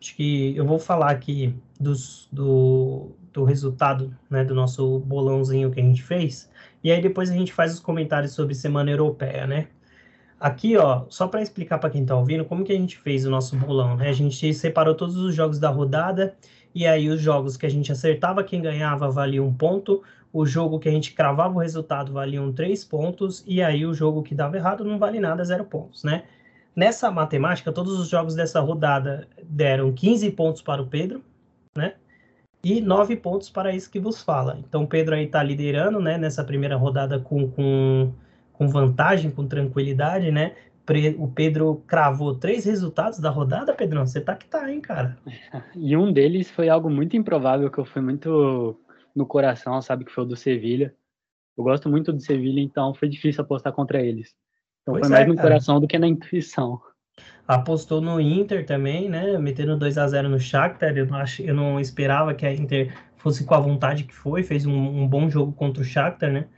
Acho 0.00 0.14
que 0.16 0.56
eu 0.56 0.64
vou 0.64 0.78
falar 0.78 1.10
aqui 1.10 1.54
dos, 1.78 2.28
do, 2.32 3.12
do 3.32 3.44
resultado 3.44 4.16
né, 4.28 4.44
do 4.44 4.54
nosso 4.54 4.98
bolãozinho 5.00 5.70
que 5.70 5.80
a 5.80 5.82
gente 5.82 6.02
fez. 6.02 6.50
E 6.82 6.90
aí 6.90 7.00
depois 7.00 7.30
a 7.30 7.34
gente 7.34 7.52
faz 7.52 7.72
os 7.72 7.80
comentários 7.80 8.32
sobre 8.32 8.54
Semana 8.54 8.90
Europeia, 8.90 9.46
né? 9.46 9.68
Aqui, 10.38 10.76
ó, 10.76 11.04
só 11.08 11.28
para 11.28 11.40
explicar 11.40 11.78
para 11.78 11.88
quem 11.88 12.02
está 12.02 12.16
ouvindo, 12.16 12.44
como 12.44 12.64
que 12.64 12.72
a 12.72 12.76
gente 12.76 12.98
fez 12.98 13.24
o 13.24 13.30
nosso 13.30 13.56
bolão, 13.56 13.96
né? 13.96 14.08
A 14.08 14.12
gente 14.12 14.52
separou 14.52 14.94
todos 14.94 15.16
os 15.16 15.34
jogos 15.34 15.60
da 15.60 15.70
rodada 15.70 16.36
e 16.74 16.86
aí 16.86 17.08
os 17.08 17.20
jogos 17.20 17.56
que 17.56 17.66
a 17.66 17.70
gente 17.70 17.92
acertava 17.92 18.42
quem 18.42 18.62
ganhava 18.62 19.10
valia 19.10 19.42
um 19.42 19.52
ponto, 19.52 20.02
o 20.32 20.46
jogo 20.46 20.78
que 20.78 20.88
a 20.88 20.92
gente 20.92 21.12
cravava 21.12 21.54
o 21.54 21.60
resultado 21.60 22.12
valiam 22.12 22.52
três 22.52 22.84
pontos, 22.84 23.44
e 23.46 23.62
aí 23.62 23.84
o 23.84 23.92
jogo 23.92 24.22
que 24.22 24.34
dava 24.34 24.56
errado 24.56 24.84
não 24.84 24.98
vale 24.98 25.20
nada, 25.20 25.44
zero 25.44 25.64
pontos, 25.64 26.02
né? 26.02 26.24
Nessa 26.74 27.10
matemática, 27.10 27.70
todos 27.70 27.98
os 27.98 28.08
jogos 28.08 28.34
dessa 28.34 28.58
rodada 28.60 29.28
deram 29.44 29.92
15 29.92 30.30
pontos 30.30 30.62
para 30.62 30.80
o 30.80 30.86
Pedro, 30.86 31.22
né? 31.76 31.94
E 32.64 32.80
9 32.80 33.16
pontos 33.16 33.50
para 33.50 33.74
isso 33.74 33.90
que 33.90 34.00
vos 34.00 34.22
fala. 34.22 34.58
Então, 34.58 34.84
o 34.84 34.86
Pedro 34.86 35.14
aí 35.14 35.24
está 35.24 35.42
liderando, 35.42 36.00
né? 36.00 36.16
Nessa 36.16 36.42
primeira 36.42 36.76
rodada 36.76 37.18
com, 37.18 37.50
com, 37.50 38.12
com 38.54 38.68
vantagem, 38.68 39.30
com 39.30 39.46
tranquilidade, 39.46 40.30
né? 40.30 40.54
O 41.18 41.28
Pedro 41.28 41.82
cravou 41.86 42.34
três 42.34 42.64
resultados 42.64 43.18
da 43.20 43.30
rodada, 43.30 43.72
Pedrão. 43.72 44.06
Você 44.06 44.20
tá 44.20 44.34
que 44.34 44.46
tá, 44.46 44.70
hein, 44.70 44.80
cara? 44.80 45.16
E 45.76 45.96
um 45.96 46.12
deles 46.12 46.50
foi 46.50 46.68
algo 46.68 46.90
muito 46.90 47.16
improvável, 47.16 47.70
que 47.70 47.78
eu 47.78 47.84
fui 47.84 48.02
muito 48.02 48.78
no 49.14 49.26
coração, 49.26 49.80
sabe? 49.80 50.04
Que 50.04 50.12
foi 50.12 50.24
o 50.24 50.26
do 50.26 50.36
Sevilha. 50.36 50.94
Eu 51.56 51.64
gosto 51.64 51.88
muito 51.88 52.12
do 52.12 52.20
Sevilha, 52.20 52.60
então 52.60 52.94
foi 52.94 53.08
difícil 53.08 53.42
apostar 53.42 53.72
contra 53.72 54.02
eles. 54.02 54.34
Então 54.82 54.94
pois 54.94 55.06
foi 55.06 55.10
mais 55.10 55.24
é, 55.24 55.28
no 55.28 55.36
cara. 55.36 55.48
coração 55.48 55.80
do 55.80 55.86
que 55.86 55.98
na 55.98 56.08
intuição. 56.08 56.80
Apostou 57.46 58.00
no 58.00 58.20
Inter 58.20 58.66
também, 58.66 59.08
né? 59.08 59.38
Metendo 59.38 59.76
2 59.76 59.98
a 59.98 60.08
0 60.08 60.28
no 60.28 60.40
Shakhtar. 60.40 60.96
Eu 60.96 61.06
não, 61.06 61.16
ach... 61.18 61.40
eu 61.40 61.54
não 61.54 61.78
esperava 61.78 62.34
que 62.34 62.46
a 62.46 62.52
Inter 62.52 62.92
fosse 63.16 63.44
com 63.44 63.54
a 63.54 63.60
vontade 63.60 64.04
que 64.04 64.14
foi. 64.14 64.42
Fez 64.42 64.66
um, 64.66 64.74
um 64.74 65.06
bom 65.06 65.28
jogo 65.28 65.52
contra 65.52 65.82
o 65.82 65.84
Shakhtar, 65.84 66.32
né? 66.32 66.48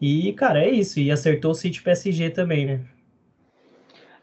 E, 0.00 0.32
cara, 0.34 0.62
é 0.62 0.70
isso. 0.70 1.00
E 1.00 1.10
acertou 1.10 1.52
o 1.52 1.54
City 1.54 1.82
PSG 1.82 2.30
também, 2.30 2.66
né? 2.66 2.80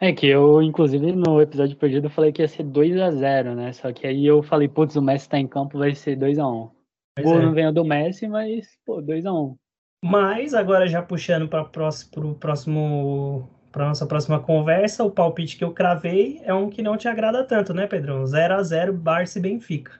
É 0.03 0.11
que 0.11 0.27
eu, 0.27 0.61
inclusive, 0.61 1.13
no 1.13 1.41
episódio 1.41 1.77
perdido, 1.77 2.07
eu 2.07 2.11
falei 2.11 2.33
que 2.33 2.41
ia 2.41 2.47
ser 2.49 2.63
2 2.63 2.99
a 2.99 3.09
0 3.09 3.55
né? 3.55 3.71
Só 3.71 3.93
que 3.93 4.05
aí 4.05 4.25
eu 4.25 4.43
falei, 4.43 4.67
putz, 4.67 4.97
o 4.97 5.01
Messi 5.01 5.29
tá 5.29 5.39
em 5.39 5.47
campo, 5.47 5.79
vai 5.79 5.95
ser 5.95 6.17
2 6.17 6.37
a 6.39 6.45
1 6.45 6.51
O 6.51 6.73
gol 7.21 7.39
é. 7.39 7.41
não 7.41 7.53
veio 7.53 7.71
do 7.71 7.85
Messi, 7.85 8.27
mas, 8.27 8.77
pô, 8.85 9.01
2 9.01 9.25
a 9.25 9.31
1 9.31 9.55
Mas, 10.03 10.53
agora 10.53 10.87
já 10.87 11.01
puxando 11.01 11.47
para 11.47 11.61
o 11.61 12.35
próximo 12.35 13.49
para 13.71 13.87
nossa 13.87 14.05
próxima 14.05 14.41
conversa, 14.41 15.05
o 15.05 15.09
palpite 15.09 15.55
que 15.55 15.63
eu 15.63 15.71
cravei 15.71 16.41
é 16.43 16.53
um 16.53 16.69
que 16.69 16.81
não 16.81 16.97
te 16.97 17.07
agrada 17.07 17.41
tanto, 17.41 17.73
né, 17.73 17.87
Pedrão? 17.87 18.27
0 18.27 18.55
a 18.55 18.61
0 18.61 18.91
Barça 18.91 19.39
e 19.39 19.41
Benfica. 19.41 19.93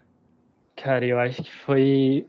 Cara, 0.75 1.05
eu 1.05 1.17
acho 1.17 1.41
que 1.41 1.51
foi 1.65 2.27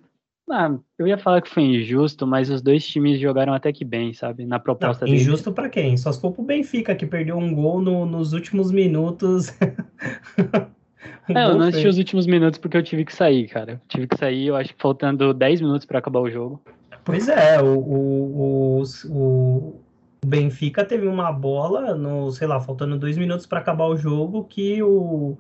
ah, 0.51 0.77
eu 0.99 1.07
ia 1.07 1.17
falar 1.17 1.41
que 1.41 1.49
foi 1.49 1.63
injusto, 1.63 2.27
mas 2.27 2.51
os 2.51 2.61
dois 2.61 2.87
times 2.87 3.19
jogaram 3.19 3.55
até 3.55 3.73
que 3.73 3.85
bem, 3.85 4.13
sabe? 4.13 4.45
Na 4.45 4.59
proposta 4.59 5.07
Não, 5.07 5.15
Injusto 5.15 5.53
para 5.53 5.69
quem? 5.69 5.97
Só 5.97 6.13
se 6.13 6.21
for 6.21 6.33
pro 6.33 6.43
Benfica, 6.43 6.95
que 6.95 7.07
perdeu 7.07 7.39
um 7.39 7.55
gol 7.55 7.81
no, 7.81 8.05
nos 8.05 8.33
últimos 8.33 8.71
minutos. 8.71 9.55
um 11.29 11.39
é, 11.39 11.45
eu 11.47 11.55
não 11.55 11.69
assisti 11.69 11.89
os 11.89 11.97
últimos 11.97 12.27
minutos 12.27 12.59
porque 12.59 12.77
eu 12.77 12.83
tive 12.83 13.05
que 13.05 13.15
sair, 13.15 13.49
cara. 13.49 13.73
Eu 13.73 13.81
tive 13.89 14.07
que 14.07 14.19
sair, 14.19 14.49
eu 14.49 14.57
acho 14.57 14.75
que 14.75 14.83
faltando 14.83 15.33
10 15.33 15.63
minutos 15.63 15.87
para 15.87 15.99
acabar 15.99 16.21
o 16.21 16.31
jogo. 16.31 16.63
Pois 17.05 17.29
é, 17.29 17.61
o, 17.63 17.79
o, 17.79 18.83
o, 18.83 19.81
o 20.25 20.27
Benfica 20.27 20.85
teve 20.85 21.07
uma 21.07 21.33
bola, 21.33 21.95
no, 21.95 22.31
sei 22.33 22.47
lá, 22.47 22.61
faltando 22.61 22.99
dois 22.99 23.17
minutos 23.17 23.47
para 23.47 23.61
acabar 23.61 23.87
o 23.87 23.97
jogo, 23.97 24.45
que 24.45 24.83
o 24.83 25.39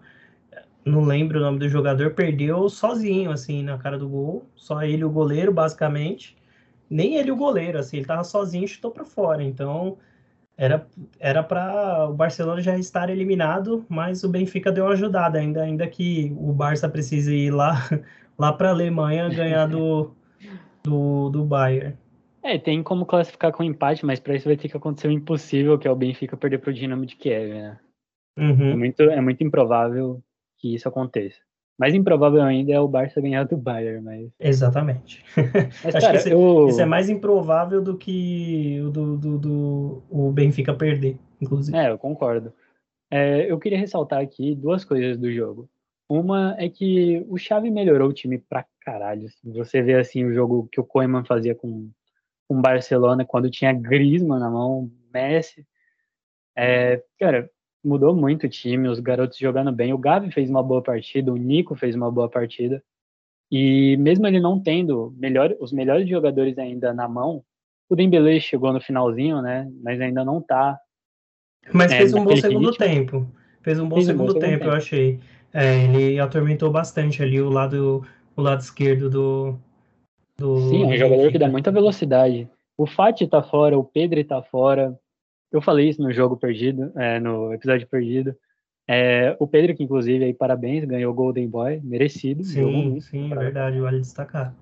não 0.84 1.02
lembro 1.02 1.38
o 1.38 1.42
nome 1.42 1.58
do 1.58 1.68
jogador, 1.68 2.12
perdeu 2.14 2.68
sozinho, 2.68 3.30
assim, 3.30 3.62
na 3.62 3.78
cara 3.78 3.98
do 3.98 4.08
gol. 4.08 4.46
Só 4.54 4.82
ele 4.82 5.04
o 5.04 5.10
goleiro, 5.10 5.52
basicamente. 5.52 6.36
Nem 6.90 7.16
ele 7.16 7.30
o 7.30 7.36
goleiro, 7.36 7.78
assim, 7.78 7.96
ele 7.96 8.06
tava 8.06 8.22
sozinho 8.22 8.64
e 8.64 8.68
chutou 8.68 8.90
para 8.90 9.04
fora. 9.04 9.42
Então, 9.42 9.96
era 10.56 10.86
era 11.18 11.42
para 11.42 12.08
o 12.08 12.12
Barcelona 12.12 12.60
já 12.60 12.76
estar 12.78 13.08
eliminado, 13.08 13.84
mas 13.88 14.22
o 14.22 14.28
Benfica 14.28 14.70
deu 14.70 14.84
uma 14.84 14.92
ajudada, 14.92 15.38
ainda, 15.38 15.62
ainda 15.62 15.86
que 15.86 16.34
o 16.38 16.52
Barça 16.52 16.88
precise 16.88 17.34
ir 17.34 17.50
lá, 17.50 17.74
lá 18.38 18.52
para 18.52 18.68
a 18.68 18.72
Alemanha 18.72 19.28
ganhar 19.30 19.66
do, 19.66 20.12
do, 20.82 21.30
do 21.30 21.44
Bayern. 21.44 21.96
É, 22.42 22.58
tem 22.58 22.82
como 22.82 23.06
classificar 23.06 23.52
com 23.52 23.64
empate, 23.64 24.04
mas 24.04 24.20
para 24.20 24.36
isso 24.36 24.46
vai 24.46 24.56
ter 24.56 24.68
que 24.68 24.76
acontecer 24.76 25.08
o 25.08 25.12
impossível, 25.12 25.78
que 25.78 25.88
é 25.88 25.90
o 25.90 25.96
Benfica 25.96 26.36
perder 26.36 26.58
para 26.58 26.70
o 26.70 26.74
Dinamo 26.74 27.06
de 27.06 27.16
Kiev, 27.16 27.54
né? 27.54 27.78
Uhum. 28.38 28.72
É, 28.72 28.76
muito, 28.76 29.02
é 29.02 29.20
muito 29.20 29.42
improvável 29.42 30.22
que 30.64 30.74
isso 30.74 30.88
aconteça. 30.88 31.36
Mais 31.78 31.94
improvável 31.94 32.40
ainda 32.42 32.72
é 32.72 32.80
o 32.80 32.88
Barça 32.88 33.20
ganhar 33.20 33.44
do 33.44 33.54
Bayern, 33.54 34.00
mas. 34.02 34.30
Exatamente. 34.40 35.22
Mas, 35.84 35.94
Acho 35.96 36.06
cara, 36.06 36.12
que 36.12 36.16
esse, 36.16 36.30
eu... 36.30 36.66
esse 36.68 36.80
é 36.80 36.86
mais 36.86 37.10
improvável 37.10 37.82
do 37.82 37.98
que 37.98 38.80
o 38.80 38.88
do, 38.90 39.18
do, 39.18 39.38
do- 39.38 40.02
o 40.08 40.32
Benfica 40.32 40.72
perder, 40.72 41.18
inclusive. 41.38 41.76
É, 41.76 41.90
eu 41.90 41.98
concordo. 41.98 42.50
É, 43.10 43.50
eu 43.50 43.58
queria 43.58 43.78
ressaltar 43.78 44.22
aqui 44.22 44.54
duas 44.54 44.86
coisas 44.86 45.18
do 45.18 45.30
jogo. 45.30 45.68
Uma 46.08 46.54
é 46.58 46.68
que 46.70 47.22
o 47.28 47.36
Xavi 47.36 47.70
melhorou 47.70 48.08
o 48.08 48.14
time 48.14 48.38
pra 48.38 48.64
caralho. 48.80 49.28
Você 49.44 49.82
vê 49.82 49.94
assim 49.94 50.24
o 50.24 50.32
jogo 50.32 50.66
que 50.72 50.80
o 50.80 50.84
Koeman 50.84 51.24
fazia 51.24 51.54
com 51.54 51.90
com 52.46 52.58
o 52.58 52.62
Barcelona 52.62 53.24
quando 53.24 53.50
tinha 53.50 53.72
Griezmann 53.72 54.38
na 54.38 54.50
mão, 54.50 54.90
Messi. 55.12 55.66
É, 56.56 57.02
cara, 57.18 57.50
mudou 57.84 58.14
muito 58.14 58.46
o 58.46 58.48
time, 58.48 58.88
os 58.88 58.98
garotos 58.98 59.38
jogando 59.38 59.70
bem. 59.70 59.92
O 59.92 59.98
Gavi 59.98 60.30
fez 60.32 60.48
uma 60.48 60.62
boa 60.62 60.82
partida, 60.82 61.32
o 61.32 61.36
Nico 61.36 61.74
fez 61.74 61.94
uma 61.94 62.10
boa 62.10 62.28
partida. 62.28 62.82
E 63.50 63.96
mesmo 63.98 64.26
ele 64.26 64.40
não 64.40 64.60
tendo 64.60 65.14
melhor, 65.16 65.54
os 65.60 65.72
melhores 65.72 66.08
jogadores 66.08 66.58
ainda 66.58 66.92
na 66.94 67.06
mão, 67.06 67.44
o 67.88 67.94
Dembélé 67.94 68.40
chegou 68.40 68.72
no 68.72 68.80
finalzinho, 68.80 69.42
né? 69.42 69.70
Mas 69.82 70.00
ainda 70.00 70.24
não 70.24 70.40
tá 70.40 70.78
Mas 71.72 71.92
É, 71.92 71.98
fez 71.98 72.14
um 72.14 72.24
bom 72.24 72.36
segundo 72.36 72.66
ritmo. 72.66 72.86
tempo. 72.86 73.26
Fez 73.62 73.78
um 73.78 73.88
bom 73.88 73.96
Fez 73.96 74.08
um 74.08 74.12
bom 74.12 74.28
segundo 74.28 74.32
segundo 74.32 74.40
tempo, 74.40 74.64
eu 74.64 74.70
tempo. 74.70 74.76
achei. 74.76 75.20
É, 75.52 75.84
ele 75.84 76.18
atormentou 76.18 76.70
bastante 76.70 77.22
ali 77.22 77.40
o 77.40 77.48
lado, 77.48 78.04
o 78.36 78.42
lado 78.42 78.60
esquerdo 78.60 79.08
do. 79.08 79.58
do 80.36 80.56
Sim, 80.56 80.82
é 80.82 80.86
um 80.86 80.90
do 80.90 80.96
jogador 80.96 81.30
que 81.30 81.38
dá 81.38 81.48
muita 81.48 81.70
velocidade. 81.70 82.48
O 82.76 82.86
Fati 82.86 83.26
tá 83.28 83.42
fora, 83.42 83.78
o 83.78 83.84
Pedro 83.84 84.22
tá 84.24 84.42
fora. 84.42 84.98
Eu 85.54 85.62
falei 85.62 85.88
isso 85.88 86.02
no 86.02 86.12
jogo 86.12 86.36
perdido, 86.36 86.90
é, 86.96 87.20
no 87.20 87.54
episódio 87.54 87.86
perdido. 87.86 88.36
É, 88.88 89.36
o 89.38 89.46
Pedro, 89.46 89.72
que 89.76 89.84
inclusive, 89.84 90.24
aí, 90.24 90.34
parabéns, 90.34 90.84
ganhou 90.84 91.12
o 91.12 91.14
Golden 91.14 91.48
Boy, 91.48 91.80
merecido. 91.84 92.42
Sim, 92.42 92.98
sim, 93.00 93.28
pra- 93.28 93.42
verdade, 93.42 93.78
vale 93.78 94.00
destacar. 94.00 94.52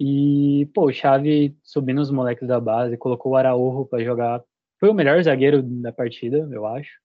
E, 0.00 0.68
pô, 0.74 0.86
o 0.86 0.92
Xavi 0.92 1.56
subindo 1.62 2.00
os 2.00 2.10
moleques 2.10 2.48
da 2.48 2.58
base, 2.58 2.96
colocou 2.96 3.30
o 3.32 3.36
Araújo 3.36 3.86
pra 3.86 4.02
jogar. 4.02 4.42
Foi 4.80 4.88
o 4.88 4.94
melhor 4.94 5.22
zagueiro 5.22 5.62
da 5.62 5.92
partida, 5.92 6.48
eu 6.50 6.66
acho. 6.66 6.98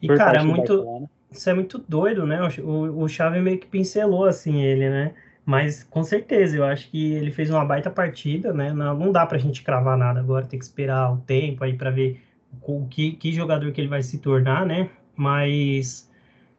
E, 0.00 0.06
cara, 0.06 0.38
é 0.38 0.42
muito, 0.44 0.86
isso 1.28 1.50
é 1.50 1.54
muito 1.54 1.76
doido, 1.76 2.24
né? 2.24 2.38
O, 2.62 3.02
o 3.02 3.08
Xavi 3.08 3.40
meio 3.40 3.58
que 3.58 3.66
pincelou 3.66 4.26
assim 4.26 4.62
ele, 4.62 4.88
né? 4.88 5.12
Mas 5.44 5.82
com 5.84 6.04
certeza, 6.04 6.56
eu 6.56 6.64
acho 6.64 6.88
que 6.88 7.12
ele 7.14 7.32
fez 7.32 7.50
uma 7.50 7.64
baita 7.64 7.90
partida, 7.90 8.52
né? 8.52 8.72
Não, 8.72 8.96
não 8.96 9.12
dá 9.12 9.26
pra 9.26 9.38
gente 9.38 9.62
cravar 9.62 9.98
nada 9.98 10.20
agora, 10.20 10.46
tem 10.46 10.58
que 10.58 10.64
esperar 10.64 11.12
o 11.12 11.18
tempo 11.18 11.64
aí 11.64 11.74
pra 11.76 11.90
ver 11.90 12.22
o 12.62 12.86
que, 12.86 13.12
que 13.12 13.32
jogador 13.32 13.72
que 13.72 13.80
ele 13.80 13.88
vai 13.88 14.02
se 14.02 14.18
tornar, 14.18 14.64
né? 14.64 14.90
Mas, 15.16 16.08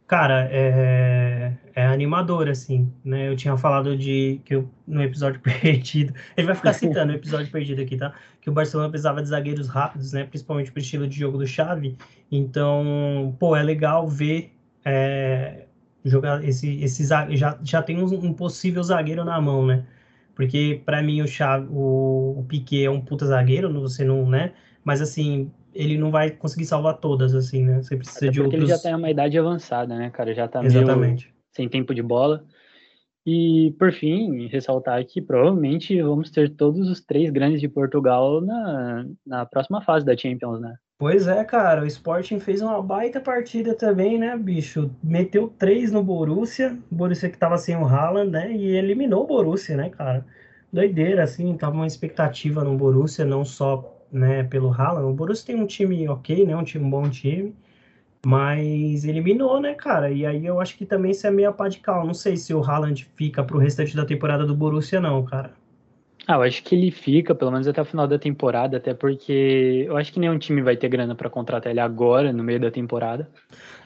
cara, 0.05 0.49
é, 0.51 1.53
é 1.73 1.85
animador, 1.85 2.49
assim, 2.49 2.91
né? 3.05 3.29
Eu 3.29 3.35
tinha 3.37 3.55
falado 3.55 3.97
de 3.97 4.41
que 4.43 4.55
eu, 4.55 4.69
no 4.85 5.01
episódio 5.01 5.39
perdido, 5.61 6.13
ele 6.35 6.47
vai 6.47 6.55
ficar 6.55 6.73
citando 6.73 7.13
o 7.13 7.15
episódio 7.15 7.51
perdido 7.51 7.81
aqui, 7.81 7.95
tá? 7.95 8.13
Que 8.41 8.49
o 8.49 8.53
Barcelona 8.53 8.89
precisava 8.89 9.21
de 9.21 9.29
zagueiros 9.29 9.69
rápidos, 9.69 10.11
né? 10.11 10.25
Principalmente 10.25 10.71
pro 10.71 10.81
estilo 10.81 11.07
de 11.07 11.17
jogo 11.17 11.37
do 11.37 11.47
Xavi. 11.47 11.97
Então, 12.29 13.35
pô, 13.39 13.55
é 13.55 13.63
legal 13.63 14.07
ver 14.07 14.51
é, 14.83 15.67
jogar 16.03 16.43
esse, 16.43 16.81
esse 16.83 17.05
já, 17.05 17.57
já 17.63 17.81
tem 17.81 18.01
um, 18.01 18.05
um 18.05 18.33
possível 18.33 18.83
zagueiro 18.83 19.23
na 19.25 19.39
mão, 19.41 19.65
né? 19.65 19.85
Porque 20.35 20.81
pra 20.85 21.01
mim 21.01 21.21
o 21.21 21.25
o, 21.69 22.39
o 22.39 22.45
Piquet 22.47 22.85
é 22.85 22.89
um 22.89 23.01
puta 23.01 23.25
zagueiro, 23.25 23.69
não- 23.69 23.81
você 23.81 24.03
não, 24.03 24.27
né? 24.29 24.53
Mas 24.83 25.01
assim, 25.01 25.51
ele 25.73 25.97
não 25.97 26.11
vai 26.11 26.31
conseguir 26.31 26.65
salvar 26.65 26.97
todas, 26.97 27.33
assim, 27.35 27.63
né? 27.63 27.81
Você 27.81 27.95
precisa 27.95 28.19
Até 28.19 28.31
de 28.31 28.41
outros. 28.41 28.63
ele 28.63 28.67
já 28.71 28.79
tá 28.79 28.89
em 28.89 28.95
uma 28.95 29.09
idade 29.09 29.37
avançada, 29.37 29.95
né, 29.97 30.09
cara? 30.09 30.33
Já 30.33 30.47
tá 30.47 30.61
meio 30.61 30.73
Exatamente. 30.75 31.33
sem 31.55 31.69
tempo 31.69 31.93
de 31.93 32.01
bola. 32.01 32.45
E, 33.25 33.73
por 33.79 33.91
fim, 33.93 34.47
ressaltar 34.47 35.05
que 35.05 35.21
provavelmente 35.21 36.01
vamos 36.01 36.29
ter 36.29 36.49
todos 36.55 36.89
os 36.89 37.01
três 37.01 37.29
grandes 37.31 37.61
de 37.61 37.69
Portugal 37.69 38.41
na, 38.41 39.05
na 39.25 39.45
próxima 39.45 39.81
fase 39.81 40.05
da 40.05 40.17
Champions, 40.17 40.59
né? 40.59 40.75
Pois 40.97 41.27
é, 41.27 41.43
cara, 41.43 41.83
o 41.83 41.85
Sporting 41.85 42.39
fez 42.39 42.61
uma 42.61 42.81
baita 42.81 43.19
partida 43.19 43.75
também, 43.75 44.17
né, 44.17 44.37
bicho? 44.37 44.89
Meteu 45.03 45.49
três 45.49 45.91
no 45.91 46.01
Borussia, 46.03 46.79
o 46.89 46.95
Borussia 46.95 47.29
que 47.29 47.37
tava 47.37 47.57
sem 47.57 47.75
o 47.75 47.85
Haaland, 47.85 48.31
né? 48.31 48.51
E 48.53 48.75
eliminou 48.77 49.23
o 49.23 49.27
Borussia, 49.27 49.75
né, 49.75 49.89
cara? 49.89 50.25
Doideira, 50.71 51.23
assim, 51.23 51.55
tava 51.57 51.75
uma 51.75 51.87
expectativa 51.87 52.63
no 52.63 52.77
Borussia, 52.77 53.25
não 53.25 53.43
só, 53.43 54.01
né, 54.11 54.43
pelo 54.43 54.71
Haaland. 54.71 55.05
O 55.07 55.13
Borussia 55.13 55.45
tem 55.47 55.61
um 55.61 55.67
time 55.67 56.07
ok, 56.07 56.45
né, 56.45 56.55
um 56.55 56.63
time 56.63 56.85
um 56.85 56.89
bom 56.89 57.09
time, 57.09 57.53
mas 58.25 59.05
eliminou, 59.05 59.61
né, 59.61 59.75
cara? 59.75 60.11
E 60.11 60.25
aí 60.25 60.45
eu 60.45 60.59
acho 60.61 60.77
que 60.77 60.85
também 60.85 61.11
isso 61.11 61.27
é 61.27 61.31
meio 61.31 61.49
a 61.49 61.53
pá 61.53 61.69
de 61.69 61.79
cal. 61.79 62.05
Não 62.05 62.13
sei 62.15 62.37
se 62.37 62.53
o 62.53 62.61
Haaland 62.63 63.05
fica 63.15 63.43
pro 63.43 63.59
restante 63.59 63.95
da 63.95 64.05
temporada 64.05 64.45
do 64.45 64.55
Borussia, 64.55 65.01
não, 65.01 65.23
cara. 65.25 65.53
Ah, 66.25 66.35
eu 66.35 66.43
acho 66.43 66.63
que 66.63 66.73
ele 66.73 66.89
fica, 66.89 67.35
pelo 67.35 67.51
menos 67.51 67.67
até 67.67 67.81
o 67.81 67.85
final 67.85 68.07
da 68.07 68.17
temporada, 68.17 68.77
até 68.77 68.93
porque 68.93 69.83
eu 69.85 69.97
acho 69.97 70.11
que 70.13 70.19
nenhum 70.19 70.39
time 70.39 70.61
vai 70.61 70.77
ter 70.77 70.87
grana 70.87 71.13
para 71.15 71.29
contratar 71.29 71.69
ele 71.71 71.81
agora, 71.81 72.31
no 72.31 72.43
meio 72.43 72.59
da 72.59 72.71
temporada. 72.71 73.29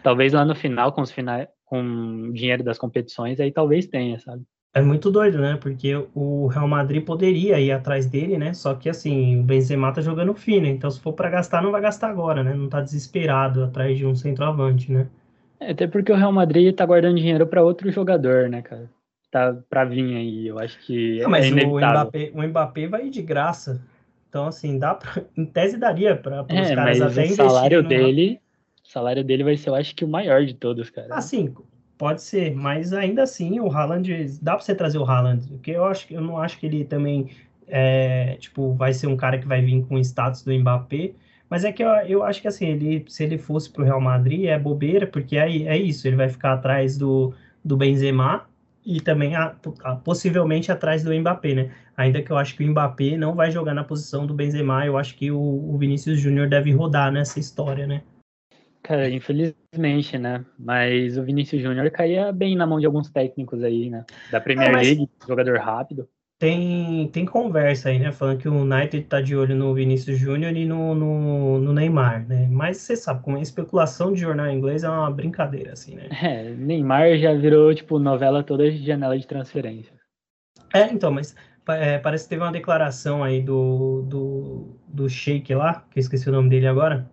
Talvez 0.04 0.34
lá 0.34 0.46
no 0.46 0.56
final, 0.56 0.92
com 0.92 1.02
os 1.02 1.12
finais, 1.12 1.48
com 1.66 1.82
o 1.82 2.34
dinheiro 2.34 2.64
das 2.64 2.78
competições, 2.78 3.40
aí 3.40 3.52
talvez 3.52 3.88
tenha, 3.88 4.20
sabe? 4.20 4.44
É 4.74 4.82
muito 4.82 5.10
doido, 5.10 5.40
né? 5.40 5.58
Porque 5.60 5.96
o 6.14 6.46
Real 6.46 6.68
Madrid 6.68 7.04
poderia 7.04 7.60
ir 7.60 7.72
atrás 7.72 8.06
dele, 8.06 8.38
né? 8.38 8.54
Só 8.54 8.76
que 8.76 8.88
assim, 8.88 9.40
o 9.40 9.44
Benzema 9.44 9.92
tá 9.92 10.02
jogando 10.02 10.36
fino, 10.36 10.68
então 10.68 10.92
se 10.92 11.00
for 11.00 11.14
pra 11.14 11.32
gastar, 11.32 11.64
não 11.64 11.72
vai 11.72 11.82
gastar 11.82 12.10
agora, 12.10 12.44
né? 12.44 12.54
Não 12.54 12.70
tá 12.70 12.82
desesperado 12.82 13.64
atrás 13.64 13.98
de 13.98 14.06
um 14.06 14.14
centroavante, 14.14 14.92
né? 14.92 15.10
É, 15.60 15.72
Até 15.72 15.88
porque 15.88 16.12
o 16.12 16.16
Real 16.16 16.32
Madrid 16.32 16.76
tá 16.76 16.86
guardando 16.86 17.18
dinheiro 17.18 17.48
para 17.48 17.64
outro 17.64 17.92
jogador, 17.92 18.48
né, 18.48 18.62
cara? 18.62 18.88
Tá 19.30 19.54
pra 19.70 19.84
vir 19.86 20.16
aí, 20.16 20.48
eu 20.48 20.58
acho 20.58 20.80
que 20.80 21.20
Ah, 21.22 21.28
é 21.28 21.30
mas 21.30 21.46
o 21.46 21.48
inevitável. 21.48 22.12
Mbappé, 22.12 22.32
o 22.34 22.42
Mbappé 22.44 22.88
vai 22.88 23.08
ir 23.08 23.10
de 23.10 23.22
graça. 23.22 23.82
Então, 24.30 24.48
assim, 24.48 24.78
dá 24.78 24.96
pra, 24.96 25.24
em 25.38 25.46
tese 25.46 25.78
daria 25.78 26.16
para 26.16 26.44
os 26.44 26.50
É, 26.50 26.76
caras 26.76 27.02
mas 27.02 27.02
até 27.02 27.24
o 27.24 27.36
salário 27.36 27.84
dele, 27.84 28.42
o 28.84 28.88
salário 28.90 29.24
dele 29.24 29.44
vai 29.44 29.58
ser, 29.58 29.70
eu 29.70 29.76
acho 29.76 29.96
que 29.96 30.06
o 30.06 30.08
maior 30.08 30.46
de 30.46 30.54
todos, 30.54 30.90
cara. 30.90 31.16
Assim, 31.16 31.54
pode 31.98 32.22
ser, 32.22 32.54
mas 32.56 32.94
ainda 32.94 33.24
assim 33.24 33.60
o 33.60 33.72
Haaland, 33.72 34.40
dá 34.42 34.56
pra 34.56 34.64
você 34.64 34.76
trazer 34.76 34.98
o 34.98 35.06
Haaland, 35.06 35.48
porque 35.48 35.72
eu 35.72 35.86
acho 35.86 36.08
que 36.08 36.14
eu 36.14 36.22
não 36.22 36.38
acho 36.38 36.60
que 36.60 36.66
ele 36.66 36.84
também 36.86 37.30
é, 37.68 38.36
tipo, 38.40 38.74
vai 38.74 38.94
ser 38.94 39.08
um 39.08 39.18
cara 39.18 39.40
que 39.40 39.48
vai 39.48 39.62
vir 39.62 39.86
com 39.86 39.96
o 39.96 40.00
status 40.00 40.44
do 40.44 40.54
Mbappé, 40.54 41.14
mas 41.50 41.64
é 41.64 41.72
que 41.72 41.84
eu, 41.84 41.90
eu 42.08 42.24
acho 42.24 42.42
que 42.42 42.48
assim, 42.48 42.68
ele, 42.68 43.06
se 43.08 43.24
ele 43.24 43.38
fosse 43.38 43.72
pro 43.72 43.84
Real 43.86 44.02
Madrid 44.02 44.46
é 44.46 44.60
bobeira, 44.60 45.08
porque 45.08 45.38
é, 45.38 45.50
é 45.64 45.78
isso, 45.78 46.08
ele 46.08 46.18
vai 46.18 46.30
ficar 46.30 46.54
atrás 46.54 46.98
do, 46.98 47.34
do 47.64 47.78
Benzema 47.78 48.46
e 48.88 49.02
também 49.02 49.36
a- 49.36 49.54
a- 49.84 49.96
possivelmente 49.98 50.72
atrás 50.72 51.04
do 51.04 51.14
Mbappé, 51.14 51.54
né? 51.54 51.72
Ainda 51.98 52.22
que 52.24 52.32
eu 52.32 52.38
acho 52.38 52.56
que 52.56 52.64
o 52.64 52.68
Mbappé 52.72 53.18
não 53.18 53.36
vai 53.36 53.52
jogar 53.52 53.74
na 53.74 53.84
posição 53.84 54.26
do 54.26 54.34
Benzema, 54.34 54.86
eu 54.86 54.98
acho 54.98 55.14
que 55.18 55.30
o, 55.30 55.38
o 55.38 55.78
Vinícius 55.78 56.18
Júnior 56.20 56.48
deve 56.48 56.72
rodar 56.72 57.12
nessa 57.12 57.38
história, 57.38 57.86
né? 57.86 58.02
Cara, 58.82 59.10
infelizmente, 59.10 60.18
né? 60.18 60.46
Mas 60.58 61.18
o 61.18 61.24
Vinícius 61.24 61.62
Júnior 61.62 61.92
caía 61.92 62.32
bem 62.32 62.56
na 62.56 62.66
mão 62.66 62.80
de 62.80 62.86
alguns 62.86 63.10
técnicos 63.10 63.62
aí, 63.62 63.90
né? 63.90 64.06
Da 64.32 64.40
Premier 64.40 64.70
É, 64.70 64.72
mas- 64.72 64.88
League, 64.88 65.10
jogador 65.28 65.58
rápido. 65.60 66.08
Tem, 66.40 67.08
tem 67.08 67.26
conversa 67.26 67.90
aí, 67.90 67.98
né? 67.98 68.12
Falando 68.12 68.38
que 68.38 68.48
o 68.48 68.62
United 68.62 69.06
tá 69.06 69.20
de 69.20 69.36
olho 69.36 69.56
no 69.56 69.74
Vinícius 69.74 70.20
Júnior 70.20 70.56
e 70.56 70.66
no, 70.66 70.94
no, 70.94 71.60
no 71.60 71.74
Neymar, 71.74 72.28
né? 72.28 72.48
Mas 72.52 72.78
você 72.78 72.96
sabe, 72.96 73.24
como 73.24 73.40
é 73.40 73.42
especulação 73.42 74.14
de 74.14 74.22
jornal 74.22 74.52
inglês 74.52 74.84
é 74.84 74.90
uma 74.90 75.10
brincadeira, 75.10 75.74
assim, 75.74 75.96
né? 75.96 76.10
É, 76.12 76.44
Neymar 76.52 77.18
já 77.18 77.34
virou, 77.34 77.74
tipo, 77.74 77.98
novela 77.98 78.44
toda 78.44 78.70
de 78.70 78.86
janela 78.86 79.18
de 79.18 79.26
transferência. 79.26 79.94
É, 80.72 80.84
então, 80.92 81.10
mas 81.10 81.36
é, 81.70 81.98
parece 81.98 82.26
que 82.26 82.30
teve 82.30 82.44
uma 82.44 82.52
declaração 82.52 83.24
aí 83.24 83.42
do, 83.42 84.04
do, 84.04 84.80
do 84.88 85.10
Sheik 85.10 85.56
lá, 85.56 85.86
que 85.90 85.98
eu 85.98 86.02
esqueci 86.02 86.30
o 86.30 86.32
nome 86.32 86.50
dele 86.50 86.68
agora, 86.68 87.10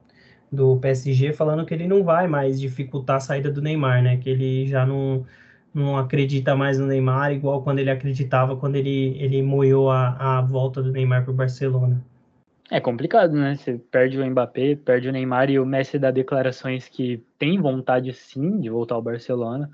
do 0.53 0.77
PSG, 0.79 1.33
falando 1.33 1.64
que 1.64 1.72
ele 1.72 1.89
não 1.89 2.05
vai 2.05 2.29
mais 2.29 2.61
dificultar 2.61 3.16
a 3.16 3.20
saída 3.20 3.51
do 3.51 3.62
Neymar, 3.62 4.03
né? 4.03 4.18
Que 4.18 4.29
ele 4.29 4.66
já 4.66 4.85
não, 4.85 5.25
não 5.75 5.99
acredita 5.99 6.55
mais 6.55 6.79
no 6.79 6.87
Neymar, 6.87 7.33
igual 7.33 7.62
quando 7.62 7.81
ele 7.81 7.91
acreditava 7.91 8.57
quando 8.57 8.77
ele, 8.77 9.16
ele 9.18 9.43
moiou 9.43 9.91
a, 9.91 10.39
a 10.39 10.41
volta 10.43 10.83
do 10.83 10.93
Neymar 10.93 11.25
para 11.25 11.33
o 11.33 11.37
Barcelona. 11.37 12.03
É 12.70 12.81
complicado, 12.81 13.33
né? 13.35 13.57
Você 13.57 13.77
perde 13.77 14.18
o 14.18 14.25
Mbappé, 14.25 14.77
perde 14.77 15.09
o 15.09 15.12
Neymar 15.12 15.51
e 15.51 15.59
o 15.59 15.66
Messi 15.66 15.99
dá 15.99 16.11
declarações 16.11 16.89
que 16.89 17.22
tem 17.39 17.61
vontade 17.61 18.12
sim 18.14 18.61
de 18.61 18.70
voltar 18.70 18.95
ao 18.95 19.03
Barcelona. 19.03 19.68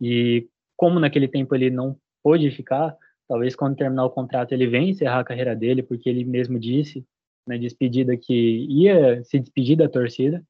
E 0.00 0.46
como 0.76 1.00
naquele 1.00 1.26
tempo 1.26 1.54
ele 1.54 1.70
não 1.70 1.96
pôde 2.22 2.50
ficar, 2.50 2.96
talvez 3.28 3.56
quando 3.56 3.76
terminar 3.76 4.04
o 4.04 4.10
contrato 4.10 4.52
ele 4.52 4.66
venha 4.66 4.90
encerrar 4.90 5.20
a 5.20 5.24
carreira 5.24 5.56
dele, 5.56 5.82
porque 5.82 6.08
ele 6.08 6.24
mesmo 6.24 6.58
disse 6.58 7.04
na 7.46 7.56
despedida 7.56 8.16
que 8.16 8.66
ia 8.68 9.22
se 9.24 9.40
despedir 9.40 9.76
da 9.76 9.88
torcida. 9.88 10.42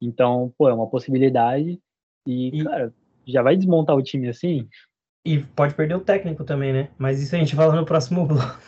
Então, 0.00 0.52
pô, 0.56 0.68
é 0.68 0.74
uma 0.74 0.88
possibilidade. 0.88 1.78
E, 2.26 2.60
E- 2.60 2.64
cara, 2.64 2.94
já 3.26 3.42
vai 3.42 3.56
desmontar 3.56 3.96
o 3.96 4.02
time 4.02 4.28
assim? 4.28 4.68
E 5.24 5.38
pode 5.38 5.74
perder 5.74 5.94
o 5.94 6.00
técnico 6.00 6.42
também, 6.42 6.72
né? 6.72 6.88
Mas 6.98 7.22
isso 7.22 7.34
a 7.34 7.38
gente 7.38 7.54
fala 7.54 7.76
no 7.76 7.84
próximo 7.84 8.26
bloco. 8.26 8.58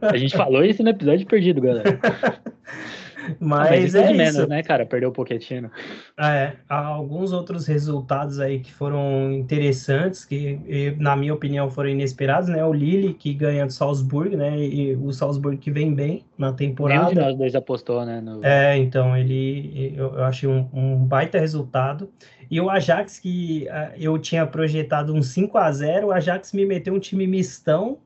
A 0.00 0.16
gente 0.16 0.36
falou 0.36 0.64
isso 0.64 0.82
no 0.82 0.88
episódio 0.88 1.26
perdido, 1.26 1.60
galera. 1.60 1.98
Mas, 3.38 3.70
mas 3.70 3.94
é 3.94 4.06
de 4.08 4.14
menos, 4.14 4.34
isso. 4.36 4.46
né, 4.46 4.62
cara? 4.62 4.86
Perdeu 4.86 5.10
o 5.10 5.12
Pochettino. 5.12 5.70
É, 6.18 6.52
há 6.68 6.86
alguns 6.86 7.32
outros 7.32 7.66
resultados 7.66 8.40
aí 8.40 8.60
que 8.60 8.72
foram 8.72 9.32
interessantes, 9.32 10.24
que 10.24 10.94
na 10.98 11.16
minha 11.16 11.34
opinião 11.34 11.70
foram 11.70 11.90
inesperados, 11.90 12.48
né? 12.48 12.64
O 12.64 12.72
Lille 12.72 13.14
que 13.14 13.34
ganha 13.34 13.66
do 13.66 13.72
Salzburg, 13.72 14.36
né? 14.36 14.58
E 14.58 14.96
o 14.96 15.12
Salzburg 15.12 15.56
que 15.58 15.70
vem 15.70 15.94
bem 15.94 16.24
na 16.36 16.46
Nenhum 16.46 16.56
de 16.56 16.66
temporada. 16.66 17.14
nós 17.14 17.36
dois 17.36 17.54
apostou, 17.54 18.04
né? 18.04 18.20
No... 18.20 18.44
É, 18.44 18.76
então 18.76 19.16
ele 19.16 19.94
eu, 19.96 20.14
eu 20.14 20.24
achei 20.24 20.48
um, 20.48 20.68
um 20.72 20.96
baita 20.96 21.38
resultado. 21.38 22.10
E 22.50 22.60
o 22.60 22.68
Ajax 22.68 23.18
que 23.18 23.68
ah, 23.68 23.92
eu 23.96 24.18
tinha 24.18 24.46
projetado 24.46 25.14
um 25.14 25.22
5 25.22 25.56
a 25.56 25.70
0, 25.70 26.08
o 26.08 26.12
Ajax 26.12 26.52
me 26.52 26.66
meteu 26.66 26.94
um 26.94 26.98
time 26.98 27.26
mistão. 27.26 27.98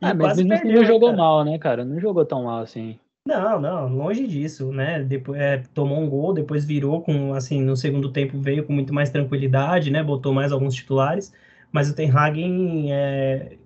E 0.00 0.06
Ah, 0.06 0.14
mas 0.14 0.28
quase 0.28 0.40
assim 0.42 0.48
perdeu, 0.48 0.76
não 0.76 0.84
jogou 0.84 1.08
cara. 1.10 1.16
mal, 1.22 1.44
né, 1.44 1.58
cara? 1.58 1.84
Não 1.84 1.98
jogou 1.98 2.24
tão 2.24 2.44
mal 2.44 2.62
assim. 2.62 2.98
Não, 3.28 3.60
não, 3.60 3.88
longe 3.94 4.26
disso, 4.26 4.72
né? 4.72 5.02
Depois 5.02 5.38
é, 5.38 5.58
tomou 5.74 6.00
um 6.00 6.08
gol, 6.08 6.32
depois 6.32 6.64
virou 6.64 7.02
com, 7.02 7.34
assim, 7.34 7.60
no 7.60 7.76
segundo 7.76 8.10
tempo 8.10 8.38
veio 8.38 8.64
com 8.64 8.72
muito 8.72 8.94
mais 8.94 9.10
tranquilidade, 9.10 9.90
né? 9.90 10.02
Botou 10.02 10.32
mais 10.32 10.50
alguns 10.50 10.74
titulares, 10.74 11.30
mas 11.70 11.90
o 11.90 11.94
Ten 11.94 12.10
Hagen 12.10 12.90
é, 12.90 13.58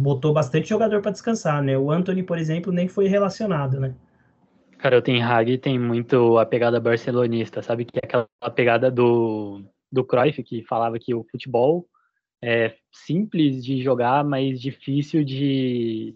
botou 0.00 0.32
bastante 0.32 0.68
jogador 0.68 1.02
para 1.02 1.10
descansar, 1.10 1.60
né? 1.60 1.76
O 1.76 1.90
Anthony, 1.90 2.22
por 2.22 2.38
exemplo, 2.38 2.72
nem 2.72 2.86
foi 2.86 3.08
relacionado, 3.08 3.80
né? 3.80 3.96
Cara, 4.78 4.98
o 4.98 5.02
Ten 5.02 5.20
Hag 5.20 5.58
tem 5.58 5.76
muito 5.76 6.38
a 6.38 6.46
pegada 6.46 6.78
barcelonista, 6.78 7.62
sabe? 7.62 7.84
Que 7.84 7.98
é 7.98 8.02
aquela 8.04 8.28
pegada 8.54 8.92
do, 8.92 9.60
do 9.90 10.04
Cruyff, 10.04 10.40
que 10.44 10.62
falava 10.62 11.00
que 11.00 11.12
o 11.12 11.26
futebol 11.32 11.84
é 12.40 12.76
simples 12.92 13.64
de 13.64 13.82
jogar, 13.82 14.22
mas 14.22 14.60
difícil 14.60 15.24
de 15.24 16.14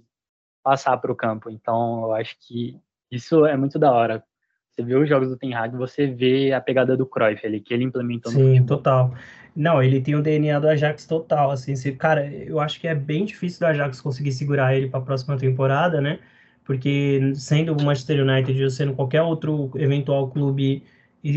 passar 0.63 0.97
para 0.99 1.13
o 1.13 1.17
campo. 1.17 1.51
Então, 1.51 2.03
eu 2.05 2.15
acho 2.15 2.37
que 2.41 2.79
isso 3.11 3.47
é 3.47 3.57
muito 3.57 3.79
da 3.79 3.93
hora. 3.93 4.23
Você 4.71 4.83
vê 4.83 4.95
os 4.95 5.09
jogos 5.09 5.29
do 5.29 5.37
Ten 5.37 5.55
Hag, 5.55 5.77
você 5.77 6.07
vê 6.07 6.53
a 6.53 6.61
pegada 6.61 6.97
do 6.97 7.07
Cruyff 7.07 7.45
ali, 7.45 7.61
que 7.61 7.75
ele 7.75 7.85
implementou 7.85 8.31
no 8.31 8.39
Sim, 8.39 8.65
total. 8.65 9.13
Não, 9.57 9.83
ele 9.83 10.01
tem 10.01 10.15
o 10.15 10.23
DNA 10.23 10.61
do 10.61 10.69
Ajax 10.69 11.05
total, 11.05 11.51
assim, 11.51 11.75
se, 11.75 11.91
cara, 11.93 12.33
eu 12.33 12.61
acho 12.61 12.79
que 12.81 12.87
é 12.87 12.95
bem 12.95 13.25
difícil 13.25 13.59
do 13.59 13.67
Ajax 13.67 14.01
conseguir 14.01 14.31
segurar 14.31 14.77
ele 14.77 14.89
para 14.89 15.01
a 15.01 15.03
próxima 15.03 15.37
temporada, 15.37 16.01
né? 16.01 16.21
Porque 16.65 17.33
sendo 17.35 17.73
o 17.73 17.83
Manchester 17.83 18.23
United 18.23 18.63
ou 18.63 18.71
sendo 18.71 18.95
qualquer 18.95 19.23
outro 19.23 19.73
eventual 19.75 20.29
clube 20.29 20.85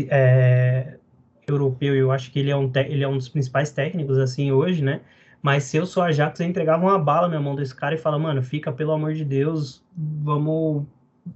é, 0.08 0.98
europeu, 1.48 1.96
eu 1.96 2.12
acho 2.12 2.30
que 2.30 2.38
ele 2.38 2.50
é 2.50 2.56
um 2.56 2.70
ele 2.76 3.02
é 3.02 3.08
um 3.08 3.16
dos 3.16 3.28
principais 3.28 3.72
técnicos 3.72 4.18
assim 4.18 4.52
hoje, 4.52 4.84
né? 4.84 5.00
Mas 5.42 5.64
se 5.64 5.76
eu 5.76 5.84
sou 5.84 6.02
Ajax, 6.02 6.38
eu 6.38 6.46
entregava 6.46 6.86
uma 6.86 6.98
bala 6.98 7.26
na 7.26 7.40
mão 7.40 7.56
desse 7.56 7.74
cara 7.74 7.96
e 7.96 7.98
fala, 7.98 8.18
mano, 8.18 8.42
fica 8.42 8.70
pelo 8.72 8.92
amor 8.92 9.12
de 9.12 9.24
Deus, 9.24 9.84
vamos 9.96 10.84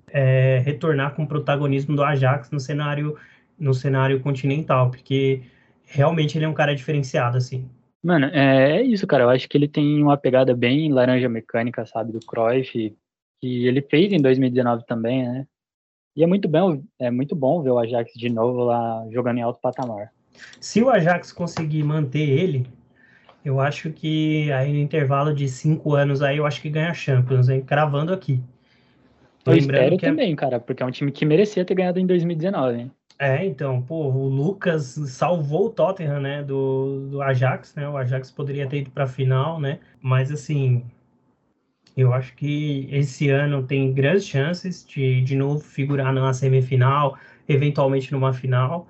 é, 0.09 0.63
retornar 0.65 1.15
com 1.15 1.25
o 1.25 1.27
protagonismo 1.27 1.97
do 1.97 2.05
Ajax 2.05 2.51
no 2.51 2.61
cenário 2.61 3.17
no 3.59 3.73
cenário 3.73 4.21
continental, 4.21 4.91
porque 4.91 5.43
realmente 5.85 6.37
ele 6.37 6.45
é 6.45 6.49
um 6.49 6.55
cara 6.55 6.75
diferenciado, 6.75 7.39
assim. 7.39 7.69
Mano, 8.03 8.27
é, 8.27 8.79
é 8.79 8.83
isso, 8.83 9.07
cara. 9.07 9.25
Eu 9.25 9.31
acho 9.31 9.49
que 9.49 9.57
ele 9.57 9.67
tem 9.67 10.03
uma 10.03 10.17
pegada 10.17 10.55
bem 10.55 10.93
laranja 10.93 11.29
mecânica, 11.29 11.87
sabe, 11.87 12.13
do 12.13 12.21
Cruyff, 12.21 12.95
que 13.41 13.67
ele 13.67 13.81
fez 13.83 14.13
em 14.13 14.21
2019 14.21 14.85
também, 14.87 15.27
né? 15.27 15.47
E 16.15 16.23
é 16.23 16.27
muito 16.27 16.49
bom, 16.49 16.83
é 16.99 17.11
muito 17.11 17.35
bom 17.35 17.63
ver 17.63 17.71
o 17.71 17.79
Ajax 17.79 18.13
de 18.15 18.29
novo 18.31 18.65
lá 18.65 19.07
jogando 19.11 19.39
em 19.39 19.43
alto 19.43 19.61
patamar. 19.61 20.13
Se 20.61 20.83
o 20.83 20.89
Ajax 20.89 21.33
conseguir 21.33 21.83
manter 21.83 22.29
ele, 22.29 22.67
eu 23.47 23.61
acho 23.61 23.93
que 23.93 24.53
aí 24.53 24.73
no 24.73 24.79
intervalo 24.79 25.35
de 25.35 25.49
cinco 25.49 25.95
anos 25.95 26.21
aí, 26.23 26.37
eu 26.39 26.47
acho 26.47 26.61
que 26.61 26.69
ganha 26.71 26.91
a 26.91 26.95
Champions, 26.95 27.49
hein? 27.49 27.63
Cravando 27.65 28.13
aqui. 28.13 28.43
Eu 29.47 29.57
Lembrando 29.57 29.97
espero 29.97 29.99
que 29.99 30.07
é- 30.07 30.15
também, 30.15 30.37
cara, 30.37 30.61
porque 30.61 30.83
é 30.83 30.87
um 30.87 30.91
time 30.91 31.11
que 31.11 31.25
merecia 31.25 31.65
ter 31.65 31.75
ganhado 31.75 31.99
em 31.99 32.07
2019, 32.07 32.79
hein? 32.81 32.93
É, 33.19 33.45
então, 33.47 33.81
pô, 33.83 34.11
o 34.13 34.29
Lucas 34.29 34.85
salvou 35.09 35.67
o 35.67 35.71
Tottenham, 35.71 36.21
né, 36.21 36.43
do, 36.43 37.09
do 37.11 37.23
Ajax, 37.23 37.75
né? 37.75 37.89
O 37.89 37.97
Ajax 37.97 38.31
poderia 38.31 38.69
ter 38.69 38.79
ido 38.81 38.91
para 38.91 39.05
a 39.05 39.07
final, 39.07 39.59
né? 39.59 39.81
Mas 40.03 40.31
assim, 40.31 40.85
eu 41.97 42.13
acho 42.13 42.35
que 42.37 42.89
esse 42.93 43.29
ano 43.31 43.67
tem 43.67 43.93
grandes 43.93 44.27
chances 44.27 44.87
de 44.87 45.21
de 45.23 45.35
novo 45.37 45.61
figurar 45.61 46.13
numa 46.13 46.33
semifinal, 46.35 47.19
eventualmente 47.49 48.13
numa 48.13 48.33
final. 48.33 48.89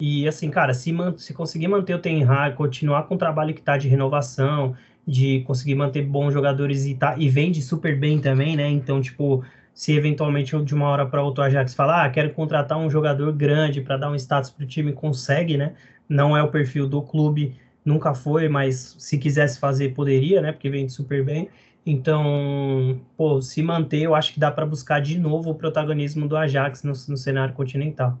E 0.00 0.28
assim, 0.28 0.48
cara, 0.50 0.72
se, 0.74 0.94
se 1.16 1.34
conseguir 1.34 1.66
manter 1.68 1.94
o 1.94 1.98
Ten 1.98 2.22
Hag, 2.22 2.54
continuar 2.56 3.04
com 3.04 3.16
o 3.16 3.18
trabalho 3.18 3.52
que 3.52 3.60
tá 3.60 3.76
de 3.76 3.88
renovação, 3.88 4.76
de 5.06 5.40
conseguir 5.40 5.74
manter 5.74 6.02
bons 6.02 6.32
jogadores 6.32 6.86
e 6.86 6.94
tá 6.94 7.16
e 7.18 7.28
vende 7.28 7.60
super 7.60 7.98
bem 7.98 8.20
também, 8.20 8.56
né? 8.56 8.68
Então, 8.68 9.00
tipo, 9.00 9.44
se 9.74 9.92
eventualmente 9.94 10.56
de 10.64 10.74
uma 10.74 10.86
hora 10.88 11.06
para 11.06 11.22
outra 11.22 11.44
o 11.44 11.46
Ajax 11.46 11.74
falar, 11.74 12.04
ah, 12.04 12.10
quero 12.10 12.32
contratar 12.32 12.78
um 12.78 12.88
jogador 12.90 13.32
grande 13.32 13.80
para 13.80 13.96
dar 13.96 14.10
um 14.10 14.14
status 14.14 14.50
para 14.50 14.64
o 14.64 14.66
time, 14.68 14.92
consegue, 14.92 15.56
né? 15.56 15.74
Não 16.08 16.36
é 16.36 16.42
o 16.42 16.50
perfil 16.50 16.88
do 16.88 17.02
clube, 17.02 17.56
nunca 17.84 18.14
foi, 18.14 18.48
mas 18.48 18.94
se 18.98 19.18
quisesse 19.18 19.58
fazer, 19.58 19.94
poderia, 19.94 20.40
né? 20.40 20.52
Porque 20.52 20.70
vende 20.70 20.92
super 20.92 21.24
bem. 21.24 21.48
Então, 21.84 23.00
pô, 23.16 23.40
se 23.42 23.62
manter, 23.62 24.02
eu 24.02 24.14
acho 24.14 24.32
que 24.32 24.38
dá 24.40 24.50
para 24.50 24.66
buscar 24.66 25.00
de 25.00 25.18
novo 25.18 25.50
o 25.50 25.54
protagonismo 25.54 26.28
do 26.28 26.36
Ajax 26.36 26.82
no, 26.84 26.92
no 27.08 27.16
cenário 27.16 27.54
continental. 27.54 28.18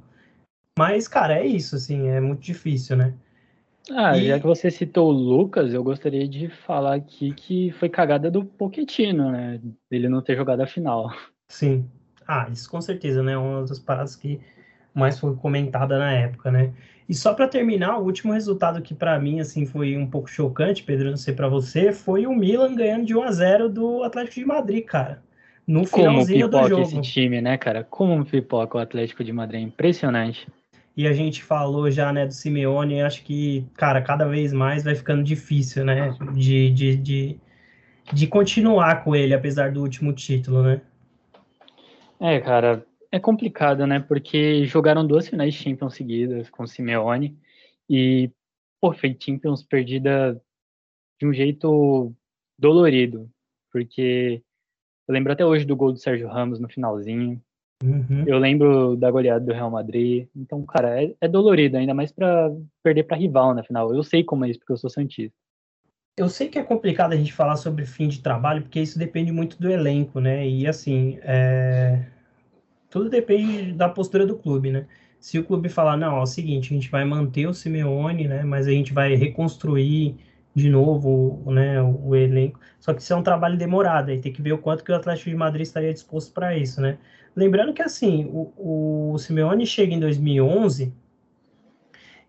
Mas, 0.78 1.08
cara, 1.08 1.34
é 1.38 1.46
isso, 1.46 1.74
assim, 1.76 2.06
é 2.08 2.20
muito 2.20 2.40
difícil, 2.40 2.96
né? 2.96 3.14
Ah, 3.90 4.16
E- 4.16 4.26
já 4.26 4.38
que 4.38 4.46
você 4.46 4.70
citou 4.70 5.08
o 5.08 5.12
Lucas, 5.12 5.72
eu 5.72 5.82
gostaria 5.82 6.28
de 6.28 6.48
falar 6.48 6.94
aqui 6.96 7.32
que 7.32 7.72
foi 7.72 7.88
cagada 7.88 8.30
do 8.30 8.44
Pochettino, 8.44 9.30
né? 9.32 9.60
Ele 9.90 10.08
não 10.08 10.22
ter 10.22 10.36
jogado 10.36 10.60
a 10.60 10.66
final. 10.66 11.10
Sim. 11.48 11.90
Ah, 12.26 12.48
isso 12.50 12.70
com 12.70 12.80
certeza, 12.80 13.22
né? 13.22 13.36
Uma 13.36 13.64
das 13.64 13.78
paradas 13.78 14.14
que 14.16 14.40
mais 14.94 15.18
foi 15.18 15.34
comentada 15.36 15.98
na 15.98 16.12
época, 16.12 16.50
né? 16.50 16.74
E 17.08 17.14
só 17.14 17.34
para 17.34 17.48
terminar, 17.48 17.98
o 17.98 18.04
último 18.04 18.32
resultado 18.32 18.82
que 18.82 18.94
para 18.94 19.18
mim 19.20 19.40
assim 19.40 19.66
foi 19.66 19.96
um 19.96 20.08
pouco 20.08 20.28
chocante, 20.28 20.82
Pedro, 20.84 21.10
não 21.10 21.16
sei 21.16 21.34
para 21.34 21.48
você, 21.48 21.92
foi 21.92 22.26
o 22.26 22.34
Milan 22.34 22.74
ganhando 22.74 23.06
de 23.06 23.16
1 23.16 23.22
a 23.22 23.32
0 23.32 23.68
do 23.70 24.02
Atlético 24.04 24.36
de 24.40 24.46
Madrid, 24.46 24.84
cara. 24.84 25.22
No 25.66 25.86
Como 25.90 26.24
finalzinho 26.24 26.48
do 26.48 26.52
pipoca 26.54 26.64
jogo. 26.64 26.82
esse 26.82 27.00
time, 27.00 27.40
né, 27.40 27.56
cara? 27.58 27.84
Como 27.84 28.24
pipoca 28.24 28.78
o 28.78 28.80
Atlético 28.80 29.24
de 29.24 29.32
Madrid, 29.32 29.62
impressionante. 29.62 30.46
E 30.98 31.06
a 31.06 31.12
gente 31.12 31.44
falou 31.44 31.88
já, 31.92 32.12
né, 32.12 32.26
do 32.26 32.34
Simeone, 32.34 33.02
acho 33.02 33.22
que, 33.22 33.64
cara, 33.74 34.02
cada 34.02 34.26
vez 34.26 34.52
mais 34.52 34.82
vai 34.82 34.96
ficando 34.96 35.22
difícil, 35.22 35.84
né, 35.84 36.10
de, 36.34 36.72
de, 36.72 36.96
de, 36.96 37.40
de 38.12 38.26
continuar 38.26 39.04
com 39.04 39.14
ele, 39.14 39.32
apesar 39.32 39.70
do 39.70 39.80
último 39.80 40.12
título, 40.12 40.60
né? 40.60 40.80
É, 42.18 42.40
cara, 42.40 42.84
é 43.12 43.20
complicado, 43.20 43.86
né? 43.86 44.00
Porque 44.00 44.64
jogaram 44.64 45.06
duas 45.06 45.28
finais 45.28 45.54
de 45.54 45.62
Champions 45.62 45.94
seguidas 45.94 46.50
com 46.50 46.64
o 46.64 46.66
Simeone 46.66 47.38
e, 47.88 48.32
pô, 48.80 48.92
foi 48.92 49.16
Champions 49.20 49.62
perdida 49.62 50.42
de 51.20 51.28
um 51.28 51.32
jeito 51.32 52.12
dolorido, 52.58 53.30
porque 53.70 54.42
eu 55.06 55.14
lembro 55.14 55.32
até 55.32 55.46
hoje 55.46 55.64
do 55.64 55.76
gol 55.76 55.92
do 55.92 55.98
Sérgio 56.00 56.26
Ramos 56.26 56.58
no 56.58 56.68
finalzinho, 56.68 57.40
Uhum. 57.82 58.24
eu 58.26 58.38
lembro 58.38 58.96
da 58.96 59.08
goleada 59.08 59.44
do 59.44 59.52
Real 59.52 59.70
Madrid, 59.70 60.26
então, 60.34 60.64
cara, 60.66 61.00
é, 61.00 61.14
é 61.20 61.28
dolorido, 61.28 61.76
ainda 61.76 61.94
mais 61.94 62.10
pra 62.10 62.50
perder 62.82 63.04
pra 63.04 63.16
rival 63.16 63.54
na 63.54 63.62
final. 63.62 63.94
Eu 63.94 64.02
sei 64.02 64.24
como 64.24 64.44
é 64.44 64.50
isso, 64.50 64.58
porque 64.58 64.72
eu 64.72 64.76
sou 64.76 64.90
santista. 64.90 65.36
Eu 66.16 66.28
sei 66.28 66.48
que 66.48 66.58
é 66.58 66.64
complicado 66.64 67.12
a 67.12 67.16
gente 67.16 67.32
falar 67.32 67.54
sobre 67.56 67.86
fim 67.86 68.08
de 68.08 68.20
trabalho, 68.20 68.62
porque 68.62 68.80
isso 68.80 68.98
depende 68.98 69.30
muito 69.30 69.56
do 69.60 69.70
elenco, 69.70 70.18
né? 70.18 70.48
E 70.48 70.66
assim, 70.66 71.20
é, 71.22 72.04
tudo 72.90 73.08
depende 73.08 73.72
da 73.72 73.88
postura 73.88 74.26
do 74.26 74.36
clube, 74.36 74.72
né? 74.72 74.86
Se 75.20 75.38
o 75.38 75.44
clube 75.44 75.68
falar, 75.68 75.96
não, 75.96 76.14
ó, 76.14 76.20
é 76.20 76.22
o 76.22 76.26
seguinte, 76.26 76.72
a 76.72 76.76
gente 76.76 76.90
vai 76.90 77.04
manter 77.04 77.46
o 77.46 77.54
Simeone, 77.54 78.26
né? 78.26 78.42
Mas 78.42 78.66
a 78.66 78.70
gente 78.70 78.92
vai 78.92 79.14
reconstruir 79.14 80.16
de 80.54 80.68
novo, 80.68 81.42
né, 81.52 81.80
o, 81.80 82.08
o 82.08 82.16
elenco. 82.16 82.58
Só 82.80 82.92
que 82.92 83.00
isso 83.00 83.12
é 83.12 83.16
um 83.16 83.22
trabalho 83.22 83.56
demorado, 83.56 84.10
aí 84.10 84.20
tem 84.20 84.32
que 84.32 84.42
ver 84.42 84.52
o 84.52 84.58
quanto 84.58 84.82
que 84.82 84.90
o 84.90 84.96
Atlético 84.96 85.30
de 85.30 85.36
Madrid 85.36 85.62
estaria 85.62 85.92
disposto 85.92 86.32
para 86.32 86.56
isso, 86.56 86.80
né? 86.80 86.98
Lembrando 87.38 87.72
que 87.72 87.82
assim, 87.82 88.24
o, 88.32 89.12
o 89.12 89.18
Simeone 89.18 89.64
chega 89.64 89.94
em 89.94 90.00
2011 90.00 90.92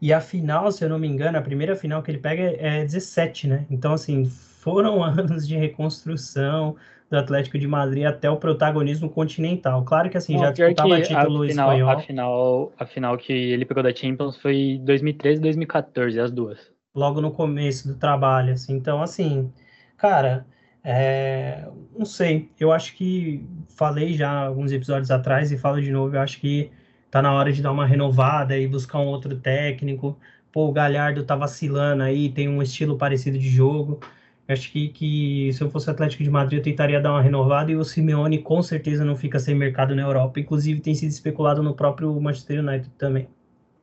e 0.01 0.13
a 0.13 0.21
final, 0.21 0.71
se 0.71 0.83
eu 0.83 0.89
não 0.89 0.99
me 0.99 1.07
engano, 1.07 1.37
a 1.37 1.41
primeira 1.41 1.75
final 1.75 2.01
que 2.03 2.11
ele 2.11 2.19
pega 2.19 2.43
é 2.43 2.83
17, 2.85 3.47
né? 3.47 3.65
Então, 3.69 3.93
assim, 3.93 4.25
foram 4.25 5.03
anos 5.03 5.47
de 5.47 5.55
reconstrução 5.57 6.75
do 7.09 7.17
Atlético 7.17 7.57
de 7.57 7.67
Madrid 7.67 8.05
até 8.05 8.29
o 8.29 8.37
protagonismo 8.37 9.09
continental. 9.09 9.83
Claro 9.83 10.09
que, 10.09 10.17
assim, 10.17 10.37
Não, 10.37 10.39
já 10.39 10.51
disputava 10.51 11.01
título 11.01 11.43
a 11.43 11.45
final, 11.47 11.73
espanhol. 11.73 11.89
a 11.89 11.97
final, 11.97 12.73
a 12.77 12.85
final 12.85 13.17
que 13.17 13.33
ele 13.33 13.65
pegou 13.65 13.83
da 13.83 13.93
Champions 13.93 14.37
foi 14.37 14.79
2013 14.83 15.39
e 15.39 15.41
2014, 15.41 16.19
as 16.19 16.31
duas. 16.31 16.71
logo 16.93 17.21
no 17.21 17.31
começo 17.31 17.87
do 17.87 17.95
trabalho, 17.97 18.53
assim. 18.53 18.73
Então, 18.75 19.01
assim, 19.01 19.51
cara, 19.97 20.45
é, 20.83 21.67
não 21.97 22.05
sei. 22.05 22.51
Eu 22.59 22.71
acho 22.71 22.95
que 22.95 23.45
falei 23.75 24.13
já 24.13 24.45
alguns 24.45 24.71
episódios 24.71 25.11
atrás 25.11 25.51
e 25.51 25.57
falo 25.57 25.81
de 25.81 25.91
novo. 25.91 26.15
Eu 26.15 26.21
acho 26.21 26.39
que 26.39 26.71
tá 27.11 27.21
na 27.21 27.33
hora 27.33 27.51
de 27.51 27.61
dar 27.61 27.71
uma 27.71 27.85
renovada 27.85 28.57
e 28.57 28.67
buscar 28.67 28.99
um 28.99 29.07
outro 29.07 29.35
técnico. 29.37 30.17
Pô, 30.51 30.67
o 30.67 30.71
Galhardo 30.71 31.23
tá 31.23 31.35
vacilando 31.35 32.03
aí, 32.03 32.29
tem 32.29 32.49
um 32.49 32.61
estilo 32.61 32.97
parecido 32.97 33.37
de 33.37 33.49
jogo. 33.49 33.99
Acho 34.47 34.71
que, 34.71 34.89
que 34.89 35.53
se 35.53 35.61
eu 35.61 35.69
fosse 35.69 35.91
Atlético 35.91 36.23
de 36.23 36.29
Madrid, 36.29 36.57
eu 36.57 36.63
tentaria 36.63 36.99
dar 36.99 37.11
uma 37.11 37.21
renovada 37.21 37.71
e 37.71 37.75
o 37.75 37.83
Simeone 37.83 38.39
com 38.39 38.63
certeza 38.63 39.05
não 39.05 39.15
fica 39.15 39.37
sem 39.37 39.53
mercado 39.53 39.95
na 39.95 40.01
Europa. 40.01 40.39
Inclusive, 40.39 40.81
tem 40.81 40.95
sido 40.95 41.09
especulado 41.09 41.61
no 41.61 41.75
próprio 41.75 42.19
Manchester 42.19 42.59
United 42.59 42.89
também. 42.97 43.27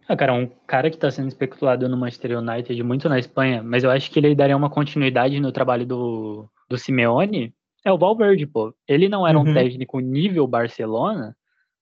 Ah, 0.08 0.16
cara, 0.16 0.32
um 0.32 0.48
cara 0.66 0.90
que 0.90 0.96
está 0.96 1.10
sendo 1.10 1.28
especulado 1.28 1.88
no 1.88 1.96
Manchester 1.96 2.38
United, 2.38 2.82
muito 2.82 3.08
na 3.08 3.18
Espanha, 3.18 3.62
mas 3.62 3.84
eu 3.84 3.90
acho 3.90 4.10
que 4.10 4.18
ele 4.18 4.34
daria 4.34 4.56
uma 4.56 4.70
continuidade 4.70 5.38
no 5.40 5.52
trabalho 5.52 5.86
do, 5.86 6.48
do 6.68 6.78
Simeone, 6.78 7.54
é 7.84 7.92
o 7.92 7.98
Valverde, 7.98 8.46
pô. 8.46 8.74
Ele 8.86 9.08
não 9.08 9.26
era 9.26 9.38
uhum. 9.38 9.48
um 9.48 9.54
técnico 9.54 10.00
nível 10.00 10.46
Barcelona, 10.46 11.36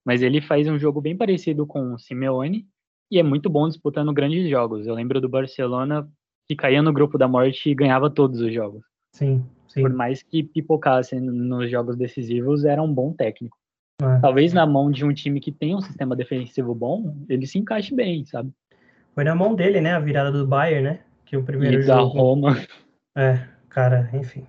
mas 0.05 0.23
ele 0.23 0.41
faz 0.41 0.69
um 0.69 0.79
jogo 0.79 1.01
bem 1.01 1.17
parecido 1.17 1.67
com 1.67 1.95
o 1.95 1.99
Simeone 1.99 2.67
e 3.11 3.19
é 3.19 3.23
muito 3.23 3.49
bom 3.49 3.69
disputando 3.69 4.13
grandes 4.13 4.49
jogos. 4.49 4.87
Eu 4.87 4.95
lembro 4.95 5.21
do 5.21 5.29
Barcelona 5.29 6.07
que 6.47 6.55
caía 6.55 6.83
no 6.83 6.93
grupo 6.93 7.17
da 7.17 7.27
morte 7.27 7.71
e 7.71 7.75
ganhava 7.75 8.11
todos 8.11 8.41
os 8.41 8.53
jogos. 8.53 8.83
Sim, 9.13 9.45
sim. 9.69 9.81
Por 9.81 9.93
mais 9.93 10.23
que 10.23 10.43
pipocasse 10.43 11.19
nos 11.19 11.71
jogos 11.71 11.97
decisivos, 11.97 12.65
era 12.65 12.83
um 12.83 12.93
bom 12.93 13.13
técnico. 13.13 13.57
É. 14.03 14.19
Talvez 14.21 14.53
na 14.53 14.67
mão 14.67 14.91
de 14.91 15.05
um 15.05 15.15
time 15.15 15.41
que 15.41 15.53
tem 15.53 15.75
um 15.75 15.81
sistema 15.81 16.17
defensivo 16.17 16.75
bom, 16.75 17.17
ele 17.29 17.47
se 17.47 17.59
encaixe 17.59 17.95
bem, 17.95 18.25
sabe? 18.25 18.53
Foi 19.15 19.25
na 19.25 19.35
mão 19.35 19.55
dele, 19.55 19.81
né, 19.81 19.93
a 19.93 20.01
virada 20.01 20.33
do 20.33 20.47
Bayern, 20.47 20.83
né? 20.83 21.01
Que 21.25 21.37
o 21.37 21.45
primeiro 21.45 21.79
e 21.79 21.83
jogo. 21.83 21.97
da 21.97 22.03
Roma. 22.03 22.59
É, 23.17 23.47
cara, 23.69 24.11
enfim. 24.13 24.45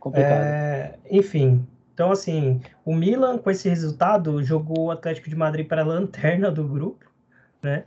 Complicado. 0.00 0.42
É, 0.42 0.98
enfim, 1.10 1.64
então 1.92 2.10
assim, 2.10 2.60
o 2.84 2.94
Milan 2.94 3.38
com 3.38 3.50
esse 3.50 3.68
resultado 3.68 4.42
jogou 4.42 4.86
o 4.86 4.90
Atlético 4.90 5.28
de 5.28 5.36
Madrid 5.36 5.68
para 5.68 5.82
a 5.82 5.84
lanterna 5.84 6.50
do 6.50 6.66
grupo, 6.66 7.04
né? 7.62 7.84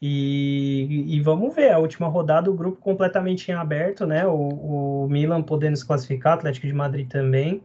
E, 0.00 1.16
e, 1.16 1.20
vamos 1.22 1.54
ver, 1.54 1.72
a 1.72 1.78
última 1.78 2.06
rodada, 2.06 2.50
o 2.50 2.54
grupo 2.54 2.78
completamente 2.78 3.50
em 3.50 3.54
aberto, 3.54 4.06
né? 4.06 4.26
O, 4.26 5.04
o 5.04 5.08
Milan 5.08 5.42
podendo 5.42 5.74
se 5.74 5.86
classificar, 5.86 6.34
Atlético 6.34 6.66
de 6.66 6.72
Madrid 6.74 7.08
também. 7.08 7.62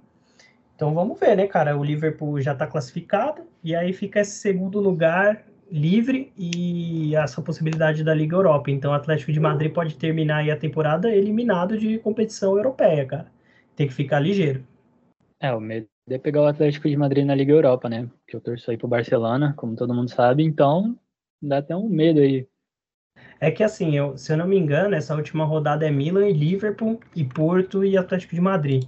Então 0.74 0.94
vamos 0.94 1.20
ver, 1.20 1.36
né, 1.36 1.46
cara? 1.46 1.78
O 1.78 1.84
Liverpool 1.84 2.40
já 2.40 2.54
está 2.54 2.66
classificado, 2.66 3.44
e 3.62 3.76
aí 3.76 3.92
fica 3.92 4.22
esse 4.22 4.32
segundo 4.32 4.80
lugar 4.80 5.44
livre 5.70 6.32
e 6.38 7.16
essa 7.16 7.42
possibilidade 7.42 8.04
da 8.04 8.14
Liga 8.14 8.36
Europa. 8.36 8.72
Então 8.72 8.92
o 8.92 8.94
Atlético 8.96 9.32
de 9.32 9.40
Madrid 9.40 9.74
pode 9.74 9.96
terminar 9.98 10.38
aí 10.38 10.52
a 10.52 10.58
temporada 10.58 11.14
eliminado 11.14 11.78
de 11.78 12.00
competição 12.00 12.56
europeia, 12.58 13.06
cara. 13.06 13.41
Tem 13.76 13.88
que 13.88 13.94
ficar 13.94 14.20
ligeiro. 14.20 14.66
É, 15.40 15.54
o 15.54 15.60
medo 15.60 15.88
é 16.10 16.18
pegar 16.18 16.42
o 16.42 16.48
Atlético 16.48 16.90
de 16.90 16.98
Madrid 16.98 17.26
na 17.26 17.36
Liga 17.36 17.52
Europa, 17.54 17.90
né? 17.90 18.10
Que 18.28 18.36
eu 18.36 18.42
torço 18.42 18.70
aí 18.70 18.78
pro 18.78 18.88
Barcelona, 18.88 19.54
como 19.56 19.76
todo 19.76 19.94
mundo 19.94 20.10
sabe, 20.10 20.44
então 20.44 20.98
Dá 21.42 21.58
até 21.58 21.76
um 21.76 21.90
medo 21.90 22.20
aí. 22.20 22.48
É 23.40 23.50
que 23.50 23.64
assim, 23.64 23.98
eu, 23.98 24.16
se 24.16 24.32
eu 24.32 24.38
não 24.38 24.48
me 24.48 24.58
engano, 24.58 24.94
essa 24.94 25.16
última 25.16 25.44
rodada 25.44 25.88
é 25.88 25.92
Milan 25.92 26.30
e 26.30 26.34
Liverpool 26.34 27.00
e 27.16 27.24
Porto 27.24 27.84
e 27.84 27.98
Atlético 27.98 28.36
de 28.36 28.42
Madrid. 28.42 28.84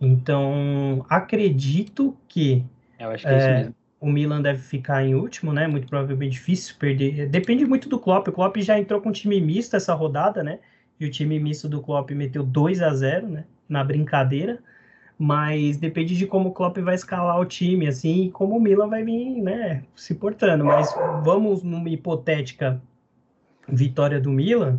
Então, 0.00 1.04
acredito 1.08 2.16
que, 2.28 2.64
que 2.96 3.26
é, 3.26 3.62
é 3.62 3.72
o 4.00 4.08
Milan 4.08 4.40
deve 4.40 4.62
ficar 4.62 5.04
em 5.04 5.16
último, 5.16 5.52
né? 5.52 5.66
Muito 5.66 5.88
provavelmente 5.88 6.32
difícil 6.34 6.76
perder. 6.78 7.28
Depende 7.28 7.66
muito 7.66 7.88
do 7.88 7.98
Klopp. 7.98 8.28
O 8.28 8.32
Klopp 8.32 8.58
já 8.58 8.78
entrou 8.78 9.00
com 9.00 9.08
um 9.08 9.12
time 9.12 9.40
misto 9.40 9.74
essa 9.74 9.92
rodada, 9.92 10.44
né? 10.44 10.60
E 11.00 11.04
o 11.04 11.10
time 11.10 11.40
misto 11.40 11.68
do 11.68 11.82
Klopp 11.82 12.10
meteu 12.12 12.44
2 12.44 12.80
a 12.80 12.94
0 12.94 13.28
né? 13.28 13.44
Na 13.68 13.84
brincadeira 13.84 14.60
mas 15.18 15.76
depende 15.76 16.16
de 16.16 16.26
como 16.26 16.50
o 16.50 16.52
Klopp 16.52 16.78
vai 16.78 16.94
escalar 16.94 17.40
o 17.40 17.44
time, 17.44 17.88
assim, 17.88 18.26
e 18.26 18.30
como 18.30 18.56
o 18.56 18.60
Milan 18.60 18.88
vai 18.88 19.02
vir, 19.02 19.42
né, 19.42 19.82
se 19.96 20.14
portando. 20.14 20.64
Mas 20.64 20.94
vamos 21.24 21.64
numa 21.64 21.90
hipotética 21.90 22.80
vitória 23.68 24.20
do 24.20 24.30
Milan, 24.30 24.78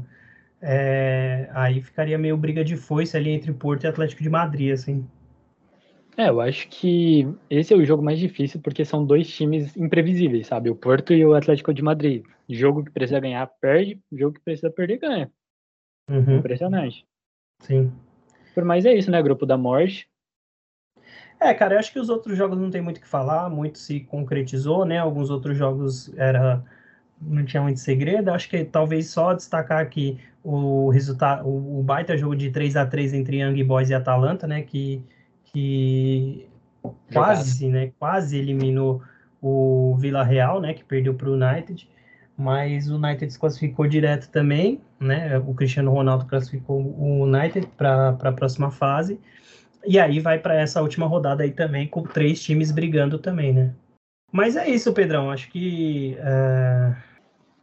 é, 0.62 1.50
aí 1.54 1.82
ficaria 1.82 2.18
meio 2.18 2.38
briga 2.38 2.64
de 2.64 2.78
foice 2.78 3.18
ali 3.18 3.32
entre 3.32 3.52
Porto 3.52 3.84
e 3.84 3.88
Atlético 3.88 4.24
de 4.24 4.30
Madrid, 4.30 4.72
assim. 4.72 5.06
É, 6.18 6.30
eu 6.30 6.42
acho 6.42 6.68
que 6.70 7.28
esse 7.50 7.74
é 7.74 7.78
o 7.78 7.86
jogo 7.86 8.04
mais 8.04 8.20
difícil 8.20 8.60
porque 8.62 8.84
são 8.84 9.06
dois 9.06 9.30
times 9.30 9.76
imprevisíveis, 9.78 10.48
sabe? 10.48 10.70
O 10.70 10.76
Porto 10.76 11.14
e 11.14 11.26
o 11.26 11.34
Atlético 11.34 11.74
de 11.74 11.82
Madrid. 11.82 12.26
Jogo 12.50 12.84
que 12.84 12.92
precisa 12.92 13.20
ganhar, 13.22 13.48
perde. 13.62 14.02
Jogo 14.12 14.34
que 14.34 14.42
precisa 14.42 14.70
perder, 14.70 14.98
ganha. 14.98 15.32
Uhum. 16.10 16.38
Impressionante. 16.38 17.06
Sim. 17.62 17.90
Por 18.60 18.66
mais 18.66 18.84
é 18.84 18.94
isso, 18.94 19.10
né? 19.10 19.24
Grupo 19.24 19.46
da 19.46 19.58
morte. 19.58 20.10
É, 21.40 21.54
cara, 21.54 21.76
eu 21.76 21.80
acho 21.80 21.94
que 21.94 22.00
os 22.00 22.10
outros 22.10 22.38
jogos 22.38 22.60
não 22.60 22.70
tem 22.70 22.82
muito 22.82 22.98
o 22.98 23.00
que 23.00 23.08
falar, 23.08 23.50
muito 23.50 23.80
se 23.80 24.02
concretizou, 24.02 24.84
né? 24.84 24.98
Alguns 24.98 25.30
outros 25.30 25.58
jogos 25.58 26.14
era 26.18 26.62
não 27.22 27.46
tinha 27.46 27.64
muito 27.64 27.80
segredo. 27.80 28.32
Acho 28.32 28.50
que 28.50 28.66
talvez 28.66 29.08
só 29.08 29.34
destacar 29.34 29.82
aqui 29.82 30.20
o 30.44 30.90
resultado, 30.90 31.48
o, 31.48 31.80
o 31.80 31.84
baita 31.84 32.18
jogo 32.18 32.36
de 32.36 32.52
3 32.52 32.76
a 32.76 32.86
3 32.86 33.14
entre 33.14 33.42
Young 33.42 33.64
Boys 33.64 33.90
e 33.92 33.94
Atalanta, 33.94 34.46
né? 34.46 34.62
Que, 34.62 35.02
que 35.46 36.46
quase, 37.14 37.70
né? 37.70 37.94
Quase 37.98 38.38
eliminou 38.38 39.02
o 39.42 39.96
Vila 39.98 40.22
Real, 40.22 40.60
né? 40.60 40.74
Que 40.74 40.84
perdeu 40.84 41.14
para 41.14 41.30
o 41.30 41.36
United. 41.36 41.88
Mas 42.40 42.90
o 42.90 42.96
United 42.96 43.34
se 43.34 43.38
classificou 43.38 43.86
direto 43.86 44.30
também, 44.30 44.80
né? 44.98 45.38
O 45.40 45.54
Cristiano 45.54 45.92
Ronaldo 45.92 46.26
classificou 46.26 46.80
o 46.80 47.24
United 47.24 47.68
para 47.76 48.18
a 48.18 48.32
próxima 48.32 48.72
fase. 48.72 49.20
E 49.86 50.00
aí 50.00 50.22
vai 50.22 50.40
para 50.40 50.56
essa 50.56 50.82
última 50.82 51.06
rodada 51.06 51.44
aí 51.44 51.52
também, 51.52 51.86
com 51.86 52.02
três 52.02 52.42
times 52.42 52.72
brigando 52.72 53.20
também, 53.20 53.52
né? 53.52 53.74
Mas 54.32 54.56
é 54.56 54.70
isso, 54.70 54.94
Pedrão. 54.94 55.30
Acho 55.30 55.50
que 55.52 56.16
é, 56.18 56.96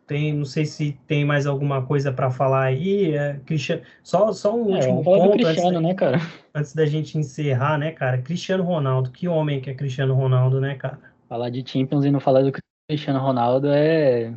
tem, 0.06 0.34
não 0.34 0.44
sei 0.44 0.66
se 0.66 0.92
tem 1.06 1.24
mais 1.24 1.46
alguma 1.46 1.80
coisa 1.80 2.12
para 2.12 2.30
falar 2.30 2.64
aí. 2.64 3.14
É, 3.14 3.40
Cristiano, 3.46 3.80
só, 4.02 4.30
só 4.34 4.54
um 4.54 4.72
é, 4.72 4.76
último 4.76 5.02
ponto 5.02 5.38
Cristiano, 5.38 5.78
antes, 5.78 5.82
né, 5.82 5.94
cara? 5.94 6.20
antes 6.54 6.74
da 6.74 6.84
gente 6.84 7.16
encerrar, 7.16 7.78
né, 7.78 7.92
cara? 7.92 8.18
Cristiano 8.18 8.62
Ronaldo, 8.62 9.10
que 9.10 9.26
homem 9.26 9.58
que 9.58 9.70
é 9.70 9.74
Cristiano 9.74 10.14
Ronaldo, 10.14 10.60
né, 10.60 10.74
cara? 10.74 10.98
Falar 11.30 11.48
de 11.48 11.64
Champions 11.66 12.04
e 12.04 12.10
não 12.10 12.20
falar 12.20 12.42
do 12.42 12.52
Cristiano 12.88 13.20
Ronaldo 13.20 13.68
é, 13.70 14.34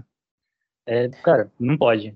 é, 0.90 1.10
cara, 1.24 1.50
não 1.60 1.78
pode. 1.78 2.16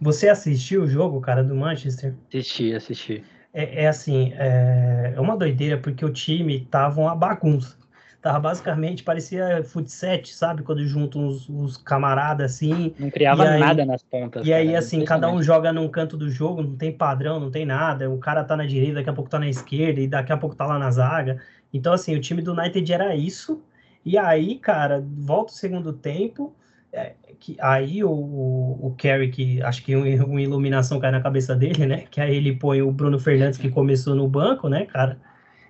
Você 0.00 0.28
assistiu 0.28 0.82
o 0.82 0.86
jogo, 0.86 1.20
cara, 1.20 1.44
do 1.44 1.54
Manchester? 1.54 2.14
Assisti, 2.28 2.74
assisti 2.74 3.24
é, 3.52 3.84
é 3.84 3.88
assim, 3.88 4.32
é, 4.36 5.12
é, 5.14 5.20
uma 5.20 5.36
doideira 5.36 5.76
porque 5.76 6.04
o 6.04 6.10
time 6.10 6.66
tava 6.70 7.00
uma 7.00 7.14
bagunça. 7.14 7.76
Tava 8.20 8.38
basicamente, 8.38 9.02
parecia 9.02 9.64
futset, 9.64 10.32
sabe? 10.32 10.62
Quando 10.62 10.86
juntam 10.86 11.26
os, 11.26 11.48
os 11.48 11.76
camaradas 11.76 12.52
assim. 12.52 12.94
Não 12.96 13.10
criava 13.10 13.42
aí, 13.42 13.58
nada 13.58 13.84
nas 13.84 14.02
pontas. 14.04 14.46
E 14.46 14.50
cara, 14.50 14.62
aí, 14.62 14.76
assim, 14.76 15.04
cada 15.04 15.28
um 15.28 15.42
joga 15.42 15.72
num 15.72 15.88
canto 15.88 16.16
do 16.16 16.30
jogo, 16.30 16.62
não 16.62 16.76
tem 16.76 16.92
padrão, 16.92 17.40
não 17.40 17.50
tem 17.50 17.66
nada. 17.66 18.08
O 18.08 18.18
cara 18.18 18.44
tá 18.44 18.56
na 18.56 18.64
direita, 18.64 18.94
daqui 18.94 19.10
a 19.10 19.12
pouco 19.12 19.28
tá 19.28 19.40
na 19.40 19.48
esquerda, 19.48 20.00
e 20.00 20.06
daqui 20.06 20.32
a 20.32 20.36
pouco 20.36 20.54
tá 20.54 20.64
lá 20.64 20.78
na 20.78 20.88
zaga. 20.92 21.42
Então, 21.74 21.92
assim, 21.92 22.14
o 22.14 22.20
time 22.20 22.40
do 22.40 22.52
United 22.52 22.92
era 22.92 23.14
isso. 23.16 23.60
E 24.04 24.16
aí, 24.16 24.56
cara, 24.56 25.04
volta 25.04 25.52
o 25.52 25.56
segundo 25.56 25.92
tempo. 25.92 26.54
É, 26.92 27.14
que 27.40 27.56
aí 27.58 28.04
o, 28.04 28.10
o, 28.10 28.94
Kerry, 28.98 29.30
que 29.30 29.62
acho 29.62 29.82
que 29.82 29.96
uma 29.96 30.26
um 30.26 30.38
iluminação 30.38 31.00
cai 31.00 31.10
na 31.10 31.22
cabeça 31.22 31.56
dele, 31.56 31.86
né? 31.86 32.04
Que 32.10 32.20
aí 32.20 32.36
ele 32.36 32.54
põe 32.54 32.82
o 32.82 32.92
Bruno 32.92 33.18
Fernandes, 33.18 33.58
que 33.58 33.70
começou 33.70 34.14
no 34.14 34.28
banco, 34.28 34.68
né, 34.68 34.84
cara? 34.84 35.18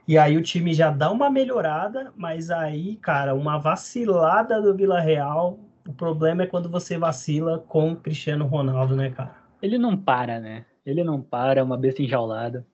E 0.07 0.19
aí 0.19 0.37
o 0.37 0.43
time 0.43 0.75
já 0.75 0.91
dá 0.91 1.11
uma 1.13 1.31
melhorada, 1.31 2.13
mas 2.17 2.51
aí, 2.51 2.97
cara, 2.97 3.35
uma 3.35 3.57
vacilada 3.57 4.61
do 4.61 4.75
Vila 4.75 5.01
Real. 5.01 5.61
O 5.87 5.93
problema 5.93 6.43
é 6.43 6.47
quando 6.47 6.69
você 6.69 6.99
vacila 6.99 7.59
com 7.61 7.93
o 7.93 7.97
Cristiano 7.97 8.47
Ronaldo, 8.47 8.97
né, 8.97 9.11
cara? 9.11 9.37
Ele 9.61 9.79
não 9.79 9.97
para, 9.97 10.41
né? 10.41 10.67
Ele 10.85 11.05
não 11.05 11.23
para, 11.23 11.61
é 11.61 11.63
uma 11.63 11.79
besta 11.79 12.03
enjaulada. 12.03 12.67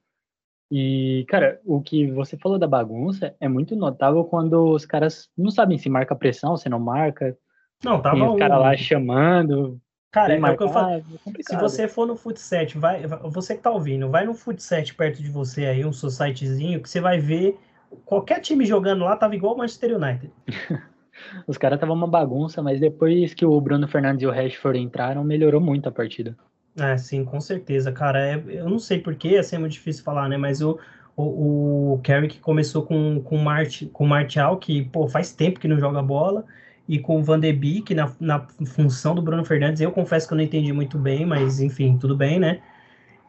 E, 0.71 1.25
cara, 1.29 1.61
o 1.65 1.81
que 1.81 2.11
você 2.11 2.37
falou 2.37 2.59
da 2.59 2.67
bagunça 2.67 3.35
é 3.41 3.49
muito 3.49 3.77
notável 3.77 4.25
quando 4.25 4.71
os 4.71 4.85
caras 4.85 5.31
não 5.37 5.51
sabem 5.51 5.79
se 5.79 5.89
marca 5.89 6.17
pressão, 6.17 6.57
se 6.57 6.69
não 6.69 6.81
marca. 6.81 7.37
Não, 7.85 8.01
tava 8.01 8.17
Tem 8.17 8.29
os 8.29 8.39
caras 8.39 8.59
lá 8.59 8.77
chamando. 8.77 9.81
Cara, 10.11 10.35
é 10.35 10.41
o 10.41 10.57
que 10.57 10.63
eu 10.63 10.69
falo. 10.69 10.95
É 10.95 11.03
se 11.41 11.57
você 11.57 11.87
for 11.87 12.07
no 12.07 12.17
Futset, 12.17 12.79
vai, 12.79 13.07
você 13.07 13.55
que 13.55 13.63
tá 13.63 13.71
ouvindo, 13.71 14.09
vai 14.11 14.25
no 14.25 14.35
Futset 14.35 14.95
perto 14.95 15.23
de 15.23 15.31
você 15.31 15.67
aí, 15.67 15.85
um 15.85 15.93
societyzinho, 15.93 16.81
que 16.81 16.89
você 16.89 17.01
vai 17.01 17.19
ver 17.19 17.59
qualquer 18.05 18.41
time 18.41 18.65
jogando 18.65 19.05
lá 19.05 19.17
tava 19.17 19.35
igual 19.35 19.55
o 19.55 19.59
Manchester 19.59 19.97
United. 19.97 20.33
Os 21.47 21.59
caras 21.59 21.81
tava 21.81 21.93
uma 21.93 22.07
bagunça, 22.07 22.63
mas 22.63 22.79
depois 22.79 23.35
que 23.35 23.45
o 23.45 23.61
Bruno 23.61 23.89
Fernandes 23.89 24.23
e 24.23 24.27
o 24.27 24.31
Rashford 24.31 24.79
entraram, 24.79 25.25
melhorou 25.25 25.61
muito 25.61 25.89
a 25.89 25.93
partida. 25.93 26.37
É, 26.79 26.97
sim, 26.97 27.25
com 27.25 27.41
certeza, 27.41 27.91
cara. 27.91 28.25
É, 28.25 28.43
eu 28.47 28.69
não 28.69 28.79
sei 28.79 29.01
porquê, 29.01 29.37
assim 29.37 29.57
é 29.57 29.59
muito 29.59 29.73
difícil 29.73 30.05
falar, 30.05 30.29
né? 30.29 30.37
Mas 30.37 30.63
o, 30.63 30.79
o, 31.17 31.95
o 31.95 32.01
Carrick 32.05 32.39
começou 32.39 32.85
com, 32.85 33.21
com, 33.21 33.37
Mart, 33.37 33.87
com 33.93 34.05
o 34.05 34.09
Martial, 34.09 34.59
que, 34.59 34.85
pô, 34.85 35.09
faz 35.09 35.33
tempo 35.33 35.59
que 35.59 35.67
não 35.67 35.79
joga 35.79 36.01
bola 36.01 36.45
e 36.89 36.99
com 36.99 37.19
o 37.19 37.23
Van 37.23 37.39
de 37.39 37.53
Beek 37.53 37.95
na, 37.95 38.11
na 38.19 38.47
função 38.67 39.15
do 39.15 39.21
Bruno 39.21 39.45
Fernandes. 39.45 39.81
Eu 39.81 39.93
confesso 39.93 40.27
que 40.27 40.33
eu 40.33 40.37
não 40.37 40.45
entendi 40.45 40.73
muito 40.73 40.99
bem, 40.99 41.27
mas 41.27 41.61
enfim, 41.61 41.99
tudo 41.99 42.17
bem, 42.17 42.41
né? 42.41 42.63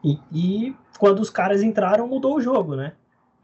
E, 0.02 0.18
e 0.32 0.76
quando 0.98 1.20
os 1.20 1.28
caras 1.28 1.62
entraram, 1.62 2.08
mudou 2.08 2.36
o 2.36 2.40
jogo, 2.40 2.74
né? 2.74 2.92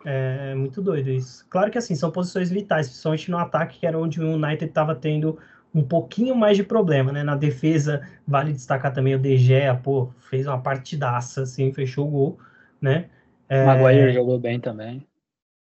É 0.05 0.55
muito 0.55 0.81
doido 0.81 1.11
isso. 1.11 1.47
Claro 1.51 1.71
que 1.71 1.77
assim, 1.77 1.95
são 1.95 2.11
posições 2.11 2.49
vitais, 2.49 2.89
principalmente 2.89 3.31
no 3.31 3.39
ataque, 3.39 3.81
que 3.81 3.87
era 3.87 3.99
onde 3.99 4.23
o 4.23 4.35
United 4.35 4.65
estava 4.65 4.95
tendo 4.95 5.39
um 5.75 5.83
pouquinho 5.83 6.35
mais 6.35 6.57
de 6.57 6.63
problema, 6.63 7.13
né? 7.13 7.23
Na 7.23 7.37
defesa, 7.37 8.09
vale 8.27 8.53
destacar 8.53 8.95
também 8.95 9.15
o 9.15 9.19
De 9.19 9.37
Gea, 9.37 9.75
pô, 9.75 10.11
fez 10.31 10.47
uma 10.47 10.61
partidaça, 10.61 11.43
assim, 11.43 11.73
fechou 11.73 12.07
o 12.09 12.11
gol, 12.11 12.39
né? 12.81 13.11
É... 13.49 13.67
Maguire 13.67 14.13
jogou 14.13 14.39
bem 14.39 14.59
também. 14.59 15.07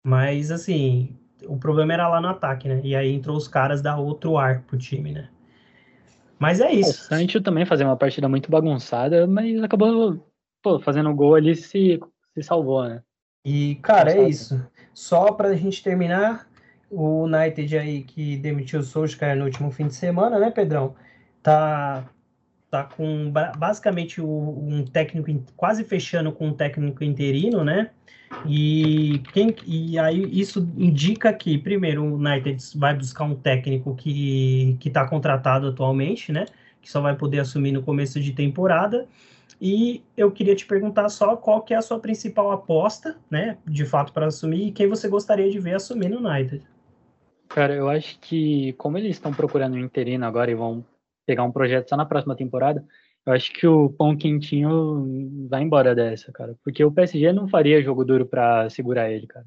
Mas, 0.03 0.51
assim, 0.51 1.20
o 1.47 1.57
problema 1.57 1.93
era 1.93 2.09
lá 2.09 2.21
no 2.21 2.29
ataque, 2.29 2.69
né? 2.69 2.81
E 2.83 2.95
aí 2.95 3.13
entrou 3.13 3.37
os 3.37 3.49
caras 3.49 3.83
da 3.83 3.97
outro 3.97 4.37
ar 4.37 4.63
pro 4.63 4.79
time, 4.79 5.13
né? 5.13 5.29
Mas 6.39 6.61
é 6.61 6.73
isso. 6.73 6.91
O 6.91 6.95
Sancho 6.95 7.41
também 7.41 7.67
fazia 7.67 7.87
uma 7.87 7.97
partida 7.97 8.29
muito 8.29 8.51
bagunçada, 8.51 9.27
mas 9.27 9.63
acabou 9.63 10.25
pô, 10.63 10.81
fazendo 10.81 11.15
gol 11.15 11.35
ali 11.35 11.55
se, 11.55 12.01
se 12.35 12.43
salvou, 12.43 12.89
né? 12.89 13.03
E, 13.45 13.77
cara, 13.77 14.13
é 14.13 14.29
isso. 14.29 14.61
Só 14.95 15.33
pra 15.33 15.55
gente 15.55 15.83
terminar, 15.83 16.47
o 16.91 17.25
United 17.25 17.79
aí 17.79 18.03
que 18.03 18.37
demitiu 18.37 18.81
o 18.81 18.83
Solskjaer 18.83 19.37
no 19.37 19.45
último 19.45 19.71
fim 19.71 19.87
de 19.87 19.95
semana, 19.95 20.39
né, 20.39 20.51
Pedrão? 20.51 20.95
Tá, 21.43 22.05
tá 22.71 22.85
com 22.85 23.33
basicamente 23.59 24.21
um 24.23 24.85
técnico 24.85 25.53
quase 25.57 25.83
fechando 25.83 26.31
com 26.31 26.49
um 26.49 26.53
técnico 26.53 27.03
interino, 27.03 27.65
né? 27.65 27.91
E, 28.47 29.21
quem, 29.33 29.55
e 29.67 29.99
aí 29.99 30.23
isso 30.31 30.61
indica 30.77 31.33
que, 31.33 31.59
primeiro, 31.59 32.05
o 32.05 32.15
United 32.15 32.63
vai 32.77 32.95
buscar 32.95 33.25
um 33.25 33.35
técnico 33.35 33.95
que 33.97 34.79
está 34.85 35.07
contratado 35.07 35.69
atualmente, 35.69 36.31
né? 36.31 36.47
Que 36.81 36.91
só 36.91 37.01
vai 37.01 37.17
poder 37.17 37.41
assumir 37.41 37.73
no 37.73 37.83
começo 37.83 38.21
de 38.21 38.33
temporada. 38.33 39.09
E 39.61 40.03
eu 40.17 40.31
queria 40.31 40.55
te 40.55 40.65
perguntar 40.65 41.09
só 41.09 41.37
qual 41.37 41.63
que 41.63 41.75
é 41.75 41.77
a 41.77 41.83
sua 41.83 41.99
principal 41.99 42.53
aposta, 42.53 43.19
né? 43.29 43.59
De 43.67 43.85
fato, 43.85 44.13
para 44.13 44.27
assumir 44.27 44.69
e 44.69 44.73
quem 44.73 44.87
você 44.87 45.09
gostaria 45.09 45.51
de 45.51 45.59
ver 45.59 45.75
assumir 45.75 46.09
no 46.09 46.27
United. 46.27 46.63
Cara, 47.49 47.75
eu 47.75 47.89
acho 47.89 48.17
que 48.21 48.73
como 48.75 48.97
eles 48.97 49.17
estão 49.17 49.35
procurando 49.35 49.75
um 49.75 49.81
interino 49.81 50.25
agora 50.25 50.53
e 50.53 50.55
vão 50.55 50.85
pegar 51.31 51.45
um 51.45 51.53
projeto 51.53 51.89
só 51.89 51.97
na 51.97 52.05
próxima 52.05 52.35
temporada, 52.35 52.85
eu 53.25 53.33
acho 53.33 53.53
que 53.53 53.65
o 53.65 53.89
pão 53.91 54.17
quentinho 54.17 55.47
vai 55.49 55.63
embora 55.63 55.95
dessa, 55.95 56.33
cara. 56.33 56.57
Porque 56.65 56.85
o 56.85 56.91
PSG 56.91 57.33
não 57.33 57.47
faria 57.47 57.81
jogo 57.81 58.05
duro 58.05 58.27
para 58.27 58.69
segurar 58.69 59.09
ele, 59.13 59.29
cara. 59.29 59.47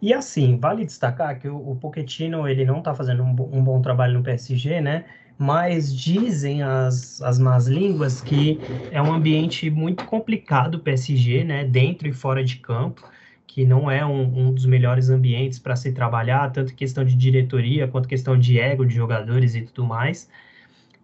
E 0.00 0.14
assim, 0.14 0.56
vale 0.60 0.84
destacar 0.84 1.40
que 1.40 1.48
o, 1.48 1.74
Pochettino, 1.74 2.46
ele 2.46 2.64
não 2.64 2.80
tá 2.80 2.94
fazendo 2.94 3.24
um, 3.24 3.30
um, 3.30 3.64
bom 3.64 3.82
trabalho 3.82 4.14
no 4.14 4.22
PSG, 4.22 4.80
né? 4.80 5.06
Mas 5.36 5.92
dizem 5.92 6.62
as, 6.62 7.20
as 7.20 7.36
más 7.36 7.66
línguas 7.66 8.20
que 8.20 8.60
é 8.92 9.02
um 9.02 9.12
ambiente 9.12 9.68
muito 9.70 10.04
complicado 10.04 10.76
o 10.76 10.78
PSG, 10.78 11.42
né? 11.42 11.64
Dentro 11.64 12.06
e 12.06 12.12
fora 12.12 12.44
de 12.44 12.58
campo, 12.58 13.02
que 13.44 13.64
não 13.64 13.90
é 13.90 14.06
um, 14.06 14.22
um 14.22 14.54
dos 14.54 14.66
melhores 14.66 15.10
ambientes 15.10 15.58
para 15.58 15.74
se 15.74 15.90
trabalhar, 15.90 16.52
tanto 16.52 16.76
questão 16.76 17.04
de 17.04 17.16
diretoria 17.16 17.88
quanto 17.88 18.08
questão 18.08 18.38
de 18.38 18.60
ego 18.60 18.86
de 18.86 18.94
jogadores 18.94 19.56
e 19.56 19.62
tudo 19.62 19.84
mais. 19.84 20.30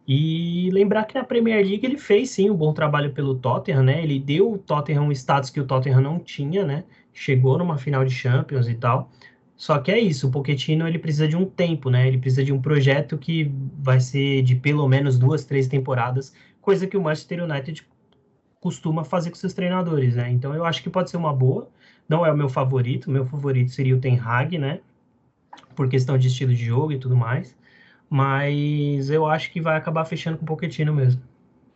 E 0.06 0.70
lembrar 0.70 1.04
que 1.04 1.14
na 1.14 1.24
Premier 1.24 1.64
League 1.64 1.84
ele 1.84 1.96
fez 1.96 2.30
sim 2.30 2.50
um 2.50 2.54
bom 2.54 2.74
trabalho 2.74 3.12
pelo 3.12 3.34
Tottenham, 3.34 3.82
né? 3.82 4.02
Ele 4.02 4.18
deu 4.18 4.52
o 4.52 4.58
Tottenham 4.58 5.04
um 5.04 5.12
status 5.12 5.50
que 5.50 5.60
o 5.60 5.66
Tottenham 5.66 6.00
não 6.00 6.18
tinha, 6.18 6.64
né? 6.64 6.84
Chegou 7.12 7.56
numa 7.56 7.78
final 7.78 8.04
de 8.04 8.12
Champions 8.12 8.68
e 8.68 8.74
tal. 8.74 9.10
Só 9.56 9.78
que 9.78 9.90
é 9.90 9.98
isso, 9.98 10.28
o 10.28 10.30
Pochettino 10.30 10.86
ele 10.86 10.98
precisa 10.98 11.28
de 11.28 11.36
um 11.36 11.44
tempo, 11.46 11.88
né? 11.88 12.06
Ele 12.08 12.18
precisa 12.18 12.44
de 12.44 12.52
um 12.52 12.60
projeto 12.60 13.16
que 13.16 13.50
vai 13.78 14.00
ser 14.00 14.42
de 14.42 14.54
pelo 14.56 14.86
menos 14.88 15.18
duas, 15.18 15.44
três 15.44 15.68
temporadas, 15.68 16.34
coisa 16.60 16.86
que 16.86 16.96
o 16.96 17.02
Manchester 17.02 17.44
United 17.44 17.86
costuma 18.60 19.04
fazer 19.04 19.30
com 19.30 19.36
seus 19.36 19.54
treinadores, 19.54 20.16
né? 20.16 20.30
Então 20.30 20.54
eu 20.54 20.64
acho 20.64 20.82
que 20.82 20.90
pode 20.90 21.10
ser 21.10 21.16
uma 21.16 21.32
boa. 21.32 21.70
Não 22.08 22.26
é 22.26 22.32
o 22.32 22.36
meu 22.36 22.48
favorito, 22.48 23.10
meu 23.10 23.24
favorito 23.24 23.70
seria 23.70 23.94
o 23.96 24.00
Ten 24.00 24.18
Hag, 24.18 24.58
né? 24.58 24.80
Por 25.74 25.88
questão 25.88 26.18
de 26.18 26.28
estilo 26.28 26.52
de 26.52 26.64
jogo 26.64 26.92
e 26.92 26.98
tudo 26.98 27.16
mais. 27.16 27.56
Mas 28.08 29.10
eu 29.10 29.26
acho 29.26 29.50
que 29.50 29.60
vai 29.60 29.76
acabar 29.76 30.04
fechando 30.04 30.38
com 30.38 30.44
o 30.44 30.46
Pochettino 30.46 30.94
mesmo. 30.94 31.22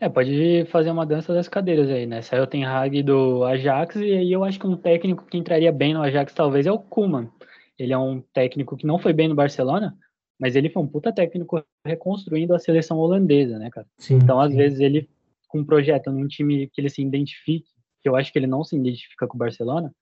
É, 0.00 0.08
pode 0.08 0.64
fazer 0.66 0.90
uma 0.90 1.04
dança 1.04 1.34
das 1.34 1.48
cadeiras 1.48 1.90
aí, 1.90 2.06
né? 2.06 2.22
Saiu 2.22 2.44
o 2.44 2.46
Ten 2.46 2.64
Hag 2.64 3.02
do 3.02 3.44
Ajax 3.44 3.96
e 3.96 4.12
aí 4.12 4.32
eu 4.32 4.44
acho 4.44 4.58
que 4.58 4.66
um 4.66 4.76
técnico 4.76 5.26
que 5.26 5.36
entraria 5.36 5.72
bem 5.72 5.92
no 5.92 6.02
Ajax 6.02 6.32
talvez 6.32 6.66
é 6.66 6.72
o 6.72 6.78
Kuman. 6.78 7.28
Ele 7.76 7.92
é 7.92 7.98
um 7.98 8.20
técnico 8.32 8.76
que 8.76 8.86
não 8.86 8.98
foi 8.98 9.12
bem 9.12 9.26
no 9.26 9.34
Barcelona, 9.34 9.96
mas 10.38 10.54
ele 10.54 10.70
foi 10.70 10.82
um 10.82 10.86
puta 10.86 11.12
técnico 11.12 11.64
reconstruindo 11.84 12.54
a 12.54 12.58
seleção 12.58 12.98
holandesa, 12.98 13.58
né, 13.58 13.70
cara? 13.70 13.86
Sim, 13.98 14.16
então, 14.16 14.40
às 14.40 14.52
sim. 14.52 14.56
vezes, 14.56 14.80
ele, 14.80 15.08
com 15.48 15.60
um 15.60 15.64
projeto 15.64 16.12
num 16.12 16.28
time 16.28 16.68
que 16.68 16.80
ele 16.80 16.90
se 16.90 17.02
identifique, 17.02 17.68
que 18.00 18.08
eu 18.08 18.14
acho 18.14 18.32
que 18.32 18.38
ele 18.38 18.46
não 18.46 18.62
se 18.62 18.76
identifica 18.76 19.26
com 19.26 19.34
o 19.34 19.38
Barcelona, 19.38 19.92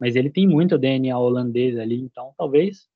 mas 0.00 0.16
ele 0.16 0.30
tem 0.30 0.48
muito 0.48 0.76
DNA 0.76 1.16
holandês 1.16 1.78
ali, 1.78 2.00
então 2.00 2.32
talvez 2.36 2.88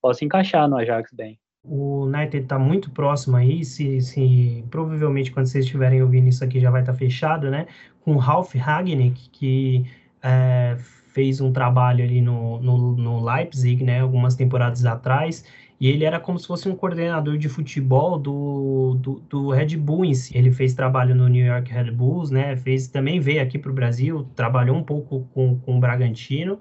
possa 0.00 0.24
encaixar 0.24 0.68
no 0.68 0.76
Ajax 0.76 1.12
bem. 1.12 1.38
O 1.64 2.06
United 2.06 2.42
está 2.42 2.58
muito 2.58 2.90
próximo 2.90 3.36
aí, 3.36 3.64
se, 3.64 4.00
se 4.00 4.64
provavelmente 4.68 5.30
quando 5.30 5.46
vocês 5.46 5.64
estiverem 5.64 6.02
ouvindo 6.02 6.28
isso 6.28 6.42
aqui 6.42 6.58
já 6.58 6.70
vai 6.70 6.82
estar 6.82 6.92
tá 6.92 6.98
fechado, 6.98 7.50
né? 7.50 7.66
Com 8.00 8.16
Ralf 8.16 8.54
Ragnick, 8.56 9.30
que 9.30 9.86
é, 10.20 10.76
fez 11.12 11.40
um 11.40 11.52
trabalho 11.52 12.04
ali 12.04 12.20
no, 12.20 12.60
no, 12.60 12.96
no, 12.96 13.24
Leipzig, 13.24 13.84
né? 13.84 14.00
Algumas 14.00 14.34
temporadas 14.34 14.84
atrás, 14.84 15.44
e 15.80 15.88
ele 15.88 16.04
era 16.04 16.18
como 16.18 16.38
se 16.38 16.48
fosse 16.48 16.68
um 16.68 16.74
coordenador 16.74 17.38
de 17.38 17.48
futebol 17.48 18.18
do, 18.18 18.96
do, 19.00 19.20
do 19.28 19.50
Red 19.50 19.76
Bull 19.76 20.04
em 20.04 20.14
si. 20.14 20.36
Ele 20.36 20.50
fez 20.50 20.74
trabalho 20.74 21.14
no 21.14 21.28
New 21.28 21.46
York 21.46 21.72
Red 21.72 21.92
Bulls, 21.92 22.30
né? 22.30 22.56
Fez, 22.56 22.88
também 22.88 23.20
veio 23.20 23.40
aqui 23.40 23.56
para 23.58 23.70
o 23.70 23.74
Brasil, 23.74 24.26
trabalhou 24.34 24.76
um 24.76 24.82
pouco 24.82 25.28
com, 25.32 25.58
com 25.60 25.76
o 25.76 25.80
Bragantino, 25.80 26.58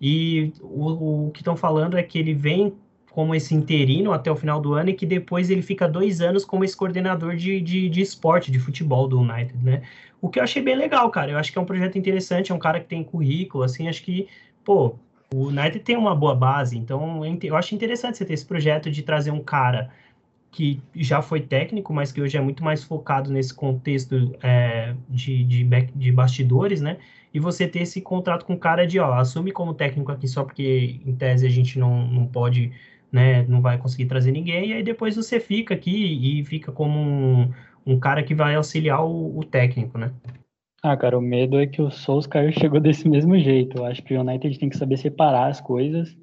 e 0.00 0.52
o, 0.60 1.28
o 1.28 1.30
que 1.30 1.40
estão 1.40 1.56
falando 1.56 1.96
é 1.96 2.02
que 2.02 2.18
ele 2.18 2.34
vem 2.34 2.74
como 3.12 3.34
esse 3.34 3.54
interino 3.54 4.10
até 4.12 4.30
o 4.30 4.36
final 4.36 4.58
do 4.58 4.72
ano 4.72 4.88
e 4.88 4.94
que 4.94 5.04
depois 5.04 5.50
ele 5.50 5.60
fica 5.60 5.86
dois 5.86 6.22
anos 6.22 6.46
como 6.46 6.64
esse 6.64 6.74
coordenador 6.74 7.36
de, 7.36 7.60
de, 7.60 7.88
de 7.88 8.00
esporte, 8.00 8.50
de 8.50 8.58
futebol 8.58 9.06
do 9.06 9.20
United, 9.20 9.62
né? 9.62 9.82
O 10.18 10.30
que 10.30 10.38
eu 10.38 10.42
achei 10.42 10.62
bem 10.62 10.76
legal, 10.76 11.10
cara. 11.10 11.32
Eu 11.32 11.38
acho 11.38 11.52
que 11.52 11.58
é 11.58 11.60
um 11.60 11.66
projeto 11.66 11.98
interessante, 11.98 12.52
é 12.52 12.54
um 12.54 12.58
cara 12.58 12.80
que 12.80 12.86
tem 12.86 13.04
currículo, 13.04 13.64
assim, 13.64 13.86
acho 13.86 14.02
que, 14.02 14.28
pô, 14.64 14.94
o 15.34 15.48
United 15.48 15.80
tem 15.80 15.96
uma 15.96 16.14
boa 16.14 16.34
base, 16.34 16.78
então 16.78 17.22
eu 17.42 17.56
acho 17.56 17.74
interessante 17.74 18.16
você 18.16 18.24
ter 18.24 18.32
esse 18.32 18.46
projeto 18.46 18.90
de 18.90 19.02
trazer 19.02 19.30
um 19.30 19.42
cara 19.42 19.90
que 20.50 20.80
já 20.94 21.20
foi 21.20 21.40
técnico, 21.40 21.92
mas 21.92 22.12
que 22.12 22.20
hoje 22.20 22.36
é 22.36 22.40
muito 22.40 22.64
mais 22.64 22.82
focado 22.82 23.30
nesse 23.30 23.52
contexto 23.52 24.34
é, 24.42 24.94
de, 25.08 25.44
de, 25.44 25.64
back, 25.64 25.92
de 25.94 26.12
bastidores, 26.12 26.80
né? 26.80 26.98
E 27.32 27.40
você 27.40 27.66
ter 27.66 27.80
esse 27.80 28.00
contrato 28.00 28.44
com 28.44 28.54
o 28.54 28.58
cara 28.58 28.86
de, 28.86 28.98
ó, 28.98 29.14
assume 29.14 29.52
como 29.52 29.74
técnico 29.74 30.12
aqui 30.12 30.28
só 30.28 30.44
porque, 30.44 31.00
em 31.04 31.14
tese, 31.14 31.46
a 31.46 31.50
gente 31.50 31.78
não, 31.78 32.06
não 32.06 32.26
pode 32.26 32.72
né, 33.12 33.42
não 33.46 33.60
vai 33.60 33.76
conseguir 33.78 34.06
trazer 34.06 34.32
ninguém, 34.32 34.70
e 34.70 34.72
aí 34.72 34.82
depois 34.82 35.14
você 35.14 35.38
fica 35.38 35.74
aqui 35.74 36.40
e 36.40 36.44
fica 36.44 36.72
como 36.72 36.98
um, 36.98 37.52
um 37.86 38.00
cara 38.00 38.22
que 38.22 38.34
vai 38.34 38.54
auxiliar 38.54 39.04
o, 39.04 39.38
o, 39.38 39.44
técnico, 39.44 39.98
né? 39.98 40.12
Ah, 40.82 40.96
cara, 40.96 41.18
o 41.18 41.20
medo 41.20 41.60
é 41.60 41.66
que 41.66 41.82
o 41.82 41.90
Solskjaer 41.90 42.52
chegou 42.58 42.80
desse 42.80 43.08
mesmo 43.08 43.38
jeito. 43.38 43.78
Eu 43.78 43.84
acho 43.84 44.02
que 44.02 44.14
o 44.14 44.20
United 44.20 44.58
tem 44.58 44.68
que 44.68 44.76
saber 44.76 44.96
separar 44.96 45.48
as 45.48 45.60
coisas 45.60 46.16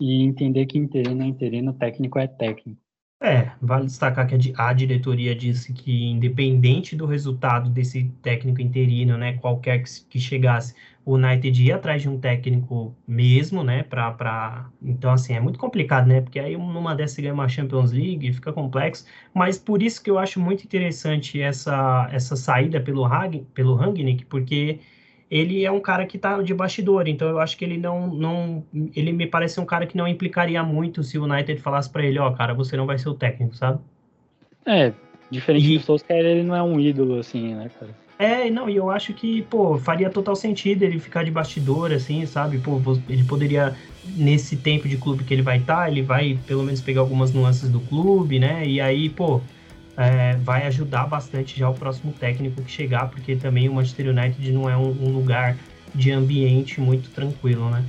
e 0.00 0.24
entender 0.24 0.66
que 0.66 0.78
interino 0.78 1.22
é 1.22 1.26
interino, 1.26 1.72
técnico 1.72 2.18
é 2.18 2.26
técnico. 2.26 2.81
É, 3.24 3.52
vale 3.62 3.86
destacar 3.86 4.26
que 4.26 4.52
a 4.56 4.72
diretoria 4.72 5.32
disse 5.32 5.72
que, 5.72 6.06
independente 6.10 6.96
do 6.96 7.06
resultado 7.06 7.70
desse 7.70 8.08
técnico 8.20 8.60
interino, 8.60 9.16
né, 9.16 9.34
qualquer 9.34 9.84
que 10.10 10.18
chegasse, 10.18 10.74
o 11.04 11.14
United 11.14 11.62
ia 11.62 11.76
atrás 11.76 12.02
de 12.02 12.08
um 12.08 12.18
técnico 12.18 12.96
mesmo, 13.06 13.62
né, 13.62 13.84
pra, 13.84 14.10
pra... 14.10 14.68
Então, 14.82 15.12
assim, 15.12 15.34
é 15.34 15.40
muito 15.40 15.56
complicado, 15.56 16.08
né, 16.08 16.20
porque 16.20 16.40
aí 16.40 16.56
numa 16.56 16.96
dessas 16.96 17.14
você 17.14 17.22
ganha 17.22 17.34
uma 17.34 17.48
Champions 17.48 17.92
League, 17.92 18.32
fica 18.32 18.52
complexo, 18.52 19.06
mas 19.32 19.56
por 19.56 19.80
isso 19.82 20.02
que 20.02 20.10
eu 20.10 20.18
acho 20.18 20.40
muito 20.40 20.64
interessante 20.64 21.40
essa, 21.40 22.08
essa 22.10 22.34
saída 22.34 22.80
pelo, 22.80 23.04
Hag, 23.04 23.46
pelo 23.54 23.76
porque 24.24 24.80
ele 25.32 25.64
é 25.64 25.72
um 25.72 25.80
cara 25.80 26.04
que 26.04 26.18
está 26.18 26.42
de 26.42 26.52
bastidor, 26.52 27.08
então 27.08 27.26
eu 27.26 27.40
acho 27.40 27.56
que 27.56 27.64
ele 27.64 27.78
não, 27.78 28.06
não, 28.06 28.62
ele 28.94 29.12
me 29.12 29.26
parece 29.26 29.58
um 29.58 29.64
cara 29.64 29.86
que 29.86 29.96
não 29.96 30.06
implicaria 30.06 30.62
muito 30.62 31.02
se 31.02 31.16
o 31.18 31.24
United 31.24 31.58
falasse 31.58 31.88
para 31.88 32.04
ele, 32.04 32.18
ó, 32.18 32.28
oh, 32.28 32.34
cara, 32.34 32.52
você 32.52 32.76
não 32.76 32.84
vai 32.84 32.98
ser 32.98 33.08
o 33.08 33.14
técnico, 33.14 33.56
sabe? 33.56 33.80
É, 34.66 34.92
diferente 35.30 35.72
e... 35.72 35.78
do 35.78 35.84
Solskjaer, 35.84 36.22
ele 36.22 36.42
não 36.42 36.54
é 36.54 36.62
um 36.62 36.78
ídolo, 36.78 37.18
assim, 37.18 37.54
né, 37.54 37.70
cara? 37.80 37.94
É, 38.18 38.50
não, 38.50 38.68
e 38.68 38.76
eu 38.76 38.90
acho 38.90 39.14
que, 39.14 39.40
pô, 39.40 39.78
faria 39.78 40.10
total 40.10 40.36
sentido 40.36 40.82
ele 40.82 41.00
ficar 41.00 41.24
de 41.24 41.30
bastidor, 41.30 41.92
assim, 41.92 42.26
sabe? 42.26 42.58
Pô, 42.58 42.78
ele 43.08 43.24
poderia, 43.24 43.74
nesse 44.14 44.54
tempo 44.58 44.86
de 44.86 44.98
clube 44.98 45.24
que 45.24 45.32
ele 45.32 45.40
vai 45.40 45.56
estar, 45.56 45.84
tá, 45.84 45.90
ele 45.90 46.02
vai 46.02 46.38
pelo 46.46 46.62
menos 46.62 46.82
pegar 46.82 47.00
algumas 47.00 47.32
nuances 47.32 47.70
do 47.70 47.80
clube, 47.80 48.38
né? 48.38 48.66
E 48.66 48.82
aí, 48.82 49.08
pô, 49.08 49.40
é, 49.96 50.36
vai 50.36 50.66
ajudar 50.66 51.06
bastante 51.06 51.58
já 51.58 51.68
o 51.68 51.74
próximo 51.74 52.12
técnico 52.12 52.62
que 52.62 52.70
chegar, 52.70 53.08
porque 53.08 53.36
também 53.36 53.68
o 53.68 53.74
Manchester 53.74 54.08
United 54.08 54.52
não 54.52 54.68
é 54.68 54.76
um, 54.76 54.88
um 54.88 55.12
lugar 55.12 55.56
de 55.94 56.10
ambiente 56.10 56.80
muito 56.80 57.10
tranquilo, 57.10 57.68
né? 57.70 57.84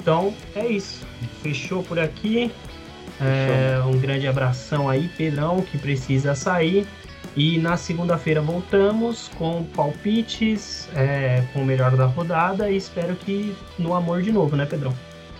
Então 0.00 0.34
é 0.54 0.66
isso. 0.66 1.06
Fechou 1.42 1.82
por 1.82 1.98
aqui. 1.98 2.52
É, 3.20 3.80
um 3.86 3.98
grande 3.98 4.26
abração 4.26 4.88
aí, 4.88 5.08
Pedrão, 5.16 5.62
que 5.62 5.78
precisa 5.78 6.34
sair. 6.34 6.86
E 7.36 7.58
na 7.58 7.76
segunda-feira 7.76 8.40
voltamos 8.40 9.28
com 9.36 9.64
palpites, 9.64 10.88
é, 10.94 11.42
com 11.52 11.62
o 11.62 11.64
melhor 11.64 11.96
da 11.96 12.06
rodada 12.06 12.70
e 12.70 12.76
espero 12.76 13.16
que 13.16 13.56
no 13.78 13.94
amor 13.94 14.22
de 14.22 14.30
novo, 14.30 14.54
né, 14.54 14.66
Pedrão? 14.66 14.94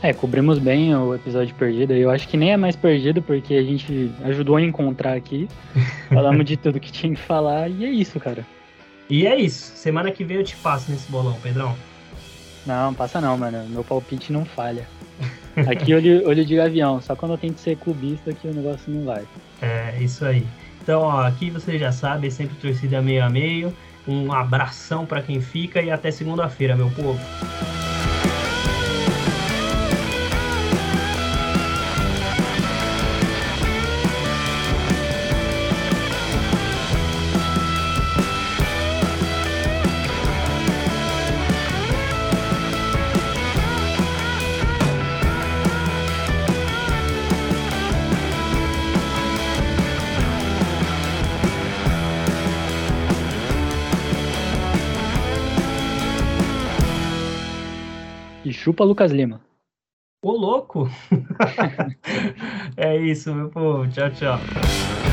É, 0.05 0.13
cobrimos 0.13 0.59
bem 0.59 0.95
o 0.95 1.15
episódio 1.15 1.55
perdido. 1.55 1.95
Eu 1.95 2.11
acho 2.11 2.29
que 2.29 2.37
nem 2.37 2.53
é 2.53 2.59
mais 2.59 2.77
perdido, 2.77 3.23
porque 3.23 3.55
a 3.55 3.63
gente 3.63 4.13
ajudou 4.25 4.57
a 4.57 4.61
encontrar 4.61 5.15
aqui. 5.15 5.49
Falamos 6.13 6.45
de 6.45 6.59
tudo 6.59 6.79
que 6.79 6.93
tinha 6.93 7.15
que 7.15 7.21
falar 7.23 7.71
e 7.71 7.87
é 7.87 7.89
isso, 7.89 8.21
cara. 8.21 8.47
E 9.09 9.27
é 9.27 9.35
isso. 9.35 9.75
Semana 9.75 10.11
que 10.11 10.23
vem 10.23 10.37
eu 10.37 10.45
te 10.45 10.57
passo 10.57 10.91
nesse 10.91 11.11
bolão, 11.11 11.33
Pedrão. 11.43 11.75
Não, 12.67 12.93
passa 12.93 13.19
não, 13.19 13.39
mano. 13.39 13.67
Meu 13.71 13.83
palpite 13.83 14.31
não 14.31 14.45
falha. 14.45 14.87
Aqui 15.67 15.95
olho, 15.95 16.29
olho 16.29 16.45
de 16.45 16.55
gavião, 16.55 17.01
só 17.01 17.17
quando 17.17 17.33
eu 17.33 17.39
tento 17.39 17.57
ser 17.57 17.79
clubista 17.79 18.35
que 18.35 18.47
o 18.47 18.53
negócio 18.53 18.93
não 18.93 19.07
vai. 19.07 19.25
É, 19.63 19.97
isso 20.03 20.27
aí. 20.27 20.47
Então, 20.83 21.01
ó, 21.01 21.23
aqui 21.23 21.49
você 21.49 21.79
já 21.79 21.91
sabe, 21.91 22.27
é 22.27 22.31
sempre 22.31 22.57
torcida 22.57 23.01
meio 23.01 23.25
a 23.25 23.31
meio. 23.31 23.75
Um 24.07 24.31
abração 24.35 25.07
para 25.07 25.23
quem 25.23 25.41
fica 25.41 25.81
e 25.81 25.91
até 25.91 26.11
segunda-feira, 26.11 26.77
meu 26.77 26.91
povo. 26.91 27.19
Chupa 58.75 58.85
Lucas 58.85 59.13
Lima. 59.13 59.41
Ô, 60.21 60.33
louco! 60.33 60.89
é 62.77 62.97
isso, 62.97 63.33
meu 63.33 63.49
povo. 63.49 63.87
Tchau, 63.89 64.11
tchau. 64.11 65.04